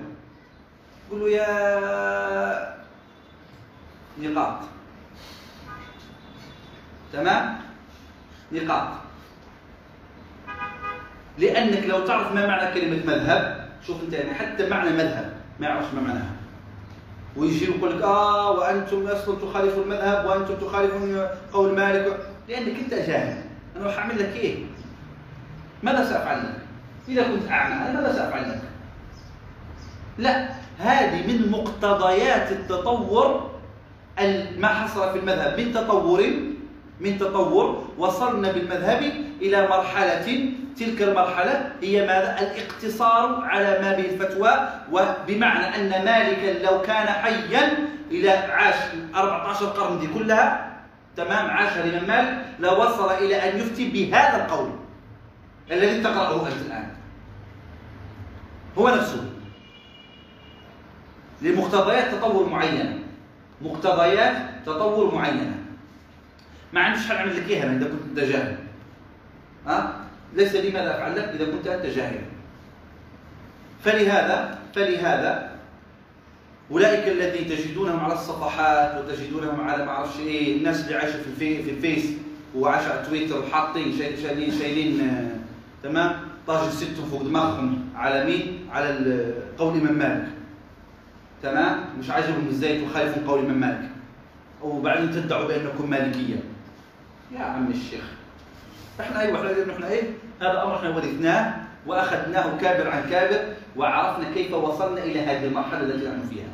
قولوا 1.11 1.29
يا 1.29 2.77
نقاط 4.19 4.59
تمام 7.13 7.55
نقاط 8.51 8.87
لأنك 11.37 11.85
لو 11.85 12.05
تعرف 12.05 12.31
ما 12.31 12.47
معنى 12.47 12.73
كلمة 12.73 13.05
مذهب 13.05 13.67
شوف 13.87 14.03
أنت 14.03 14.13
يعني 14.13 14.33
حتى 14.33 14.69
معنى 14.69 14.89
مذهب 14.89 15.33
ما 15.59 15.67
يعرفش 15.67 15.93
ما 15.93 16.01
معناها 16.01 16.31
ويجي 17.35 17.65
يقول 17.65 17.97
لك 17.97 18.03
آه 18.03 18.51
وأنتم 18.51 19.07
أصلا 19.07 19.35
تخالفون 19.35 19.83
المذهب 19.83 20.25
وأنتم 20.25 20.55
تخالفون 20.55 21.27
قول 21.53 21.75
مالك 21.75 22.19
لأنك 22.49 22.79
أنت 22.79 22.93
جاهل 22.93 23.43
أنا 23.75 23.85
راح 23.85 23.97
أعمل 23.97 24.19
لك 24.19 24.35
إيه؟ 24.35 24.65
ماذا 25.83 26.05
سأفعل 26.05 26.39
لك؟ 26.39 26.57
إذا 27.07 27.23
كنت 27.23 27.51
أعمى 27.51 27.75
أنا 27.75 28.01
ماذا 28.01 28.13
سأفعل 28.13 28.49
لك؟ 28.49 28.61
لا 30.17 30.49
هذه 30.79 31.27
من 31.27 31.51
مقتضيات 31.51 32.51
التطور 32.51 33.51
ما 34.57 34.67
حصل 34.67 35.13
في 35.13 35.19
المذهب 35.19 35.59
من 35.59 35.73
تطور 35.73 36.23
من 36.99 37.17
تطور 37.19 37.87
وصلنا 37.97 38.51
بالمذهب 38.51 39.01
إلى 39.41 39.67
مرحلة 39.67 40.51
تلك 40.79 41.01
المرحلة 41.01 41.71
هي 41.81 42.01
ماذا؟ 42.07 42.37
الاقتصار 42.39 43.43
على 43.43 43.79
ما 43.81 43.93
به 43.93 44.05
الفتوى 44.05 44.69
وبمعنى 44.91 45.75
أن 45.75 46.05
مالكا 46.05 46.63
لو 46.65 46.81
كان 46.81 47.07
حيا 47.07 47.77
إلى 48.11 48.29
عاش 48.29 48.75
14 49.15 49.65
قرن 49.65 49.99
دي 49.99 50.07
كلها 50.07 50.77
تمام 51.17 51.49
عاش 51.49 51.77
الإمام 51.77 52.07
مالك 52.07 52.45
لوصل 52.59 53.11
إلى 53.11 53.35
أن 53.35 53.59
يفتي 53.59 53.89
بهذا 53.89 54.45
القول 54.45 54.69
الذي 55.71 56.03
تقرأه 56.03 56.47
أنت 56.47 56.61
الآن. 56.65 56.87
هو 58.77 58.89
نفسه. 58.89 59.23
لمقتضيات 61.41 62.15
تطور 62.15 62.49
معينة. 62.49 62.99
مقتضيات 63.61 64.37
تطور 64.65 65.15
معينة. 65.15 65.66
ما 66.73 66.81
عنديش 66.81 67.07
حل 67.07 67.15
اعمل 67.15 67.37
لك 67.37 67.49
إياها 67.49 67.77
إذا 67.77 67.87
كنت 67.87 68.01
أنت 68.09 68.19
جاهل. 68.19 68.57
ها؟ 69.67 69.93
ليس 70.35 70.55
لي 70.55 70.69
ماذا 70.71 70.95
أفعل 70.95 71.15
لك 71.15 71.23
إذا 71.23 71.45
كنت 71.45 71.67
أنت 71.67 71.85
جاهل. 71.85 72.21
فلهذا 73.83 74.59
فلهذا 74.75 75.51
أولئك 76.71 77.07
الذين 77.07 77.47
تجدونهم 77.49 77.99
على 77.99 78.13
الصفحات 78.13 79.03
وتجدونهم 79.03 79.61
على 79.61 79.85
ما 79.85 79.91
أعرفش 79.91 80.19
إيه 80.19 80.57
الناس 80.57 80.85
اللي 80.85 80.95
عايشة 80.95 81.21
في 81.21 81.27
الفي 81.27 81.63
في 81.63 81.69
الفيس 81.71 82.05
وعايشة 82.55 82.91
على 82.91 83.05
تويتر 83.07 83.39
وحاطين 83.39 83.97
شايلين 83.97 84.51
شايلين 84.59 85.09
آه 85.09 85.27
تمام؟ 85.83 86.11
طاج 86.47 86.69
ستهم 86.69 87.05
فوق 87.05 87.21
دماغهم 87.21 87.89
على 87.95 88.25
مين؟ 88.25 88.59
على 88.71 89.33
قول 89.57 89.77
الامام 89.77 89.93
مالك. 89.97 90.27
تمام؟ 91.43 91.79
مش 91.99 92.09
عاجبهم 92.09 92.47
إزاي 92.47 92.85
تخالفون 92.85 93.23
قول 93.27 93.39
الامام 93.39 93.59
مالك. 93.59 93.89
وبعدين 94.61 95.11
تدعوا 95.11 95.47
بأنكم 95.47 95.89
مالكية. 95.89 96.43
يا 97.31 97.39
عم 97.43 97.71
الشيخ 97.71 98.03
إحنا 98.99 99.21
أيوه 99.21 99.37
إحنا 99.37 99.73
إحنا 99.73 99.87
إيه؟ 99.89 100.03
هذا 100.41 100.51
الامر 100.51 100.75
إحنا 100.75 100.89
ورثناه 100.89 101.55
وأخذناه 101.87 102.57
كابر 102.61 102.89
عن 102.89 103.09
كابر 103.09 103.53
وعرفنا 103.75 104.31
كيف 104.33 104.53
وصلنا 104.53 105.03
إلى 105.03 105.19
هذه 105.19 105.45
المرحلة 105.45 105.79
التي 105.79 106.07
نحن 106.07 106.21
فيها. 106.29 106.47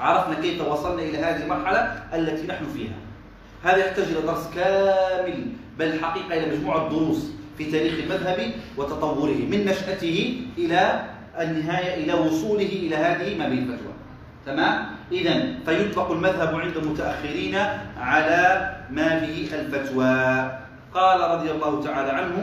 عرفنا 0.00 0.34
كيف 0.40 0.60
وصلنا 0.62 1.02
إلى 1.02 1.18
هذه 1.18 1.42
المرحلة 1.42 1.78
التي 2.14 2.46
نحن 2.46 2.64
فيها. 2.74 2.94
هذا 3.64 3.76
يحتاج 3.76 4.04
إلى 4.04 4.20
درس 4.22 4.50
كامل 4.54 5.46
بل 5.78 5.86
الحقيقة 5.86 6.34
إلى 6.44 6.56
مجموعة 6.56 6.88
دروس 6.88 7.30
في 7.58 7.70
تاريخ 7.70 7.94
المذهب 7.94 8.50
وتطوره 8.76 9.34
من 9.50 9.64
نشأته 9.66 10.46
إلى 10.58 11.02
النهاية 11.40 12.04
إلى 12.04 12.12
وصوله 12.14 12.66
إلى 12.66 12.96
هذه 12.96 13.38
ما 13.38 13.48
به 13.48 13.58
الفتوى. 13.58 13.95
تمام؟ 14.46 14.86
إذا 15.12 15.34
فيطلق 15.66 16.10
المذهب 16.10 16.60
عند 16.60 16.76
المتأخرين 16.76 17.56
على 17.98 18.42
ما 18.90 19.08
به 19.18 19.48
الفتوى. 19.52 20.16
قال 20.94 21.18
رضي 21.20 21.50
الله 21.50 21.72
تعالى 21.84 22.10
عنه 22.10 22.36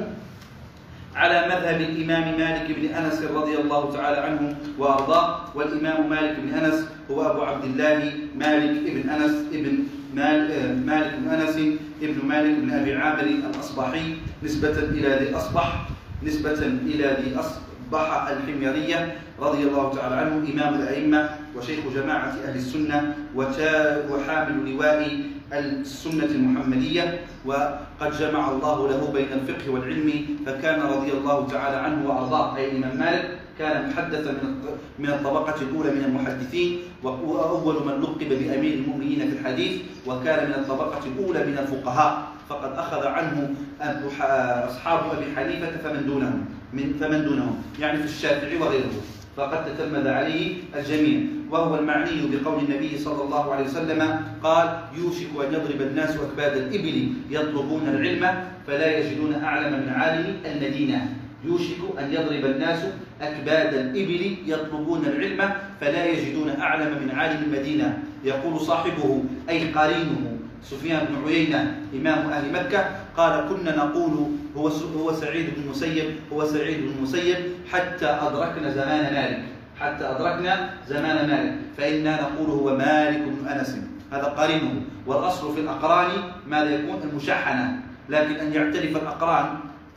على 1.16 1.38
مذهب 1.48 1.82
الإمام 1.82 2.26
مالك 2.38 2.68
بن 2.72 2.86
أنس 2.96 3.22
رضي 3.22 3.56
الله 3.58 3.94
تعالى 3.94 4.18
عنه 4.18 4.56
وأرضاه. 4.78 5.56
والإمام 5.56 6.10
مالك 6.10 6.36
بن 6.40 6.54
أنس 6.54 6.86
هو 7.12 7.32
أبو 7.32 7.42
عبد 7.42 7.64
الله 7.64 8.14
مالك 8.36 8.84
بن 8.84 9.10
أنس 9.10 9.34
ابن 9.54 9.74
مالك 10.14 11.14
بن 11.24 11.30
أنس 11.30 11.56
ابن 12.02 12.28
مالك 12.28 12.56
بن 12.60 12.70
أبي 12.72 12.96
عامر 12.96 13.24
الأصبحي 13.24 14.18
نسبة 14.44 14.78
إلى 14.80 15.10
ذي 15.24 15.36
أصبح 15.36 15.88
نسبة 16.24 16.60
إلى 16.86 17.08
ذي 17.22 17.40
أصبح 17.40 18.28
الحميرية 18.30 19.18
رضي 19.40 19.64
الله 19.64 19.94
تعالى 19.96 20.16
عنه 20.16 20.36
إمام 20.54 20.74
الأئمة 20.74 21.30
وشيخ 21.58 21.80
جماعة 21.96 22.34
أهل 22.46 22.56
السنة 22.56 23.16
وحامل 24.12 24.72
لواء 24.72 25.20
السنة 25.54 26.26
المحمدية 26.26 27.20
وقد 27.46 28.12
جمع 28.20 28.52
الله 28.52 28.90
له 28.90 29.12
بين 29.14 29.28
الفقه 29.34 29.72
والعلم 29.72 30.26
فكان 30.46 30.82
رضي 30.82 31.12
الله 31.12 31.48
تعالى 31.48 31.78
عنه 31.78 32.10
وأرضاه. 32.10 32.58
أي 32.58 32.72
الإمام 32.72 32.98
مالك 32.98 33.40
كان 33.60 33.90
محدثا 33.90 34.32
من 35.00 35.10
الطبقة 35.10 35.62
الأولى 35.62 35.92
من 35.92 36.04
المحدثين 36.04 36.80
وأول 37.04 37.76
من 37.86 38.02
لقب 38.02 38.30
بأمير 38.30 38.74
المؤمنين 38.74 39.20
في 39.30 39.40
الحديث 39.40 39.82
وكان 40.08 40.50
من 40.50 40.54
الطبقة 40.56 41.02
الأولى 41.06 41.46
من 41.46 41.58
الفقهاء. 41.58 42.34
فقد 42.50 42.72
أخذ 42.78 43.08
عنه 43.08 43.56
أصحاب 44.70 45.00
أبي 45.18 45.36
حنيفة 45.36 45.78
فمن 45.84 46.06
دونهم 46.06 46.46
من 46.74 46.94
فمن 47.00 47.26
دونهم 47.26 47.62
يعني 47.80 47.98
في 47.98 48.06
الشافعي 48.06 48.58
وغيره 48.58 48.92
فقد 49.38 49.66
تتلمذ 49.66 50.08
عليه 50.08 50.56
الجميع. 50.76 51.20
وهو 51.52 51.76
المعني 51.76 52.22
بقول 52.34 52.64
النبي 52.64 52.98
صلى 52.98 53.24
الله 53.24 53.54
عليه 53.54 53.66
وسلم 53.66 54.22
قال 54.44 54.68
يوشك 54.98 55.30
أن 55.48 55.54
يضرب 55.54 55.82
الناس 55.82 56.18
أكباد 56.18 56.58
الإبل 56.58 57.14
يطلبون 57.30 57.88
العلم 57.88 58.44
فلا 58.68 58.98
يجدون 58.98 59.34
أعلم 59.34 59.74
من 59.80 59.90
عالم 59.90 60.36
المدينة 60.46 61.16
يوشك 61.46 61.78
أن 62.00 62.14
يضرب 62.14 62.46
الناس 62.46 62.80
أكباد 63.22 63.74
الإبل 63.74 64.36
يطلبون 64.46 65.06
العلم 65.06 65.50
فلا 65.82 66.06
يجدون 66.06 66.50
أعلم 66.50 66.92
من 67.04 67.12
عالم 67.12 67.44
المدينة. 67.44 68.04
يقول 68.24 68.62
صاحبه 68.62 69.24
أي 69.50 69.72
قرينه 69.72 70.33
سفيان 70.64 71.06
بن 71.06 71.28
عيينة 71.28 71.78
إمام 71.94 72.30
أهل 72.30 72.54
مكة 72.54 72.86
قال 73.18 73.50
كنا 73.50 73.76
نقول 73.78 74.28
هو 74.58 74.68
هو 74.68 75.14
سعيد 75.14 75.46
بن 75.56 75.62
المسيب 75.64 76.16
هو 76.34 76.46
سعيد 76.46 76.78
بن 76.82 76.92
المسيب 76.98 77.38
حتى 77.72 78.06
أدركنا 78.06 78.70
زمان 78.70 79.14
مالك 79.14 79.44
حتى 79.80 80.04
أدركنا 80.06 80.70
زمان 80.88 81.28
مالك 81.28 81.56
فإنا 81.78 82.22
نقول 82.22 82.50
هو 82.50 82.78
مالك 82.78 83.20
بن 83.20 83.48
أنس. 83.48 83.78
هذا 84.12 84.24
قرينه. 84.24 84.82
والأصل 85.08 85.54
في 85.56 85.60
الأقران 85.60 86.10
ماذا 86.48 86.70
يكون 86.70 87.10
المشحنة 87.10 87.80
لكن 88.10 88.34
أن 88.34 88.54
يعترف 88.54 88.96
الأقران 88.96 89.48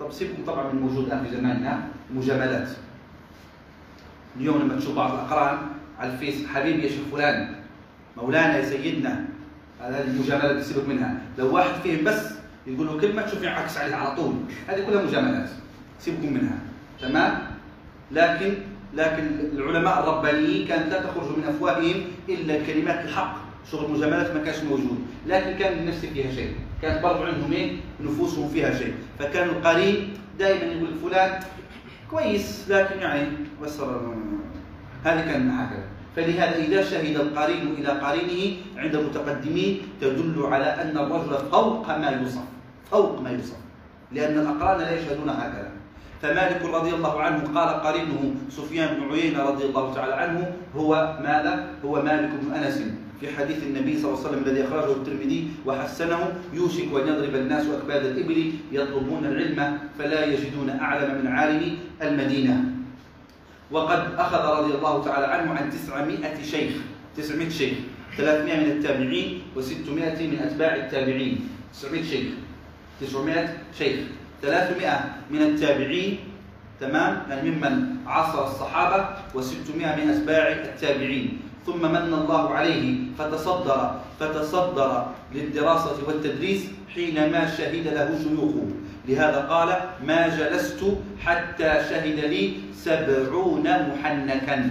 طب 0.00 0.12
سيبكم 0.12 0.44
طبعا 0.46 0.72
من 0.72 0.80
موجود 0.82 1.06
الآن 1.06 1.24
في 1.24 1.36
زماننا 1.36 1.80
مجاملات. 2.14 2.68
اليوم 4.36 4.62
لما 4.62 4.76
تشوف 4.76 4.96
بعض 4.96 5.12
الأقران 5.12 5.58
على 5.98 6.12
الفيس 6.12 6.46
حبيبي 6.46 6.82
يا 6.82 6.88
شيخ 6.88 7.00
فلان 7.12 7.54
مولانا 8.16 8.56
يا 8.56 8.64
سيدنا 8.64 9.24
هذه 9.80 10.00
المجاملات 10.04 10.62
سيبك 10.62 10.88
منها. 10.88 11.20
لو 11.38 11.54
واحد 11.54 11.80
فيهم 11.82 12.04
بس 12.04 12.22
يقول 12.66 12.86
له 12.86 13.00
كلمة 13.00 13.22
تشوف 13.22 13.42
يعكس 13.42 13.78
عليها 13.78 13.96
على 13.96 14.16
طول. 14.16 14.34
هذه 14.68 14.86
كلها 14.86 15.02
مجاملات 15.02 15.48
سيبكم 16.00 16.32
منها. 16.32 16.58
تمام؟ 17.00 17.38
لكن 18.12 18.54
لكن 18.94 19.26
العلماء 19.52 20.00
الربانيين 20.02 20.68
كانت 20.68 20.92
لا 20.92 21.02
تخرج 21.02 21.38
من 21.38 21.44
أفواههم 21.48 22.02
إلا 22.28 22.66
كلمات 22.66 23.04
الحق. 23.04 23.36
شغل 23.72 23.84
المجاملات 23.84 24.34
ما 24.34 24.44
كانش 24.44 24.58
موجود. 24.58 24.98
لكن 25.26 25.58
كان 25.58 25.78
لنفس 25.78 26.06
فيها 26.06 26.30
شيء. 26.30 26.54
كانت 26.82 27.02
برضو 27.02 27.24
عندهم 27.24 27.52
إيه؟ 27.52 27.76
نفوسهم 28.00 28.48
فيها 28.48 28.78
شيء. 28.78 28.94
فكان 29.18 29.48
القرين 29.48 30.14
دائما 30.38 30.72
يقول 30.72 30.88
فلان 31.02 31.40
كويس 32.10 32.64
لكن 32.68 33.00
يعني 33.00 33.28
بس 33.62 33.80
هذه 35.04 35.20
كان 35.32 35.50
هكذا 35.50 35.84
فلهذا 36.16 36.56
إذا 36.56 36.80
شهد 36.82 37.16
القرين 37.16 37.76
إلى 37.78 37.88
قرينه 37.88 38.56
عند 38.76 38.94
المتقدمين 38.94 39.82
تدل 40.00 40.36
على 40.42 40.64
أن 40.64 40.96
الرجل 40.96 41.32
فوق 41.52 41.86
ما 41.98 42.10
يوصف 42.10 42.44
فوق 42.90 43.20
ما 43.20 43.30
يوصف. 43.30 43.56
لأن 44.12 44.38
الأقران 44.38 44.78
لا 44.78 44.96
يشهدون 44.96 45.28
هكذا. 45.28 45.70
فمالك 46.22 46.64
رضي 46.64 46.90
الله 46.94 47.14
عنه 47.22 47.40
قال 47.54 47.68
قرينه 47.68 48.34
سفيان 48.50 48.88
بن 48.96 49.12
عيينة 49.12 49.42
رضي 49.42 49.64
الله 49.64 49.94
تعالى 49.94 50.14
عنه 50.14 50.52
هو 50.76 51.18
ماذا؟ 51.20 51.68
هو 51.84 52.02
مالك 52.02 52.30
بن 52.42 52.52
أنس. 52.54 52.82
في 53.20 53.28
حديث 53.36 53.62
النبي 53.62 53.98
صلى 53.98 54.12
الله 54.12 54.20
عليه 54.20 54.28
وسلم 54.28 54.42
الذي 54.46 54.64
أخرجه 54.64 54.92
الترمذي 54.92 55.48
وحسنه 55.66 56.32
يوشك 56.52 56.88
أن 56.92 57.08
يضرب 57.08 57.34
الناس 57.34 57.64
أكباد 57.66 58.04
الإبل 58.04 58.52
يطلبون 58.72 59.24
العلم 59.24 59.78
فلا 59.98 60.24
يجدون 60.24 60.70
أعلم 60.70 61.20
من 61.20 61.26
عالم 61.26 61.76
المدينة. 62.02 62.75
وقد 63.70 64.14
أخذ 64.18 64.42
رضي 64.58 64.72
الله 64.74 65.04
تعالى 65.04 65.26
عنه 65.26 65.54
عن 65.54 65.70
900 65.70 66.42
شيخ 66.42 66.72
900 67.16 67.48
شيخ. 67.48 67.74
300 68.16 68.56
من 68.60 68.70
التابعين 68.70 69.42
و600 69.56 70.20
من 70.20 70.38
أتباع 70.44 70.74
التابعين. 70.74 71.48
900 71.72 72.02
شيخ. 72.04 72.26
900 73.00 73.48
شيخ. 73.78 74.00
300 74.42 75.04
من 75.30 75.42
التابعين 75.42 76.18
تمام؟ 76.80 77.22
يعني 77.30 77.50
ممن 77.50 77.96
عاصر 78.06 78.46
الصحابة 78.46 79.08
و600 79.34 79.96
من 79.98 80.10
أتباع 80.10 80.48
التابعين. 80.48 81.40
ثم 81.66 81.82
من 81.82 82.12
الله 82.14 82.54
عليه 82.54 83.16
فتصدر 83.18 84.00
فتصدر 84.20 85.06
للدراسة 85.34 85.96
والتدريس 86.06 86.62
حينما 86.94 87.56
شهد 87.56 87.86
له 87.88 88.18
شيوخه. 88.22 88.66
لهذا 89.08 89.40
قال 89.50 89.70
ما 90.06 90.28
جلست 90.28 90.84
حتى 91.24 91.70
شهد 91.90 92.18
لي 92.18 92.52
سبعون 92.74 93.62
محنكا. 93.62 94.70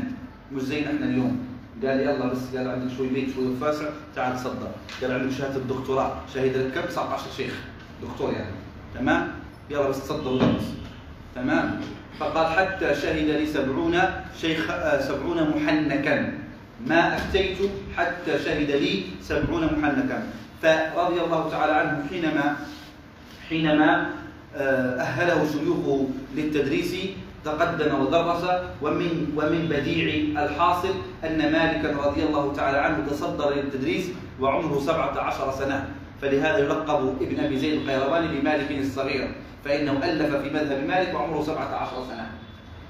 مش 0.51 0.61
زينا 0.61 0.88
إحنا 0.88 1.05
اليوم. 1.05 1.47
قال 1.83 1.99
يلا 1.99 2.25
بس 2.25 2.55
قال 2.55 2.69
عندك 2.69 2.95
شوي 2.97 3.07
بيت 3.07 3.36
شوي 3.36 3.55
فاسع 3.61 3.86
تعال 4.15 4.36
تصدر 4.36 4.71
قال 5.01 5.11
عندك 5.11 5.31
شهادة 5.31 5.55
الدكتوراه. 5.55 6.11
شهد 6.33 6.57
لك 6.57 6.73
كم؟ 6.73 6.88
19 6.88 7.23
شيخ. 7.38 7.53
دكتور 8.03 8.33
يعني. 8.33 8.55
تمام؟ 8.93 9.31
يلا 9.69 9.89
بس 9.89 10.03
تصدر 10.03 10.31
ودرس 10.31 10.73
تمام؟ 11.36 11.81
فقال 12.19 12.47
حتى 12.47 12.95
شهد 12.95 13.29
لي 13.29 13.45
سبعون 13.45 13.99
شيخ 14.41 14.71
سبعون 14.99 15.49
محنكا. 15.55 16.33
ما 16.88 17.15
أفتيت 17.15 17.57
حتى 17.97 18.39
شهد 18.45 18.71
لي 18.71 19.03
سبعون 19.21 19.63
محنكا. 19.65 20.23
فرضي 20.61 21.21
الله 21.21 21.49
تعالى 21.49 21.73
عنه 21.73 22.07
حينما 22.09 22.55
حينما 23.49 24.09
أهله 24.56 25.45
شيوخه 25.51 26.08
للتدريس 26.36 26.95
تقدم 27.45 28.01
ودرس 28.01 28.43
ومن 28.82 29.34
ومن 29.38 29.68
بديع 29.70 30.43
الحاصل 30.43 30.93
أن 31.24 31.38
مالكا 31.38 32.08
رضي 32.08 32.24
الله 32.24 32.53
تعالى 32.53 32.78
عنه 32.78 32.97
تصدر 33.10 33.53
للتدريس 33.53 34.06
وعمره 34.39 34.80
17 34.80 35.51
سنة. 35.51 35.88
فلهذا 36.22 36.58
يلقب 36.58 37.16
ابن 37.22 37.43
أبي 37.43 37.58
زيد 37.58 37.74
القيرواني 37.74 38.39
بمالك 38.39 38.72
الصغير 38.72 39.32
فإنه 39.66 39.91
ألف 39.91 40.36
في 40.36 40.49
مذهب 40.49 40.88
مالك 40.88 41.14
وعمره 41.16 41.41
17 41.43 41.91
سنة. 42.10 42.28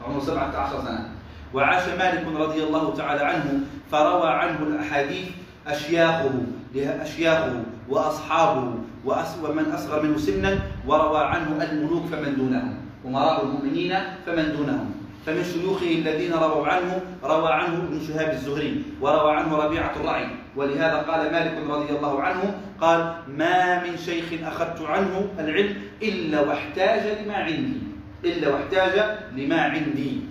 عمره 0.07 0.20
17 0.20 0.82
سنة. 0.86 1.09
وعاش 1.53 1.88
مالك 1.99 2.28
رضي 2.36 2.63
الله 2.63 2.93
تعالى 2.95 3.24
عنه 3.24 3.59
فروى 3.91 4.30
عنه 4.30 4.59
الأحاديث 4.59 5.28
أشياخه 5.68 6.32
أشياخه 6.76 7.63
وأصحابه 7.89 8.72
ومن 9.05 9.65
أصغر 9.71 10.03
منه 10.03 10.17
سنا 10.17 10.59
وروى 10.87 11.19
عنه 11.19 11.63
الملوك 11.71 12.05
فمن 12.05 12.35
دونهم 12.35 12.75
أمراء 13.05 13.45
المؤمنين 13.45 13.93
فمن 14.25 14.57
دونهم. 14.57 14.91
فمن 15.25 15.43
شيوخه 15.43 15.91
الذين 15.91 16.33
رووا 16.33 16.67
عنه 16.67 17.01
روى 17.23 17.49
عنه 17.53 17.75
ابن 17.77 17.99
شهاب 18.07 18.29
الزهري 18.33 18.83
وروى 19.01 19.31
عنه 19.31 19.57
ربيعة 19.57 19.91
الرعي. 19.95 20.27
ولهذا 20.55 20.97
قال 20.97 21.31
مالك 21.31 21.55
رضي 21.69 21.97
الله 21.97 22.21
عنه 22.21 22.57
قال 22.81 23.13
ما 23.37 23.83
من 23.83 23.97
شيخ 23.97 24.25
أخذت 24.43 24.81
عنه 24.81 25.27
العلم 25.39 25.75
إلا 26.03 26.41
واحتاج 26.41 27.25
لما 27.25 27.35
عندي 27.35 27.79
إلا 28.25 28.49
واحتاج 28.49 29.17
لما 29.37 29.61
عندي 29.61 30.21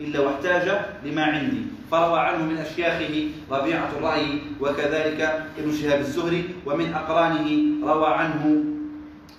إلا 0.00 0.20
واحتاج 0.20 0.66
لما 1.04 1.24
عندي. 1.24 1.62
فروى 1.92 2.18
عنه 2.20 2.44
من 2.44 2.56
أشياخه 2.58 3.28
ربيعة 3.50 3.88
الرأي 3.98 4.40
وكذلك 4.60 5.20
ابن 5.58 5.72
شهاب 5.72 6.00
الزهري 6.00 6.44
ومن 6.66 6.92
أقرانه 6.92 7.48
روى 7.84 8.06
عنه 8.06 8.64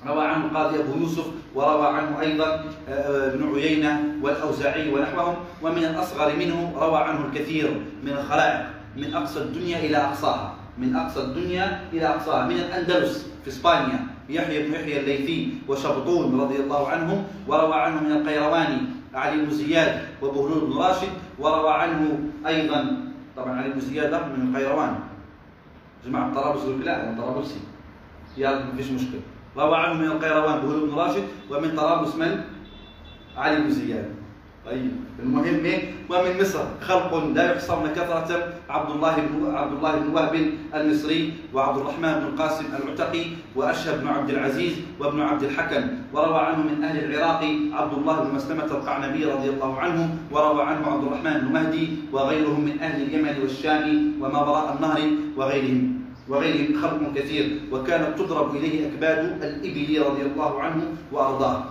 روى 0.08 0.26
عنه 0.26 0.46
القاضي 0.46 0.80
أبو 0.80 1.00
يوسف 1.00 1.26
وروى 1.56 1.88
عنه 1.88 2.22
أيضا 2.22 2.46
آه، 2.46 2.92
آه، 2.92 3.34
ابن 3.34 3.56
عيينة 3.56 4.04
والأوزاعي 4.22 4.94
ونحوهم 4.94 5.36
ومن 5.62 5.84
الأصغر 5.84 6.36
منه 6.36 6.74
روى 6.78 6.98
عنه 6.98 7.26
الكثير 7.26 7.82
من 8.04 8.12
الخلائق 8.12 8.66
من 8.98 9.14
أقصى 9.14 9.40
الدنيا 9.40 9.80
إلى 9.80 9.98
أقصاها 9.98 10.56
من 10.78 10.96
أقصى 10.96 11.20
الدنيا 11.20 11.82
إلى 11.94 12.08
أقصاها 12.08 12.46
من 12.46 12.56
الأندلس 12.56 13.28
في 13.44 13.50
إسبانيا 13.50 14.08
يحيى 14.30 14.68
بن 14.68 14.74
يحيى 14.74 15.00
الليثي 15.00 15.54
وشبطون 15.68 16.42
رضي 16.42 16.56
الله 16.56 16.88
عنهم 16.90 17.24
وروى 17.48 17.76
عنه 17.76 18.04
من 18.04 18.12
القيرواني 18.12 18.78
علي 19.14 19.46
بن 19.46 19.52
زياد 19.52 20.02
وبهلول 20.22 20.70
بن 20.70 20.78
راشد 20.78 21.10
وروى 21.40 21.74
عنه 21.74 22.20
أيضا. 22.48 22.98
طبعا 23.38 23.62
علي 23.62 23.70
بن 23.70 23.80
زياد 23.80 24.14
من 24.14 24.50
القيروان. 24.50 25.00
جماعة 26.06 26.34
طرابلس 26.34 26.64
لا 26.86 27.16
طرابلسي. 27.18 27.60
يلا 28.38 28.66
ما 28.66 28.76
فيش 28.78 28.92
مشكلة. 28.92 29.22
روى 29.58 29.78
عنه 29.78 29.94
من 29.94 30.06
القيروان 30.06 30.60
بهلول 30.60 30.90
بن 30.90 30.96
راشد 30.96 31.24
ومن 31.52 31.76
طرابلس 31.76 32.16
من؟ 32.16 32.42
علي 33.38 33.62
بن 33.62 33.70
زياد. 33.70 34.23
طيب 34.66 34.92
المهم 35.20 35.66
ومن 36.10 36.42
مصر 36.42 36.64
خلق 36.82 37.12
لا 37.36 37.52
يحصون 37.52 37.88
كثرة 37.96 38.54
عبد 38.70 38.92
الله 38.96 39.16
بن 39.16 39.56
عبد 39.56 39.74
الله 39.74 39.96
بن 40.00 40.08
وهب 40.16 40.36
المصري 40.76 41.34
وعبد 41.54 41.78
الرحمن 41.78 42.14
بن 42.20 42.26
القاسم 42.32 42.66
العتقي 42.72 43.26
وأشهب 43.56 44.02
بن 44.02 44.08
عبد 44.08 44.30
العزيز 44.30 44.74
وابن 45.00 45.22
عبد 45.22 45.44
الحكم. 45.44 45.84
وروى 46.14 46.40
عنه 46.40 46.64
من 46.64 46.84
أهل 46.84 47.04
العراق 47.04 47.44
عبد 47.74 47.94
الله 47.94 48.24
بن 48.24 48.36
مسلمة 48.36 48.66
القعنبي 48.66 49.26
رضي 49.26 49.50
الله 49.50 49.80
عنه 49.80 50.18
وروى 50.32 50.64
عنه 50.64 50.88
عبد 50.88 51.04
الرحمن 51.04 51.40
بن 51.42 51.54
مهدي 51.54 51.88
وغيرهم 52.12 52.62
من 52.62 52.80
أهل 52.80 53.04
اليمن 53.04 53.36
والشام 53.42 54.14
وما 54.22 54.40
وراء 54.42 54.76
النهر 54.76 55.02
وغيرهم 55.38 56.00
وغيرهم 56.30 56.82
خلق 56.82 57.14
كثير. 57.16 57.60
وكانت 57.72 58.20
تضرب 58.20 58.56
إليه 58.56 58.88
أكباد 58.88 59.44
الإبل 59.44 60.02
رضي 60.08 60.22
الله 60.22 60.62
عنه 60.62 60.82
وأرضاه. 61.12 61.64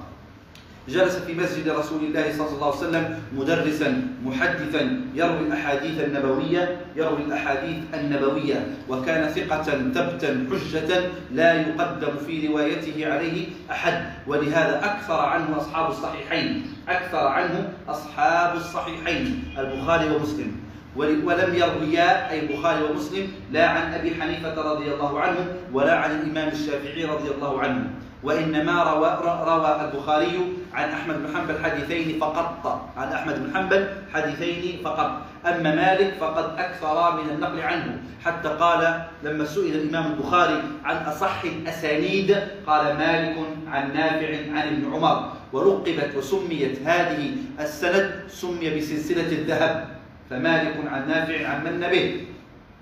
جلس 0.88 1.16
في 1.16 1.34
مسجد 1.34 1.68
رسول 1.68 2.04
الله 2.04 2.32
صلى 2.38 2.48
الله 2.48 2.66
عليه 2.66 2.76
وسلم 2.76 3.18
مدرسا 3.32 4.08
محدثا 4.24 5.00
يروي 5.14 5.38
الأحاديث 5.38 6.00
النبوية 6.00 6.80
يروي 6.96 7.22
الأحاديث 7.22 7.76
النبوية. 7.94 8.66
وكان 8.88 9.28
ثقة 9.28 9.62
ثبتا 9.62 10.46
حجة 10.50 11.02
لا 11.32 11.54
يقدم 11.54 12.16
في 12.26 12.46
روايته 12.46 13.12
عليه 13.12 13.46
أحد. 13.70 14.02
ولهذا 14.26 14.84
أكثر 14.84 15.20
عنه 15.20 15.56
أصحاب 15.56 15.90
الصحيحين. 15.90 16.66
أكثر 16.88 17.26
عنه 17.26 17.72
أصحاب 17.88 18.56
الصحيحين 18.56 19.44
البخاري 19.58 20.10
ومسلم. 20.10 20.52
ولم 20.96 21.54
يرويا 21.54 22.30
أي 22.30 22.40
البخاري 22.40 22.84
ومسلم 22.84 23.28
لا 23.52 23.68
عن 23.68 23.94
أبي 23.94 24.14
حنيفة 24.14 24.72
رضي 24.72 24.94
الله 24.94 25.20
عنه 25.20 25.46
ولا 25.72 25.94
عن 25.96 26.10
الإمام 26.10 26.48
الشافعي 26.48 27.04
رضي 27.04 27.30
الله 27.30 27.60
عنه. 27.60 27.90
وإنما 28.22 28.82
روى, 28.82 29.08
روى 29.24 29.80
البخاري 29.84 30.36
عن 30.74 30.88
أحمد 30.88 31.14
بن 31.14 31.36
حنبل 31.36 31.64
حديثين 31.64 32.20
فقط. 32.20 32.88
عن 32.96 33.12
أحمد 33.12 33.34
بن 33.44 33.56
حنبل 33.56 33.88
حديثين 34.14 34.80
فقط. 34.84 35.22
أما 35.46 35.74
مالك 35.74 36.14
فقد 36.20 36.58
أكثر 36.58 37.22
من 37.22 37.30
النقل 37.30 37.60
عنه. 37.60 37.98
حتى 38.24 38.48
قال 38.48 39.02
لما 39.22 39.44
سئل 39.44 39.74
الإمام 39.74 40.12
البخاري 40.12 40.62
عن 40.84 40.96
أصح 40.96 41.44
الأسانيد 41.44 42.36
قال 42.66 42.84
مالك 42.98 43.36
عن 43.66 43.94
نافع 43.94 44.30
عن 44.54 44.66
ابن 44.68 44.94
عمر. 44.94 45.32
ولقبت 45.52 46.10
وسميت 46.16 46.78
هذه 46.86 47.30
السند 47.60 48.24
سمي 48.28 48.70
بسلسلة 48.70 49.28
الذهب. 49.32 49.88
فمالك 50.30 50.76
عن 50.92 51.08
نافع 51.08 51.48
عن 51.48 51.64
من 51.64 51.80
به. 51.80 52.26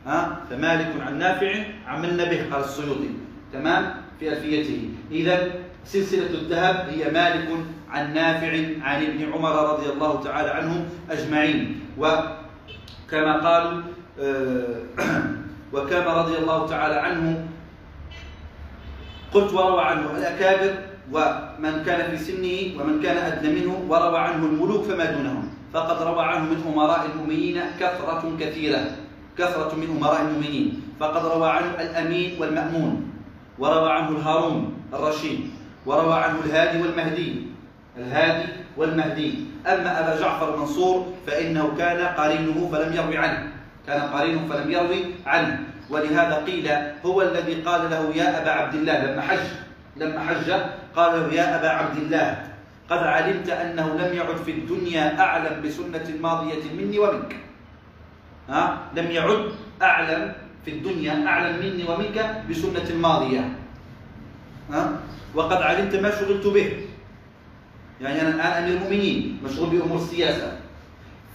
ها؟ 0.07 0.37
فمالك 0.51 0.93
عن 1.07 1.19
نافع 1.19 1.53
عن 1.87 2.03
من 2.03 2.17
به. 2.17 2.41
قال 2.53 2.65
السيوطي. 2.65 3.11
تمام؟ 3.53 4.00
في 4.21 4.29
ألفيته 4.29 4.89
إذا 5.11 5.53
سلسلة 5.85 6.31
الذهب 6.31 6.89
هي 6.89 7.11
مالك 7.11 7.49
عن 7.91 8.15
نافع 8.15 8.53
عن 8.83 9.03
ابن 9.03 9.33
عمر 9.33 9.73
رضي 9.73 9.93
الله 9.93 10.23
تعالى 10.23 10.51
عنهم 10.51 10.85
أجمعين. 11.11 11.81
وكما 11.99 13.33
قالوا 13.49 13.83
آه، 14.21 14.77
وكما 15.75 16.13
رضي 16.23 16.37
الله 16.39 16.67
تعالى 16.67 16.95
عنه 16.95 17.49
قلت 19.33 19.53
وروى 19.53 19.83
عنه 19.83 20.11
الأكابر 20.19 20.75
ومن 21.13 21.83
كان 21.87 22.11
في 22.11 22.19
سنه 22.25 22.83
ومن 22.83 23.03
كان 23.03 23.17
أدنى 23.17 23.61
منه 23.61 23.85
وروى 23.89 24.19
عنه 24.19 24.47
الملوك 24.47 24.85
فما 24.85 25.05
دونهم. 25.05 25.49
فقد 25.75 26.03
روى 26.03 26.25
عنه 26.25 26.45
من 26.45 26.73
أمراء 26.73 27.07
المؤمنين 27.15 27.61
كثرة 27.81 28.37
كثيرة 28.41 28.85
كثرة 29.39 29.75
من 29.77 29.97
أمراء 29.97 30.21
المؤمنين. 30.21 30.83
فقد 31.01 31.27
روى 31.27 31.49
عنه 31.51 31.71
الأمين 31.81 32.41
والمأمون. 32.41 33.10
وروى 33.61 33.93
عنه 33.93 34.09
الهارون 34.09 34.73
الرشيد 34.95 35.41
وروى 35.87 36.15
عنه 36.15 36.39
الهادي 36.45 36.83
والمهدي 36.83 37.31
الهادي 37.97 38.47
والمهدي. 38.77 39.31
أما 39.67 39.91
أبا 40.01 40.21
جعفر 40.21 40.55
المنصور 40.55 40.97
فإنه 41.27 41.77
كان 41.79 42.01
قرينه 42.17 42.69
فلم 42.73 42.91
يروي 42.97 43.17
عنه 43.19 43.53
كان 43.87 44.01
قرينه 44.01 44.41
فلم 44.49 44.71
يروي 44.71 45.01
عنه. 45.27 45.61
ولهذا 45.91 46.37
قيل 46.47 46.67
هو 47.07 47.23
الذي 47.23 47.55
قال 47.67 47.91
له 47.91 48.03
يا 48.15 48.43
أبا 48.43 48.51
عبد 48.51 48.75
الله 48.75 48.97
لما 49.05 49.23
حج 49.23 49.47
لما 49.97 50.21
حج 50.21 50.49
قال 50.97 51.13
له 51.21 51.35
يا 51.35 51.47
أبا 51.59 51.69
عبد 51.69 51.97
الله 51.97 52.29
قد 52.91 52.99
علمت 52.99 53.49
أنه 53.51 53.87
لم 53.99 54.11
يعد 54.15 54.37
في 54.47 54.51
الدنيا 54.51 55.21
أعلم 55.21 55.63
بسنة 55.63 56.07
ماضية 56.23 56.65
مني 56.79 56.99
ومنك. 56.99 57.37
ها؟ 58.49 58.79
لم 58.97 59.11
يعد 59.11 59.45
أعلم 59.83 60.33
في 60.71 60.77
الدنيا 60.77 61.27
أعلم 61.27 61.59
مني 61.59 61.83
ومنك 61.83 62.47
بسنة 62.47 62.89
ماضية. 62.95 63.59
ها؟ 64.71 65.03
وقد 65.35 65.63
علمت 65.63 65.95
ما 65.97 66.11
شغلت 66.11 66.47
به. 66.47 66.87
يعني 68.01 68.21
أنا 68.21 68.31
الآن 68.35 68.63
أمير 68.63 68.77
المؤمنين 68.77 69.43
مشغول 69.45 69.69
بأمور 69.71 69.99
السياسة. 69.99 70.59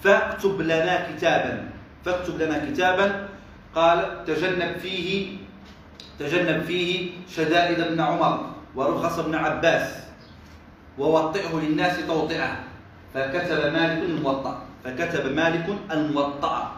فاكتب 0.04 0.62
لنا 0.62 1.12
كتابا. 1.12 1.70
فاكتب 2.06 2.42
لنا 2.42 2.72
كتابا. 2.72 3.28
قال 3.76 4.26
تجنب 4.26 4.78
فيه 4.80 5.38
تجنب 6.20 6.64
فيه 6.64 7.12
شدائد 7.28 7.80
ابن 7.80 8.00
عمر 8.00 8.56
ورخص 8.76 9.20
ابن 9.20 9.36
عباس 9.36 9.88
ووطئه 10.98 11.52
للناس 11.60 12.08
توطئة. 12.08 12.50
فكتب 13.14 13.74
مالك 13.74 14.00
الموطأ. 14.00 14.64
فكتب 14.84 15.36
مالك 15.36 15.68
الموطأ. 15.92 16.72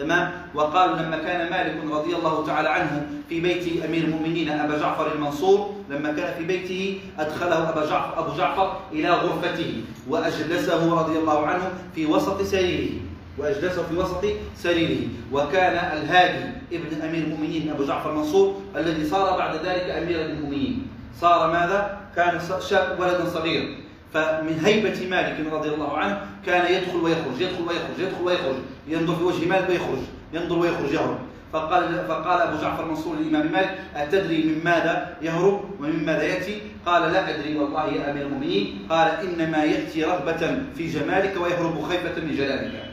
تمام؟ 0.00 0.32
وقالوا 0.54 0.96
لما 0.96 1.18
كان 1.18 1.50
مالك 1.50 1.76
رضي 1.92 2.16
الله 2.16 2.46
تعالى 2.46 2.68
عنه 2.68 3.06
في 3.28 3.40
بيت 3.40 3.84
أمير 3.84 4.04
المؤمنين 4.04 4.48
أبا 4.50 4.78
جعفر 4.78 5.12
المنصور 5.12 5.74
لما 5.90 6.12
كان 6.12 6.34
في 6.38 6.44
بيته 6.44 7.00
أدخله 7.18 7.68
أبا 7.68 7.86
جعفر 7.86 8.18
أبو 8.18 8.36
جعفر 8.36 8.80
إلى 8.92 9.10
غرفته 9.10 9.84
وأجلسه 10.08 11.00
رضي 11.00 11.18
الله 11.18 11.46
عنه 11.46 11.72
في 11.94 12.06
وسط 12.06 12.42
سريره 12.42 12.90
وأجلسه 13.38 13.82
في 13.82 13.96
وسط 13.96 14.24
سريره. 14.56 15.08
وكان 15.32 15.76
الهادي 15.98 16.44
ابن 16.72 17.02
أمير 17.02 17.22
المؤمنين 17.24 17.70
أبو 17.70 17.84
جعفر 17.84 18.10
المنصور 18.10 18.60
الذي 18.76 19.04
صار 19.04 19.38
بعد 19.38 19.54
ذلك 19.56 19.90
أمير 19.90 20.20
المؤمنين. 20.20 20.86
صار 21.20 21.52
ماذا؟ 21.52 22.00
كان 22.16 22.40
شاب 22.68 23.00
ولدا 23.00 23.28
صغير. 23.28 23.76
فمن 24.14 24.60
هيبة 24.64 25.08
مالك 25.10 25.52
رضي 25.52 25.68
الله 25.68 25.98
عنه 25.98 26.20
كان 26.46 26.74
يدخل 26.74 26.96
ويخرج 26.96 27.40
يدخل 27.40 27.62
ويخرج 27.62 27.98
يدخل 27.98 28.22
ويخرج 28.24 28.56
ينظر 28.88 29.16
في 29.16 29.22
وجه 29.22 29.48
مالك 29.48 29.68
ويخرج 29.68 29.98
ينظر 30.32 30.58
ويخرج 30.58 30.92
يهرب. 30.92 31.18
فقال 31.52 32.04
فقال 32.08 32.40
أبو 32.40 32.62
جعفر 32.62 32.84
المنصور 32.84 33.16
للإمام 33.16 33.52
مالك 33.52 33.78
أتدري 33.96 34.42
من 34.42 34.64
ماذا 34.64 35.16
يهرب 35.22 35.64
ومن 35.80 36.06
ماذا 36.06 36.22
يأتي؟ 36.22 36.62
قال 36.86 37.12
لا 37.12 37.30
أدري 37.34 37.58
والله 37.58 37.86
يا 37.86 38.10
أمير 38.10 38.26
المؤمنين. 38.26 38.86
قال 38.90 39.08
إنما 39.08 39.64
يأتي 39.64 40.04
رغبة 40.04 40.62
في 40.76 40.86
جمالك 40.86 41.34
ويهرب 41.40 41.82
خيفة 41.82 42.20
من 42.22 42.36
جلالك. 42.36 42.84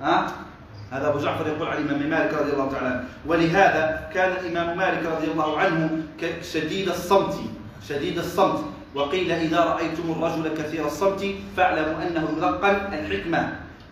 ها؟ 0.00 0.26
هذا 0.90 1.08
أبو 1.08 1.18
جعفر 1.18 1.46
يقول 1.46 1.68
عن 1.68 1.78
الإمام 1.78 2.10
مالك 2.10 2.34
رضي 2.34 2.52
الله 2.52 2.70
تعالى 2.70 2.88
عنه. 2.88 3.04
ولهذا 3.26 4.10
كان 4.14 4.32
الإمام 4.32 4.78
مالك 4.78 5.06
رضي 5.06 5.30
الله 5.30 5.58
عنه 5.58 6.02
شديد 6.52 6.88
الصمت 6.88 7.34
شديد 7.88 8.18
الصمت. 8.18 8.73
وقيل 8.94 9.32
إذا 9.32 9.60
رأيتم 9.60 10.06
الرجل 10.10 10.54
كثير 10.54 10.86
الصمت 10.86 11.26
فاعلموا 11.56 12.02
أنه 12.06 12.28
يلقن 12.38 12.94
الحكمة. 12.94 13.42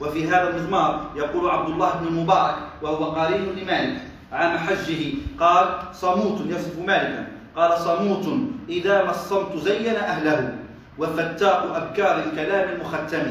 وفي 0.01 0.29
هذا 0.29 0.49
المضمار 0.51 1.11
يقول 1.17 1.51
عبد 1.51 1.69
الله 1.71 1.91
بن 2.01 2.07
المبارك 2.07 2.57
وهو 2.83 3.05
قرين 3.05 3.55
لمالك 3.59 4.01
عام 4.33 4.59
حجه 4.59 5.03
قال 5.41 5.67
صموت 5.93 6.41
يصف 6.47 6.79
مالكا. 6.79 7.27
قال 7.57 7.79
صموت 7.79 8.27
إذا 8.69 9.05
ما 9.05 9.11
الصمت 9.11 9.57
زين 9.57 9.97
أهله 9.97 10.55
وفتاق 10.99 11.77
أبكار 11.77 12.23
الكلام 12.25 12.69
المختم. 12.71 13.27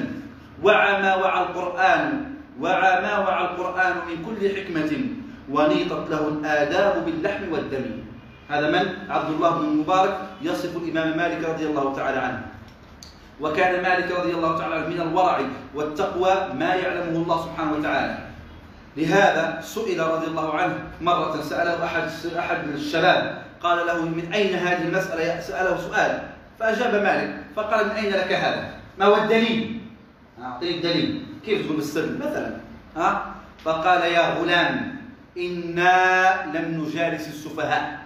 وعى 0.63 1.21
وعى 1.21 1.39
القرآن 1.43 2.23
وعى 2.61 2.93
وعى 3.23 3.43
القرآن 3.45 3.93
من 4.07 4.25
كل 4.25 4.41
حكمة 4.55 4.91
ونيطت 5.51 6.03
له 6.09 6.27
الآداب 6.27 7.05
باللحم 7.05 7.51
والدم. 7.51 7.85
هذا 8.51 8.67
من؟ 8.71 8.93
عبد 9.09 9.29
الله 9.29 9.49
بن 9.49 9.65
المبارك 9.65 10.17
يصف 10.41 10.77
الإمام 10.77 11.17
مالك 11.17 11.49
رضي 11.49 11.65
الله 11.65 11.95
تعالى 11.95 12.19
عنه 12.19 12.41
وكان 13.41 13.83
مالك 13.83 14.11
رضي 14.11 14.31
الله 14.33 14.57
تعالى 14.57 14.75
عنه 14.75 14.87
من 14.87 15.01
الورع 15.01 15.39
والتقوى 15.75 16.33
ما 16.59 16.75
يعلمه 16.75 17.17
الله 17.23 17.45
سبحانه 17.45 17.71
وتعالى 17.73 18.17
لهذا 18.97 19.61
سئل 19.61 19.99
رضي 19.99 20.27
الله 20.27 20.55
عنه 20.55 20.75
مرة 21.01 21.41
سأله 21.41 21.85
أحد 21.85 22.09
أحد 22.39 22.67
الشباب 22.67 23.43
قال 23.63 23.87
له 23.87 24.05
من 24.05 24.33
أين 24.33 24.55
هذه 24.55 24.87
المسألة 24.87 25.39
سأله 25.39 25.77
سؤال 25.77 26.19
فأجاب 26.59 27.03
مالك 27.03 27.35
فقال 27.55 27.85
من 27.85 27.91
أين 27.91 28.13
لك 28.13 28.31
هذا؟ 28.33 28.69
ما 28.99 29.05
هو 29.05 29.15
الدليل؟ 29.15 29.79
أعطيني 30.43 30.77
الدليل 30.77 31.25
كيف 31.45 31.65
تقول 31.65 31.75
بالسر 31.75 32.09
مثلا 32.19 32.57
ها؟ 32.97 33.25
فقال 33.63 34.01
يا 34.01 34.33
غلام 34.33 34.95
إنا 35.37 36.29
لم 36.53 36.81
نجالس 36.83 37.27
السفهاء 37.27 38.00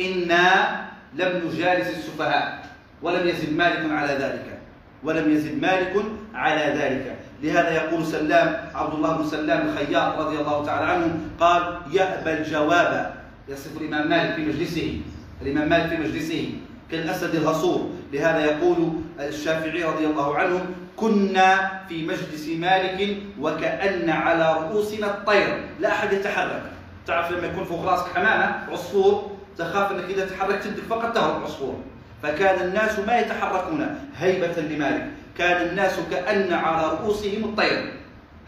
إنا 0.00 0.80
لم 1.14 1.48
نجالس 1.48 1.88
السفهاء 1.88 2.66
ولم 3.02 3.28
يزد 3.28 3.52
مالك 3.56 3.90
على 3.90 4.12
ذلك. 4.12 4.58
ولم 5.02 5.30
يزد 5.30 5.62
مالك 5.62 6.04
على 6.34 6.60
ذلك. 6.60 7.16
لهذا 7.42 7.70
يقول 7.74 8.06
سلام 8.06 8.70
عبد 8.74 8.94
الله 8.94 9.16
بن 9.16 9.26
سلام 9.26 9.68
الخياط 9.68 10.18
رضي 10.18 10.36
الله 10.36 10.64
تعالى 10.64 10.86
عنه 10.92 11.18
قال 11.40 11.78
يأبى 11.92 12.32
الجواب. 12.32 13.14
يصف 13.48 13.80
الإمام 13.80 14.08
مالك 14.08 14.34
في 14.34 14.44
مجلسه 14.44 15.00
الإمام 15.42 15.68
مالك 15.68 15.88
في 15.88 15.96
مجلسه 15.96 16.50
كالأسد 16.90 17.34
الهصور. 17.34 17.90
لهذا 18.12 18.44
يقول 18.44 18.92
الشافعي 19.20 19.82
رضي 19.82 20.06
الله 20.06 20.38
عنه 20.38 20.66
كنا 20.96 21.80
في 21.88 22.06
مجلس 22.06 22.48
مالك 22.48 23.16
وكأن 23.40 24.10
على 24.10 24.52
رؤوسنا 24.52 25.06
الطير. 25.06 25.60
لا 25.80 25.92
أحد 25.92 26.12
يتحرك. 26.12 26.62
تعرف 27.06 27.32
لما 27.32 27.46
يكون 27.46 27.64
فوق 27.64 27.84
رأسك 27.84 28.06
حمامة 28.14 28.72
عصفور 28.72 29.33
تخاف 29.58 29.92
إنك 29.92 30.04
إذا 30.04 30.26
تحركت 30.26 30.66
يدك 30.66 30.82
فقط 30.82 31.14
تهرب 31.14 31.38
العصفور 31.38 31.80
فكان 32.22 32.68
الناس 32.68 32.98
ما 32.98 33.18
يتحركون 33.18 33.98
هيبة 34.16 34.62
لمالك. 34.62 35.06
كان 35.38 35.68
الناس 35.68 35.92
كأن 36.10 36.52
على 36.52 36.88
رؤوسهم 36.88 37.44
الطير. 37.44 37.92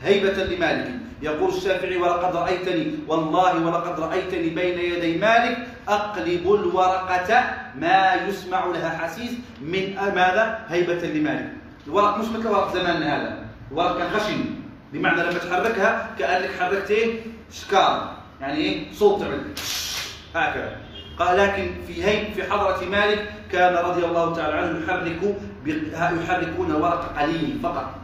هيبة 0.02 0.44
لمالك. 0.44 0.90
يقول 1.22 1.50
الشافعي 1.50 1.96
ولقد 1.96 2.36
رأيتني. 2.36 2.94
والله 3.08 3.66
ولقد 3.66 4.00
رأيتني 4.00 4.48
بين 4.48 4.78
يدي 4.78 5.18
مالك. 5.18 5.58
أقلب 5.88 6.54
الورقة 6.54 7.44
ما 7.78 8.14
يسمع 8.28 8.66
لها 8.66 8.98
حسيس 8.98 9.30
من 9.60 9.94
ماذا؟ 9.94 10.58
هيبة 10.68 11.06
لمالك. 11.06 11.52
الورق 11.86 12.18
مش 12.18 12.26
مثل 12.26 12.48
ورق 12.48 12.74
زماننا 12.74 13.16
هذا. 13.16 13.38
الورق 13.70 13.98
كان 13.98 14.10
خشن. 14.10 14.44
بمعنى 14.92 15.22
لما 15.22 15.38
تحركها 15.38 16.10
كأنك 16.18 16.50
حركت 16.60 16.90
إيه؟ 16.90 17.20
شكار. 17.52 18.16
يعني 18.40 18.58
إيه؟ 18.58 18.92
صوت 18.92 19.20
تعمل. 19.20 19.40
هكذا. 20.34 20.85
قال 21.18 21.38
لكن 21.38 21.70
في 21.86 22.04
هي 22.04 22.34
في 22.34 22.52
حضرة 22.52 22.84
مالك 22.90 23.32
كان 23.52 23.74
رضي 23.74 24.04
الله 24.04 24.34
تعالى 24.34 24.56
عنه 24.56 24.84
يحرك 24.84 25.36
يحركون 26.22 26.72
ورق 26.72 27.18
قليل 27.18 27.58
فقط 27.62 27.94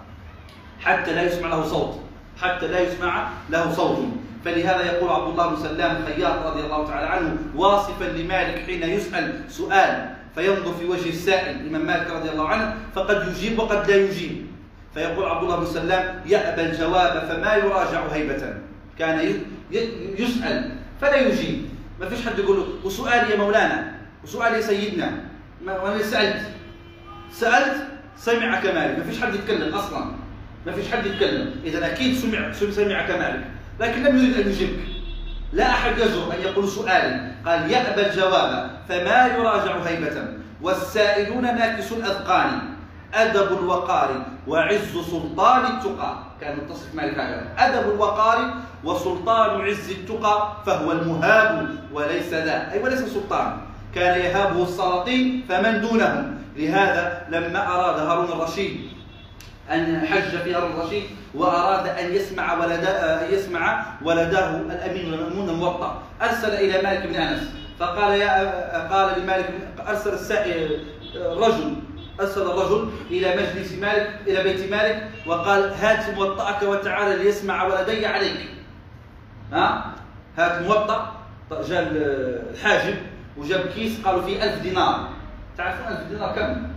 حتى 0.80 1.14
لا 1.14 1.22
يسمع 1.22 1.48
له 1.48 1.62
صوت 1.62 2.00
حتى 2.40 2.66
لا 2.66 2.80
يسمع 2.80 3.28
له 3.50 3.72
صوت. 3.72 3.98
فلهذا 4.44 4.84
يقول 4.86 5.10
عبد 5.10 5.28
الله 5.30 5.48
بن 5.48 5.56
سلام 5.56 5.96
الخياط 5.96 6.46
رضي 6.46 6.60
الله 6.60 6.86
تعالى 6.86 7.06
عنه 7.06 7.36
واصفا 7.56 8.04
لمالك 8.04 8.62
حين 8.66 8.82
يسأل 8.82 9.40
سؤال 9.48 10.10
فينظر 10.34 10.74
في 10.74 10.84
وجه 10.84 11.08
السائل 11.08 11.56
الإمام 11.60 11.86
مالك 11.86 12.10
رضي 12.10 12.30
الله 12.30 12.48
عنه 12.48 12.74
فقد 12.94 13.28
يجيب 13.28 13.58
وقد 13.58 13.90
لا 13.90 13.96
يجيب. 13.96 14.46
فيقول 14.94 15.24
عبد 15.24 15.42
الله 15.42 15.56
بن 15.56 15.66
سلام 15.66 16.20
يأبى 16.26 16.62
الجواب 16.62 17.28
فما 17.28 17.54
يراجع 17.54 18.06
هيبة. 18.12 18.54
كان 18.98 19.42
يسأل 20.18 20.70
فلا 21.00 21.16
يجيب. 21.16 21.71
ما 22.02 22.08
فيش 22.08 22.26
حد 22.26 22.38
يقول 22.38 22.56
له 22.56 22.66
وسؤال 22.84 23.30
يا 23.30 23.36
مولانا 23.36 23.92
وسؤال 24.24 24.54
يا 24.54 24.60
سيدنا. 24.60 25.12
وأنا 25.66 26.02
سألت. 26.02 26.42
سألت 27.32 27.76
سمعك 28.16 28.66
مالك 28.66 28.98
ما 28.98 29.04
فيش 29.04 29.22
حد 29.22 29.34
يتكلم 29.34 29.74
أصلا. 29.74 30.04
ما 30.66 30.72
فيش 30.72 30.92
حد 30.92 31.06
يتكلم. 31.06 31.54
إذا 31.64 31.86
أكيد 31.86 32.16
سمع 32.16 32.52
سمعك 32.52 33.10
مالك 33.10 33.44
لكن 33.80 34.02
لم 34.02 34.18
يريد 34.18 34.40
أن 34.40 34.50
يجيبك 34.50 34.80
لا 35.52 35.70
أحد 35.70 35.98
يجرؤ 35.98 36.32
أن 36.34 36.40
يقول 36.40 36.68
سؤالا. 36.68 37.32
قال 37.46 37.70
يأبى 37.70 38.06
الجواب 38.06 38.70
فما 38.88 39.26
يراجع 39.26 39.82
هيبة. 39.82 40.28
والسائلون 40.62 41.42
ناكس 41.42 41.92
الأذقان. 41.92 42.60
أدب 43.14 43.58
الوقار. 43.58 44.26
وعز 44.46 44.96
سلطان 45.10 45.66
التقى. 45.66 46.16
كان 46.42 46.56
متصف 46.56 46.94
مالك 46.94 47.14
هكذا 47.18 47.46
أدب 47.58 47.94
الوقار 47.94 48.54
وسلطان 48.84 49.60
عز 49.60 49.90
التقى 49.90 50.52
فهو 50.66 50.92
المهاب 50.92 51.68
وليس 51.92 52.34
ذا. 52.34 52.72
أي 52.72 52.82
وليس 52.82 52.98
سلطان. 52.98 53.58
كان 53.94 54.20
يهابه 54.20 54.62
السلاطين 54.62 55.44
فمن 55.48 55.80
دونهم؟ 55.80 56.38
لهذا 56.56 57.26
لما 57.30 57.66
أراد 57.66 57.98
هارون 58.00 58.28
الرشيد 58.28 58.80
أن 59.70 60.06
حج 60.06 60.38
في 60.42 60.54
هارون 60.54 60.70
الرشيد 60.72 61.02
وأراد 61.34 61.86
أن 61.86 62.12
يسمع 62.12 62.58
ولد 62.58 62.84
أن 62.84 63.34
يسمع 63.34 63.84
ولده 64.02 64.50
الأمين 64.50 65.14
المأمون 65.14 65.48
الموطأ. 65.48 66.02
أرسل 66.22 66.54
إلى 66.54 66.82
مالك 66.82 67.06
بن 67.06 67.14
أنس. 67.14 67.42
فقال 67.78 68.12
يا 68.20 68.88
قال 68.88 69.22
لمالك 69.22 69.50
أرسل 69.88 70.12
السائل 70.12 70.84
رجل 71.16 71.74
أرسل 72.20 72.42
الرجل 72.42 72.90
إلى 73.10 73.36
مجلس 73.36 73.72
مالك 73.72 74.20
إلى 74.26 74.42
بيت 74.42 74.70
مالك 74.70 75.10
وقال 75.26 75.72
هات 75.72 76.14
موطأك 76.14 76.62
وتعالى 76.62 77.24
ليسمع 77.24 77.64
ولدي 77.64 78.06
عليك. 78.06 78.48
ها؟ 79.52 79.94
هات 80.38 80.62
موطأ 80.62 81.16
جاء 81.68 81.88
الحاجب 81.92 82.96
وجاب 83.36 83.60
كيس 83.60 84.00
قالوا 84.04 84.22
فيه 84.22 84.44
ألف 84.44 84.62
دينار. 84.62 85.08
تعرفون 85.56 85.86
ألف 85.86 86.00
دينار 86.00 86.34
كم؟ 86.34 86.72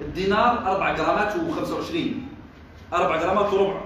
الدينار 0.00 0.72
أربع 0.72 0.94
جرامات 0.94 1.32
و25 1.32 1.96
أربع 2.92 3.16
جرامات 3.16 3.52
وربع. 3.52 3.80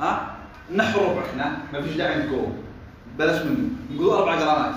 ها؟ 0.00 0.36
نحو 0.74 1.00
ربع 1.00 1.22
إحنا 1.30 1.58
ما 1.72 1.82
فيش 1.82 1.92
داعي 1.96 2.18
نكون 2.18 2.64
بلاش 3.18 3.42
منه. 3.42 3.68
نقول 3.94 4.14
أربع 4.14 4.34
جرامات. 4.34 4.74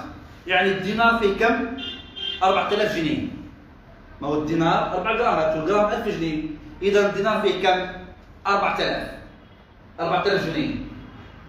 يعني 0.47 0.71
الدينار 0.71 1.17
فيه 1.17 1.37
كم؟ 1.45 1.67
4000 2.43 2.95
جنيه. 2.95 3.36
ما 4.21 4.27
هو 4.27 4.41
الدينار؟ 4.41 4.93
4 4.97 5.17
جرامات 5.17 5.57
والجرام 5.57 5.85
1000 5.91 6.07
جنيه. 6.07 6.43
إذا 6.81 7.09
الدينار 7.09 7.41
فيه 7.41 7.63
كم؟ 7.63 7.87
4000 8.47 9.07
4000 9.99 10.45
جنيه. 10.55 10.75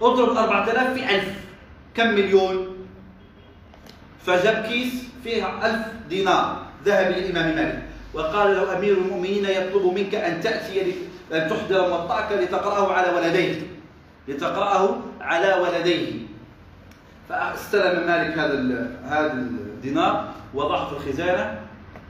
اضرب 0.02 0.36
4000 0.36 0.92
في 0.94 1.14
1000 1.16 1.24
كم 1.94 2.06
مليون؟ 2.08 2.76
فجاب 4.26 4.64
كيس 4.64 5.04
فيها 5.24 5.66
ألف 5.66 5.86
دينار. 6.08 6.62
ذهب 6.84 7.10
للإمام 7.12 7.56
مالك. 7.56 7.82
وقال 8.14 8.56
له 8.56 8.78
أمير 8.78 8.92
المؤمنين 8.98 9.44
يطلب 9.44 9.92
منك 9.94 10.14
أن 10.14 10.40
تأتي 10.40 10.80
ل- 10.80 11.34
أن 11.34 11.50
تحضر 11.50 11.88
موطأك 11.88 12.32
لتقرأه 12.32 12.92
على 12.92 13.16
ولديه. 13.16 13.60
لتقرأه 14.28 15.00
على 15.20 15.54
ولديه. 15.54 16.12
فاستلم 17.28 18.06
مالك 18.06 18.38
هذا 18.38 18.90
هذا 19.04 19.32
الدينار 19.32 20.28
وضعه 20.54 20.88
في 20.88 20.92
الخزانة. 20.96 21.60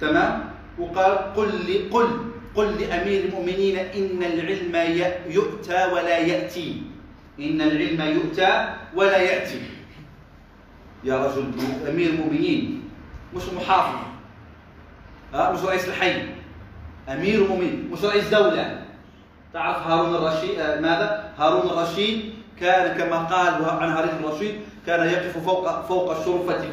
تمام؟ 0.00 0.50
وقال 0.78 1.34
قل 1.34 1.66
لي 1.66 1.78
قل 1.78 2.08
قل 2.54 2.80
لأمير 2.80 3.24
المؤمنين 3.24 3.78
إن 3.78 4.22
العلم 4.22 5.02
يؤتى 5.26 5.86
ولا 5.92 6.18
يأتي. 6.18 6.82
إن 7.40 7.60
العلم 7.60 8.00
يؤتى 8.16 8.74
ولا 8.94 9.16
يأتي. 9.16 9.60
يا 11.04 11.26
رجل 11.26 11.44
أمير 11.88 12.10
المؤمنين 12.10 12.82
مش 13.34 13.42
محافظ. 13.56 13.98
ها؟ 15.34 15.52
مش 15.52 15.60
رئيس 15.60 15.88
الحي. 15.88 16.22
أمير 17.08 17.34
المؤمنين 17.44 17.90
مش 17.92 18.04
رئيس 18.04 18.28
دولة. 18.28 18.82
تعرف 19.52 19.86
هارون 19.86 20.14
الرشيد 20.14 20.58
آه، 20.58 20.80
ماذا؟ 20.80 21.32
هارون 21.38 21.70
الرشيد 21.70 22.32
كان 22.60 22.98
كما 22.98 23.18
قال 23.18 23.64
عن 23.64 23.88
هارون 23.90 24.24
الرشيد 24.24 24.60
كان 24.88 25.04
يقف 25.08 25.38
فوق 25.44 25.86
فوق 25.88 26.24
شرفة 26.24 26.64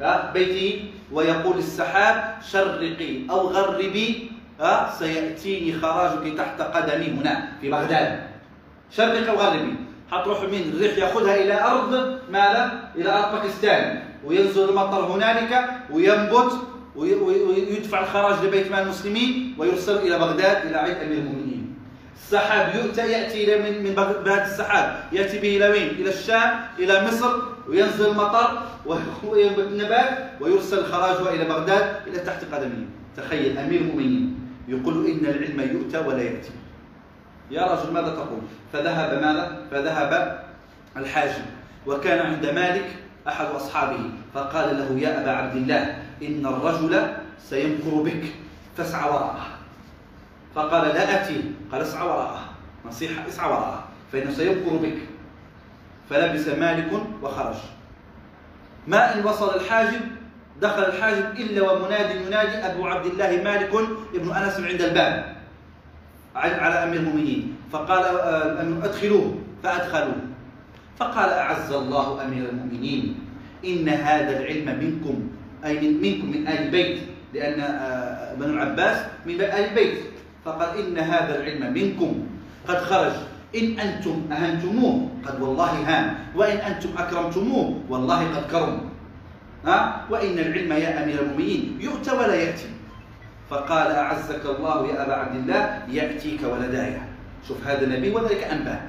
ها، 0.00 0.30
بيته 0.34 0.84
ويقول 1.12 1.56
للسحاب 1.56 2.16
شرقي 2.52 3.28
أو 3.30 3.40
غربي 3.52 4.30
ها، 4.60 4.94
سيأتيني 4.98 5.72
خراجك 5.80 6.24
تحت 6.38 6.60
قدمي 6.60 7.06
هنا 7.20 7.48
في 7.60 7.70
بغداد 7.70 8.20
شرقي 8.90 9.28
أو 9.28 9.36
غربي 9.36 9.74
حتروح 10.10 10.40
من 10.42 10.72
الريح 10.74 10.98
ياخذها 10.98 11.34
إلى 11.34 11.54
أرض 11.64 11.92
ماذا؟ 12.32 12.64
إلى 12.96 13.10
ارض 13.12 13.32
باكستان 13.32 14.02
وينزل 14.24 14.68
المطر 14.68 15.04
هنالك 15.12 15.52
وينبت 15.92 16.52
وي- 16.96 17.14
وي- 17.14 17.42
ويدفع 17.42 18.00
الخراج 18.00 18.44
لبيت 18.44 18.70
مال 18.72 18.82
المسلمين 18.82 19.54
ويرسل 19.58 19.96
إلى 19.96 20.18
بغداد 20.18 20.66
إلى 20.66 20.76
عيد 20.76 20.96
أمير 20.96 21.18
المؤمنين. 21.18 21.45
السحاب 22.16 22.74
يؤتى 22.74 23.12
يأتي 23.12 23.44
إلى 23.44 23.70
من 23.70 23.84
من 23.84 23.94
بغ- 23.94 24.22
بهذا 24.24 24.44
السحاب 24.44 25.04
يأتي 25.12 25.38
به 25.38 25.56
إلى 25.56 25.68
وين؟ 25.68 25.88
إلى 25.88 26.08
الشام 26.10 26.60
إلى 26.78 27.06
مصر 27.06 27.30
وينزل 27.68 28.06
المطر 28.06 28.62
النبات 29.58 30.10
ويرسل 30.40 30.84
خراجه 30.84 31.30
إلى 31.30 31.44
بغداد 31.44 31.96
إلى 32.06 32.18
تحت 32.18 32.44
قدمه. 32.52 32.84
تخيل 33.16 33.58
أمير 33.58 33.80
المؤمنين 33.80 34.38
يقول 34.68 35.06
إن 35.06 35.26
العلم 35.26 35.60
يؤتى 35.76 35.98
ولا 35.98 36.22
يأتي. 36.22 36.50
يا 37.50 37.62
رجل 37.66 37.92
ماذا 37.92 38.08
تقول 38.08 38.40
فذهب 38.72 39.22
ماذا 39.22 39.62
فذهب 39.70 40.42
الحاجب 40.96 41.44
وكان 41.86 42.18
عند 42.26 42.46
مالك 42.46 42.86
أحد 43.28 43.46
أصحابه 43.46 43.98
فقال 44.34 44.78
له 44.78 44.98
يا 44.98 45.22
أبا 45.22 45.30
عبد 45.30 45.56
الله 45.56 45.98
إن 46.22 46.46
الرجل 46.46 47.02
سيمكر 47.38 47.90
بك 47.90 48.24
فاسعى 48.76 49.10
وراءه 49.10 49.46
فقال 50.56 50.88
لا 50.88 51.22
أتي. 51.22 51.40
قال 51.72 51.82
اسعى 51.82 52.06
وراءه 52.06 52.40
نصيحة 52.86 53.28
اسعى 53.28 53.50
وراءه 53.50 53.84
فإنه 54.12 54.30
سيمكر 54.30 54.76
بك. 54.76 54.98
فلبس 56.10 56.48
مالك 56.48 56.92
وخرج. 57.22 57.56
ما 58.88 59.14
إن 59.14 59.24
وصل 59.24 59.56
الحاجب 59.56 60.00
دخل 60.60 60.82
الحاجب 60.82 61.24
إلا 61.36 61.72
ومناد 61.72 62.16
ينادي 62.16 62.56
أبو 62.56 62.86
عبد 62.86 63.06
الله 63.06 63.42
مالك 63.44 63.70
ابن 64.14 64.32
أنس 64.32 64.60
عند 64.60 64.82
الباب. 64.82 65.36
على 66.34 66.74
أمير 66.84 67.00
المؤمنين. 67.00 67.56
فقال 67.72 68.04
آه، 68.04 68.60
أن 68.60 68.80
أدخلوه. 68.84 69.38
فأدخلوه. 69.62 70.16
فقال 70.98 71.30
أعز 71.30 71.72
الله 71.72 72.24
أمير 72.24 72.48
المؤمنين. 72.48 73.20
إن 73.64 73.88
هذا 73.88 74.38
العلم 74.38 74.78
منكم 74.80 75.28
من 75.64 76.00
منكم 76.00 76.30
من 76.30 76.48
آل 76.48 76.70
بيت 76.70 76.98
لأن 77.34 77.60
آه، 77.60 78.34
بنو 78.34 78.52
العباس 78.54 78.96
من 79.26 79.34
آل 79.34 79.40
البيت. 79.40 80.15
فقال 80.46 80.78
إن 80.78 80.98
هذا 80.98 81.42
العلم 81.42 81.74
منكم. 81.74 82.12
قد 82.68 82.78
خرج. 82.78 83.12
إن 83.56 83.80
أنتم 83.80 84.32
أهنتموه. 84.32 85.08
قد 85.26 85.40
والله 85.40 85.72
هان. 85.82 86.14
وإن 86.38 86.56
أنتم 86.56 86.88
أكرمتموه. 86.98 87.82
والله 87.90 88.20
قد 88.36 88.50
كرم. 88.50 88.80
ها؟ 89.66 90.06
وإن 90.10 90.38
العلم 90.38 90.72
يا 90.72 91.04
أمير 91.04 91.22
المؤمنين. 91.22 91.78
يؤتى 91.80 92.10
ولا 92.10 92.34
يأتي. 92.34 92.70
فقال 93.50 93.90
أعزك 93.92 94.46
الله 94.46 94.86
يا 94.86 95.02
أبا 95.02 95.14
عبد 95.14 95.36
الله. 95.36 95.82
يأتيك 95.90 96.40
ولدايا 96.42 97.02
شوف 97.48 97.66
هذا 97.66 97.86
نبي 97.86 98.10
وذلك 98.10 98.42
أنباه 98.42 98.80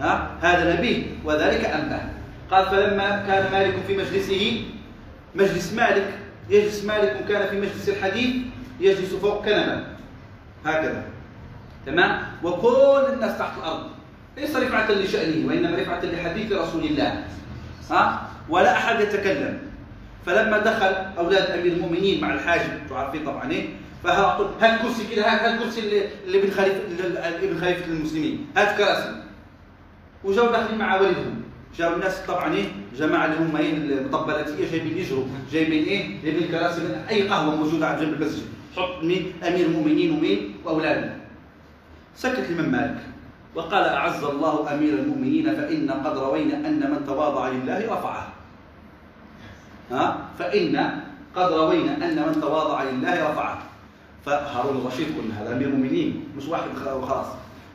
ها؟ 0.00 0.30
هذا 0.42 0.78
نبي 0.78 1.22
وذلك 1.24 1.64
أنباه 1.64 2.04
قال 2.50 2.66
فلما 2.66 3.26
كان 3.26 3.52
مالك 3.52 3.74
في 3.86 3.96
مجلسه 3.96 4.64
مجلس 5.34 5.72
مالك. 5.72 6.08
يجلس 6.50 6.84
مالك 6.84 7.24
كان 7.28 7.46
في 7.50 7.56
مجلس 7.60 7.88
الحديث. 7.88 8.30
يجلس 8.80 9.14
فوق 9.14 9.44
كنبة. 9.44 9.91
هكذا. 10.64 11.04
تمام؟ 11.86 12.22
وكل 12.42 13.12
الناس 13.12 13.38
تحت 13.38 13.58
الأرض. 13.58 13.86
ليس 14.36 14.56
رفعة 14.56 14.92
لشأنه 14.92 15.48
وإنما 15.48 15.76
رفعة 15.78 16.04
لحديث 16.04 16.52
رسول 16.52 16.84
الله. 16.84 17.24
ها؟ 17.90 18.28
ولا 18.48 18.72
أحد 18.72 19.00
يتكلم. 19.00 19.58
فلما 20.26 20.58
دخل 20.58 20.94
أولاد 21.18 21.50
أمير 21.50 21.72
المؤمنين 21.72 22.20
مع 22.20 22.34
الحاجب 22.34 22.70
تعرفين 22.90 23.24
طبعا 23.24 23.50
إيه؟ 23.50 23.68
فهاتوا 24.04 24.46
هات 24.60 24.82
كرسي 24.82 25.14
كده؟ 25.14 25.28
هات 25.28 25.54
الكرسي 25.54 26.08
ابن 26.28 26.50
خليفه 26.50 26.80
ابن 27.42 27.60
خليفة 27.60 27.84
المسلمين؟ 27.84 28.46
هات 28.56 28.78
كراسي 28.78 29.22
وجاوا 30.24 30.52
داخلين 30.52 30.78
مع 30.78 31.00
والدهم. 31.00 31.42
جاوا 31.78 31.94
الناس 31.94 32.20
طبعا 32.28 32.54
إيه؟ 32.54 32.64
جماعة 32.96 33.26
اللي 33.26 33.36
هم 33.36 33.56
إيه؟ 33.56 33.72
المطبلاتيه 33.72 34.70
جايبين؟ 34.70 34.98
يجروا 34.98 35.24
جايبين 35.52 35.84
إيه؟ 35.84 36.22
جايبين 36.24 36.48
كراسي 36.48 36.80
من 36.80 37.04
أي 37.10 37.28
قهوة 37.28 37.56
موجودة 37.56 37.86
على 37.86 38.06
جنب 38.06 38.22
المسجد. 38.22 38.46
حط 38.76 39.02
مين؟ 39.02 39.32
أمير 39.42 39.66
المؤمنين 39.66 40.10
ومين؟ 40.16 40.40
واولاده 40.64 41.12
سكت 42.16 42.50
الامام 42.50 42.72
مالك. 42.72 43.00
وقال 43.54 43.84
أعز 43.84 44.24
الله 44.24 44.74
أمير 44.74 44.92
المؤمنين 44.94 45.56
فإن 45.56 45.90
قد 45.90 46.18
روينا 46.18 46.56
أن 46.56 46.80
من 46.90 47.04
تواضع 47.06 47.48
لله 47.48 47.78
رفعه. 47.92 48.28
ها؟ 49.90 50.16
فإن 50.38 51.00
قد 51.36 51.52
روينا 51.52 51.96
أن 51.96 52.16
من 52.16 52.40
تواضع 52.40 52.82
لله 52.82 53.30
رفعه. 53.30 53.58
فهارون 54.26 54.76
الرشيد 54.76 55.06
قلنا 55.18 55.42
هذا 55.42 55.56
أمير 55.56 55.68
المؤمنين 55.68 56.24
مش 56.36 56.48
واحد 56.48 56.68
وخلاص 56.96 57.26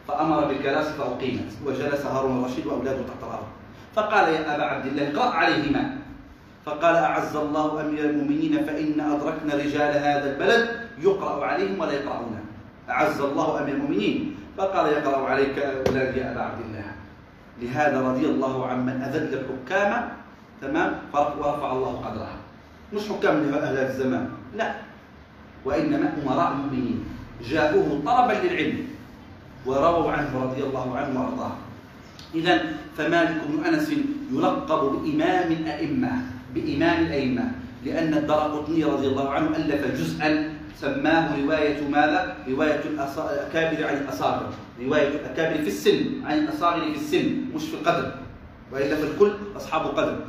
فأمر 0.07 0.45
بالكراسي 0.45 0.93
فاقيمت 0.93 1.51
وجلس 1.65 2.05
هارون 2.05 2.39
الرشيد 2.39 2.65
وأولاده 2.65 3.01
تحت 3.03 3.21
الأرض. 3.23 3.47
فقال 3.95 4.33
يا 4.33 4.55
أبا 4.55 4.63
عبد 4.63 4.85
الله 4.85 5.11
اقرأ 5.11 5.29
عليهما. 5.29 5.97
فقال 6.65 6.95
أعز 6.95 7.35
الله 7.35 7.81
أمير 7.81 8.05
المؤمنين 8.05 8.65
فإن 8.65 8.99
أدركنا 8.99 9.53
رجال 9.53 9.91
هذا 9.97 10.33
البلد 10.33 10.86
يقرأ 11.01 11.45
عليهم 11.45 11.79
ولا 11.79 11.91
يقرؤون. 11.91 12.35
أعز 12.89 13.21
الله 13.21 13.63
أمير 13.63 13.75
المؤمنين. 13.75 14.35
فقال 14.57 14.85
يقرا 14.93 15.29
عليك 15.29 15.57
اولادي 15.59 16.19
يا 16.19 16.31
أبا 16.31 16.41
عبد 16.41 16.61
الله. 16.65 16.87
لهذا 17.61 17.97
رضي 18.01 18.25
الله 18.25 18.67
عمن 18.67 19.01
أذل 19.01 19.33
الحكام 19.33 20.09
تمام؟ 20.61 20.91
ورفع 21.13 21.71
الله 21.71 21.93
قدرها 22.05 22.37
مش 22.93 23.03
حكام 23.09 23.53
أهل 23.53 23.77
الزمان. 23.77 24.29
لا. 24.55 24.75
وإنما 25.65 26.13
أمراء 26.23 26.51
المؤمنين. 26.51 27.05
جاءوه 27.45 28.01
طلبا 28.05 28.33
للعلم. 28.33 28.87
ورووا 29.65 30.11
عنه 30.11 30.31
رضي 30.43 30.61
الله 30.63 30.97
عنه 30.97 31.13
وأرضاه. 31.21 31.55
اذا 32.35 32.55
فمالك 32.97 33.41
بن 33.47 33.63
أنس 33.65 33.87
يلقب 34.33 34.81
بإمام 34.93 35.51
الأئمة. 35.51 36.11
بإمام 36.55 36.99
الأئمة. 37.05 37.45
لأن 37.85 38.13
الدرقطني 38.13 38.83
رضي 38.83 39.07
الله 39.07 39.29
عنه 39.29 39.47
ألف 39.55 39.81
جزءا 40.01 40.56
سماه 40.81 41.41
رواية 41.41 41.87
ماذا؟ 41.89 42.35
رواية 42.49 42.81
الأكابر 42.85 43.87
عن 43.87 43.97
الأصاغر. 43.97 44.49
رواية 44.81 45.07
الأكابر 45.07 45.57
في 45.61 45.67
السن 45.67 46.05
عن 46.25 46.37
الأصاغر 46.37 46.81
في 46.81 46.99
السن 46.99 47.35
مش 47.55 47.63
في 47.63 47.73
القدر 47.73 48.11
وإلا 48.71 48.95
فالكل 48.95 49.31
أصحاب 49.55 49.81
قدر 49.81 50.19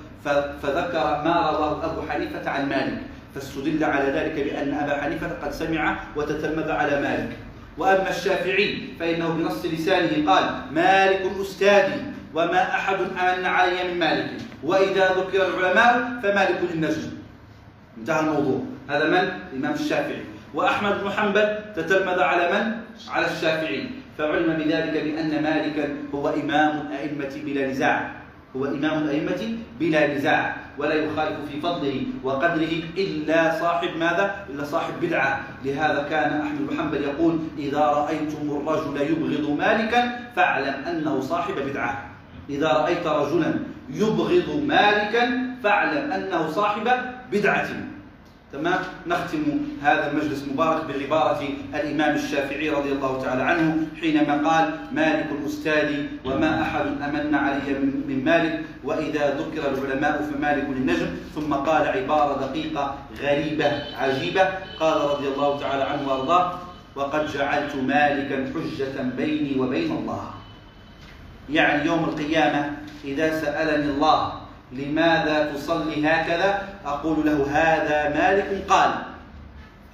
فذكر 0.62 1.22
ما 1.24 1.50
رواه 1.50 1.84
أبو 1.84 2.00
حنيفة 2.08 2.50
عن 2.50 2.68
مالك. 2.68 3.02
فاستدل 3.34 3.84
على 3.84 4.10
ذلك 4.10 4.44
بأن 4.44 4.74
أبا 4.74 5.02
حنيفة 5.02 5.28
قد 5.42 5.52
سمع 5.52 5.98
وتتلمذ 6.16 6.70
على 6.70 7.00
مالك. 7.00 7.36
وأما 7.78 8.10
الشافعي 8.10 8.88
فإنه 9.00 9.28
بنص 9.28 9.64
لسانه 9.64 10.32
قال 10.32 10.44
مالك 10.72 11.22
أستاذي 11.40 12.02
وما 12.34 12.62
أحد 12.62 12.94
امن 12.94 13.44
علي 13.44 13.92
من 13.92 13.98
مالك. 13.98 14.30
وإذا 14.62 15.12
ذكر 15.18 15.48
العلماء 15.48 16.20
فمالك 16.22 16.60
للنجم. 16.72 17.10
انتهى 17.98 18.20
الموضوع. 18.20 18.60
هذا 18.90 19.08
من؟ 19.08 19.28
الإمام 19.52 19.74
الشافعي. 19.74 20.22
وأحمد 20.54 21.04
بن 21.04 21.10
حنبل 21.10 21.58
تتلمذ 21.76 22.20
على 22.20 22.44
من؟ 22.52 22.64
على 23.10 23.26
الشافعي. 23.26 23.90
فعلم 24.18 24.56
بذلك 24.56 24.94
بأن 25.04 25.42
مالكا 25.42 25.88
هو 26.14 26.28
إمام 26.28 26.86
الأئمة 26.86 27.32
بلا 27.44 27.70
نزاع. 27.70 28.10
هو 28.56 28.64
إمام 28.64 29.02
الأئمة 29.02 29.58
بلا 29.80 30.14
نزاع. 30.14 30.56
ولا 30.78 30.94
يخالف 30.94 31.36
في 31.50 31.60
فضله 31.60 32.02
وقدره 32.24 32.74
إلا 32.98 33.60
صاحب 33.60 33.96
ماذا؟ 33.96 34.46
إلا 34.50 34.64
صاحب 34.64 34.92
بدعة. 35.02 35.40
لهذا 35.64 36.06
كان 36.10 36.40
أحمد 36.40 36.66
بن 36.66 36.78
حنبل 36.78 37.02
يقول 37.02 37.38
إذا 37.58 37.80
رأيتم 37.80 38.44
الرجل 38.50 38.96
يبغض 39.00 39.58
مالكا 39.58 40.18
فاعلم 40.36 40.74
أنه 40.90 41.20
صاحب 41.20 41.54
بدعة. 41.54 42.04
إذا 42.50 42.68
رأيت 42.68 43.06
رجلا 43.06 43.54
يبغض 43.90 44.62
مالكا 44.66 45.24
فاعلم 45.62 46.12
أنه 46.12 46.48
صاحب 46.50 46.88
بدعة. 47.32 47.68
تمام؟ 48.52 48.80
نختم 49.06 49.44
هذا 49.82 50.10
المجلس 50.10 50.44
المبارك 50.44 50.84
بعبارة 50.84 51.48
الإمام 51.74 52.14
الشافعي 52.16 52.70
رضي 52.70 52.92
الله 52.92 53.22
تعالى 53.22 53.42
عنه 53.42 53.86
حينما 54.00 54.48
قال 54.50 54.64
مالك 54.92 55.26
الأستاذ 55.40 56.06
وما 56.24 56.62
أحد 56.62 56.80
أمن 56.80 57.34
علي 57.34 57.78
من 58.08 58.22
مالك 58.24 58.64
وإذا 58.84 59.36
ذكر 59.40 59.62
العلماء 59.70 60.22
فمالك 60.22 60.64
للنجم. 60.70 61.06
ثم 61.34 61.54
قال 61.54 61.88
عبارة 61.88 62.46
دقيقة 62.46 62.98
غريبة 63.22 63.72
عجيبة 63.98 64.48
قال 64.80 65.00
رضي 65.00 65.28
الله 65.28 65.60
تعالى 65.60 65.82
عنه 65.84 66.08
وأرضاه 66.08 66.58
وقد 66.96 67.26
جعلت 67.32 67.76
مالكا 67.76 68.52
حجة 68.54 69.02
بيني 69.16 69.60
وبين 69.60 69.92
الله. 69.92 70.24
يعني 71.50 71.86
يوم 71.86 72.04
القيامة 72.04 72.70
إذا 73.04 73.40
سألني 73.40 73.90
الله 73.90 74.32
لماذا 74.72 75.52
تصلي 75.54 76.06
هكذا؟ 76.06 76.68
أقول 76.86 77.26
له 77.26 77.46
هذا 77.50 77.98
مالك 78.14 78.64
قال. 78.68 78.90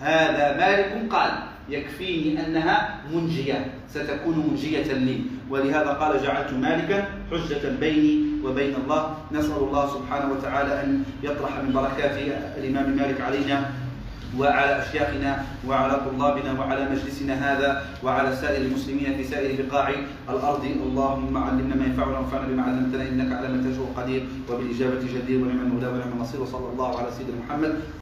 هذا 0.01 0.57
مالك 0.57 1.13
قال. 1.13 1.31
يكفيني 1.69 2.47
أنها 2.47 3.01
منجية. 3.13 3.67
ستكون 3.89 4.37
منجية 4.49 4.93
لي. 4.93 5.21
ولهذا 5.51 5.91
قال 5.91 6.23
جعلت 6.23 6.53
مالكا 6.53 7.05
حجة 7.31 7.69
بيني 7.81 8.45
وبين 8.45 8.75
الله. 8.75 9.17
نسأل 9.33 9.57
الله 9.57 9.85
سبحانه 9.95 10.33
وتعالى 10.33 10.83
أن 10.83 11.05
يطرح 11.23 11.53
من 11.63 11.73
بركات 11.73 12.17
الإمام 12.59 12.91
مالك 12.91 13.21
علينا 13.21 13.71
وعلى 14.39 14.83
أشياخنا 14.83 15.45
وعلى 15.69 15.95
طلابنا 16.07 16.51
وعلى 16.61 16.83
مجلسنا 16.91 17.35
هذا 17.35 17.83
وعلى 18.05 18.37
سائر 18.37 18.63
المسلمين 18.67 19.17
في 19.17 19.25
سائر 19.25 19.63
بقاع 19.63 19.91
الأرض. 20.29 20.65
اللهم 20.65 21.37
علمنا 21.37 21.75
ما 21.75 21.85
ينفعنا 21.85 22.19
وانفعنا 22.19 22.47
بما 22.49 22.63
علمتنا 22.63 23.03
إنك 23.09 23.31
على 23.33 23.49
من 23.49 23.61
تشاء 23.67 23.87
قدير 23.97 24.23
وبالإجابة 24.51 25.01
جدير 25.15 25.39
ونعم 25.43 25.61
المولى 25.67 25.87
ونعم 25.87 26.13
النصير. 26.17 26.41
وصلى 26.43 26.69
الله 26.73 26.99
على 26.99 27.09
سيدنا 27.17 27.37
محمد. 27.47 27.73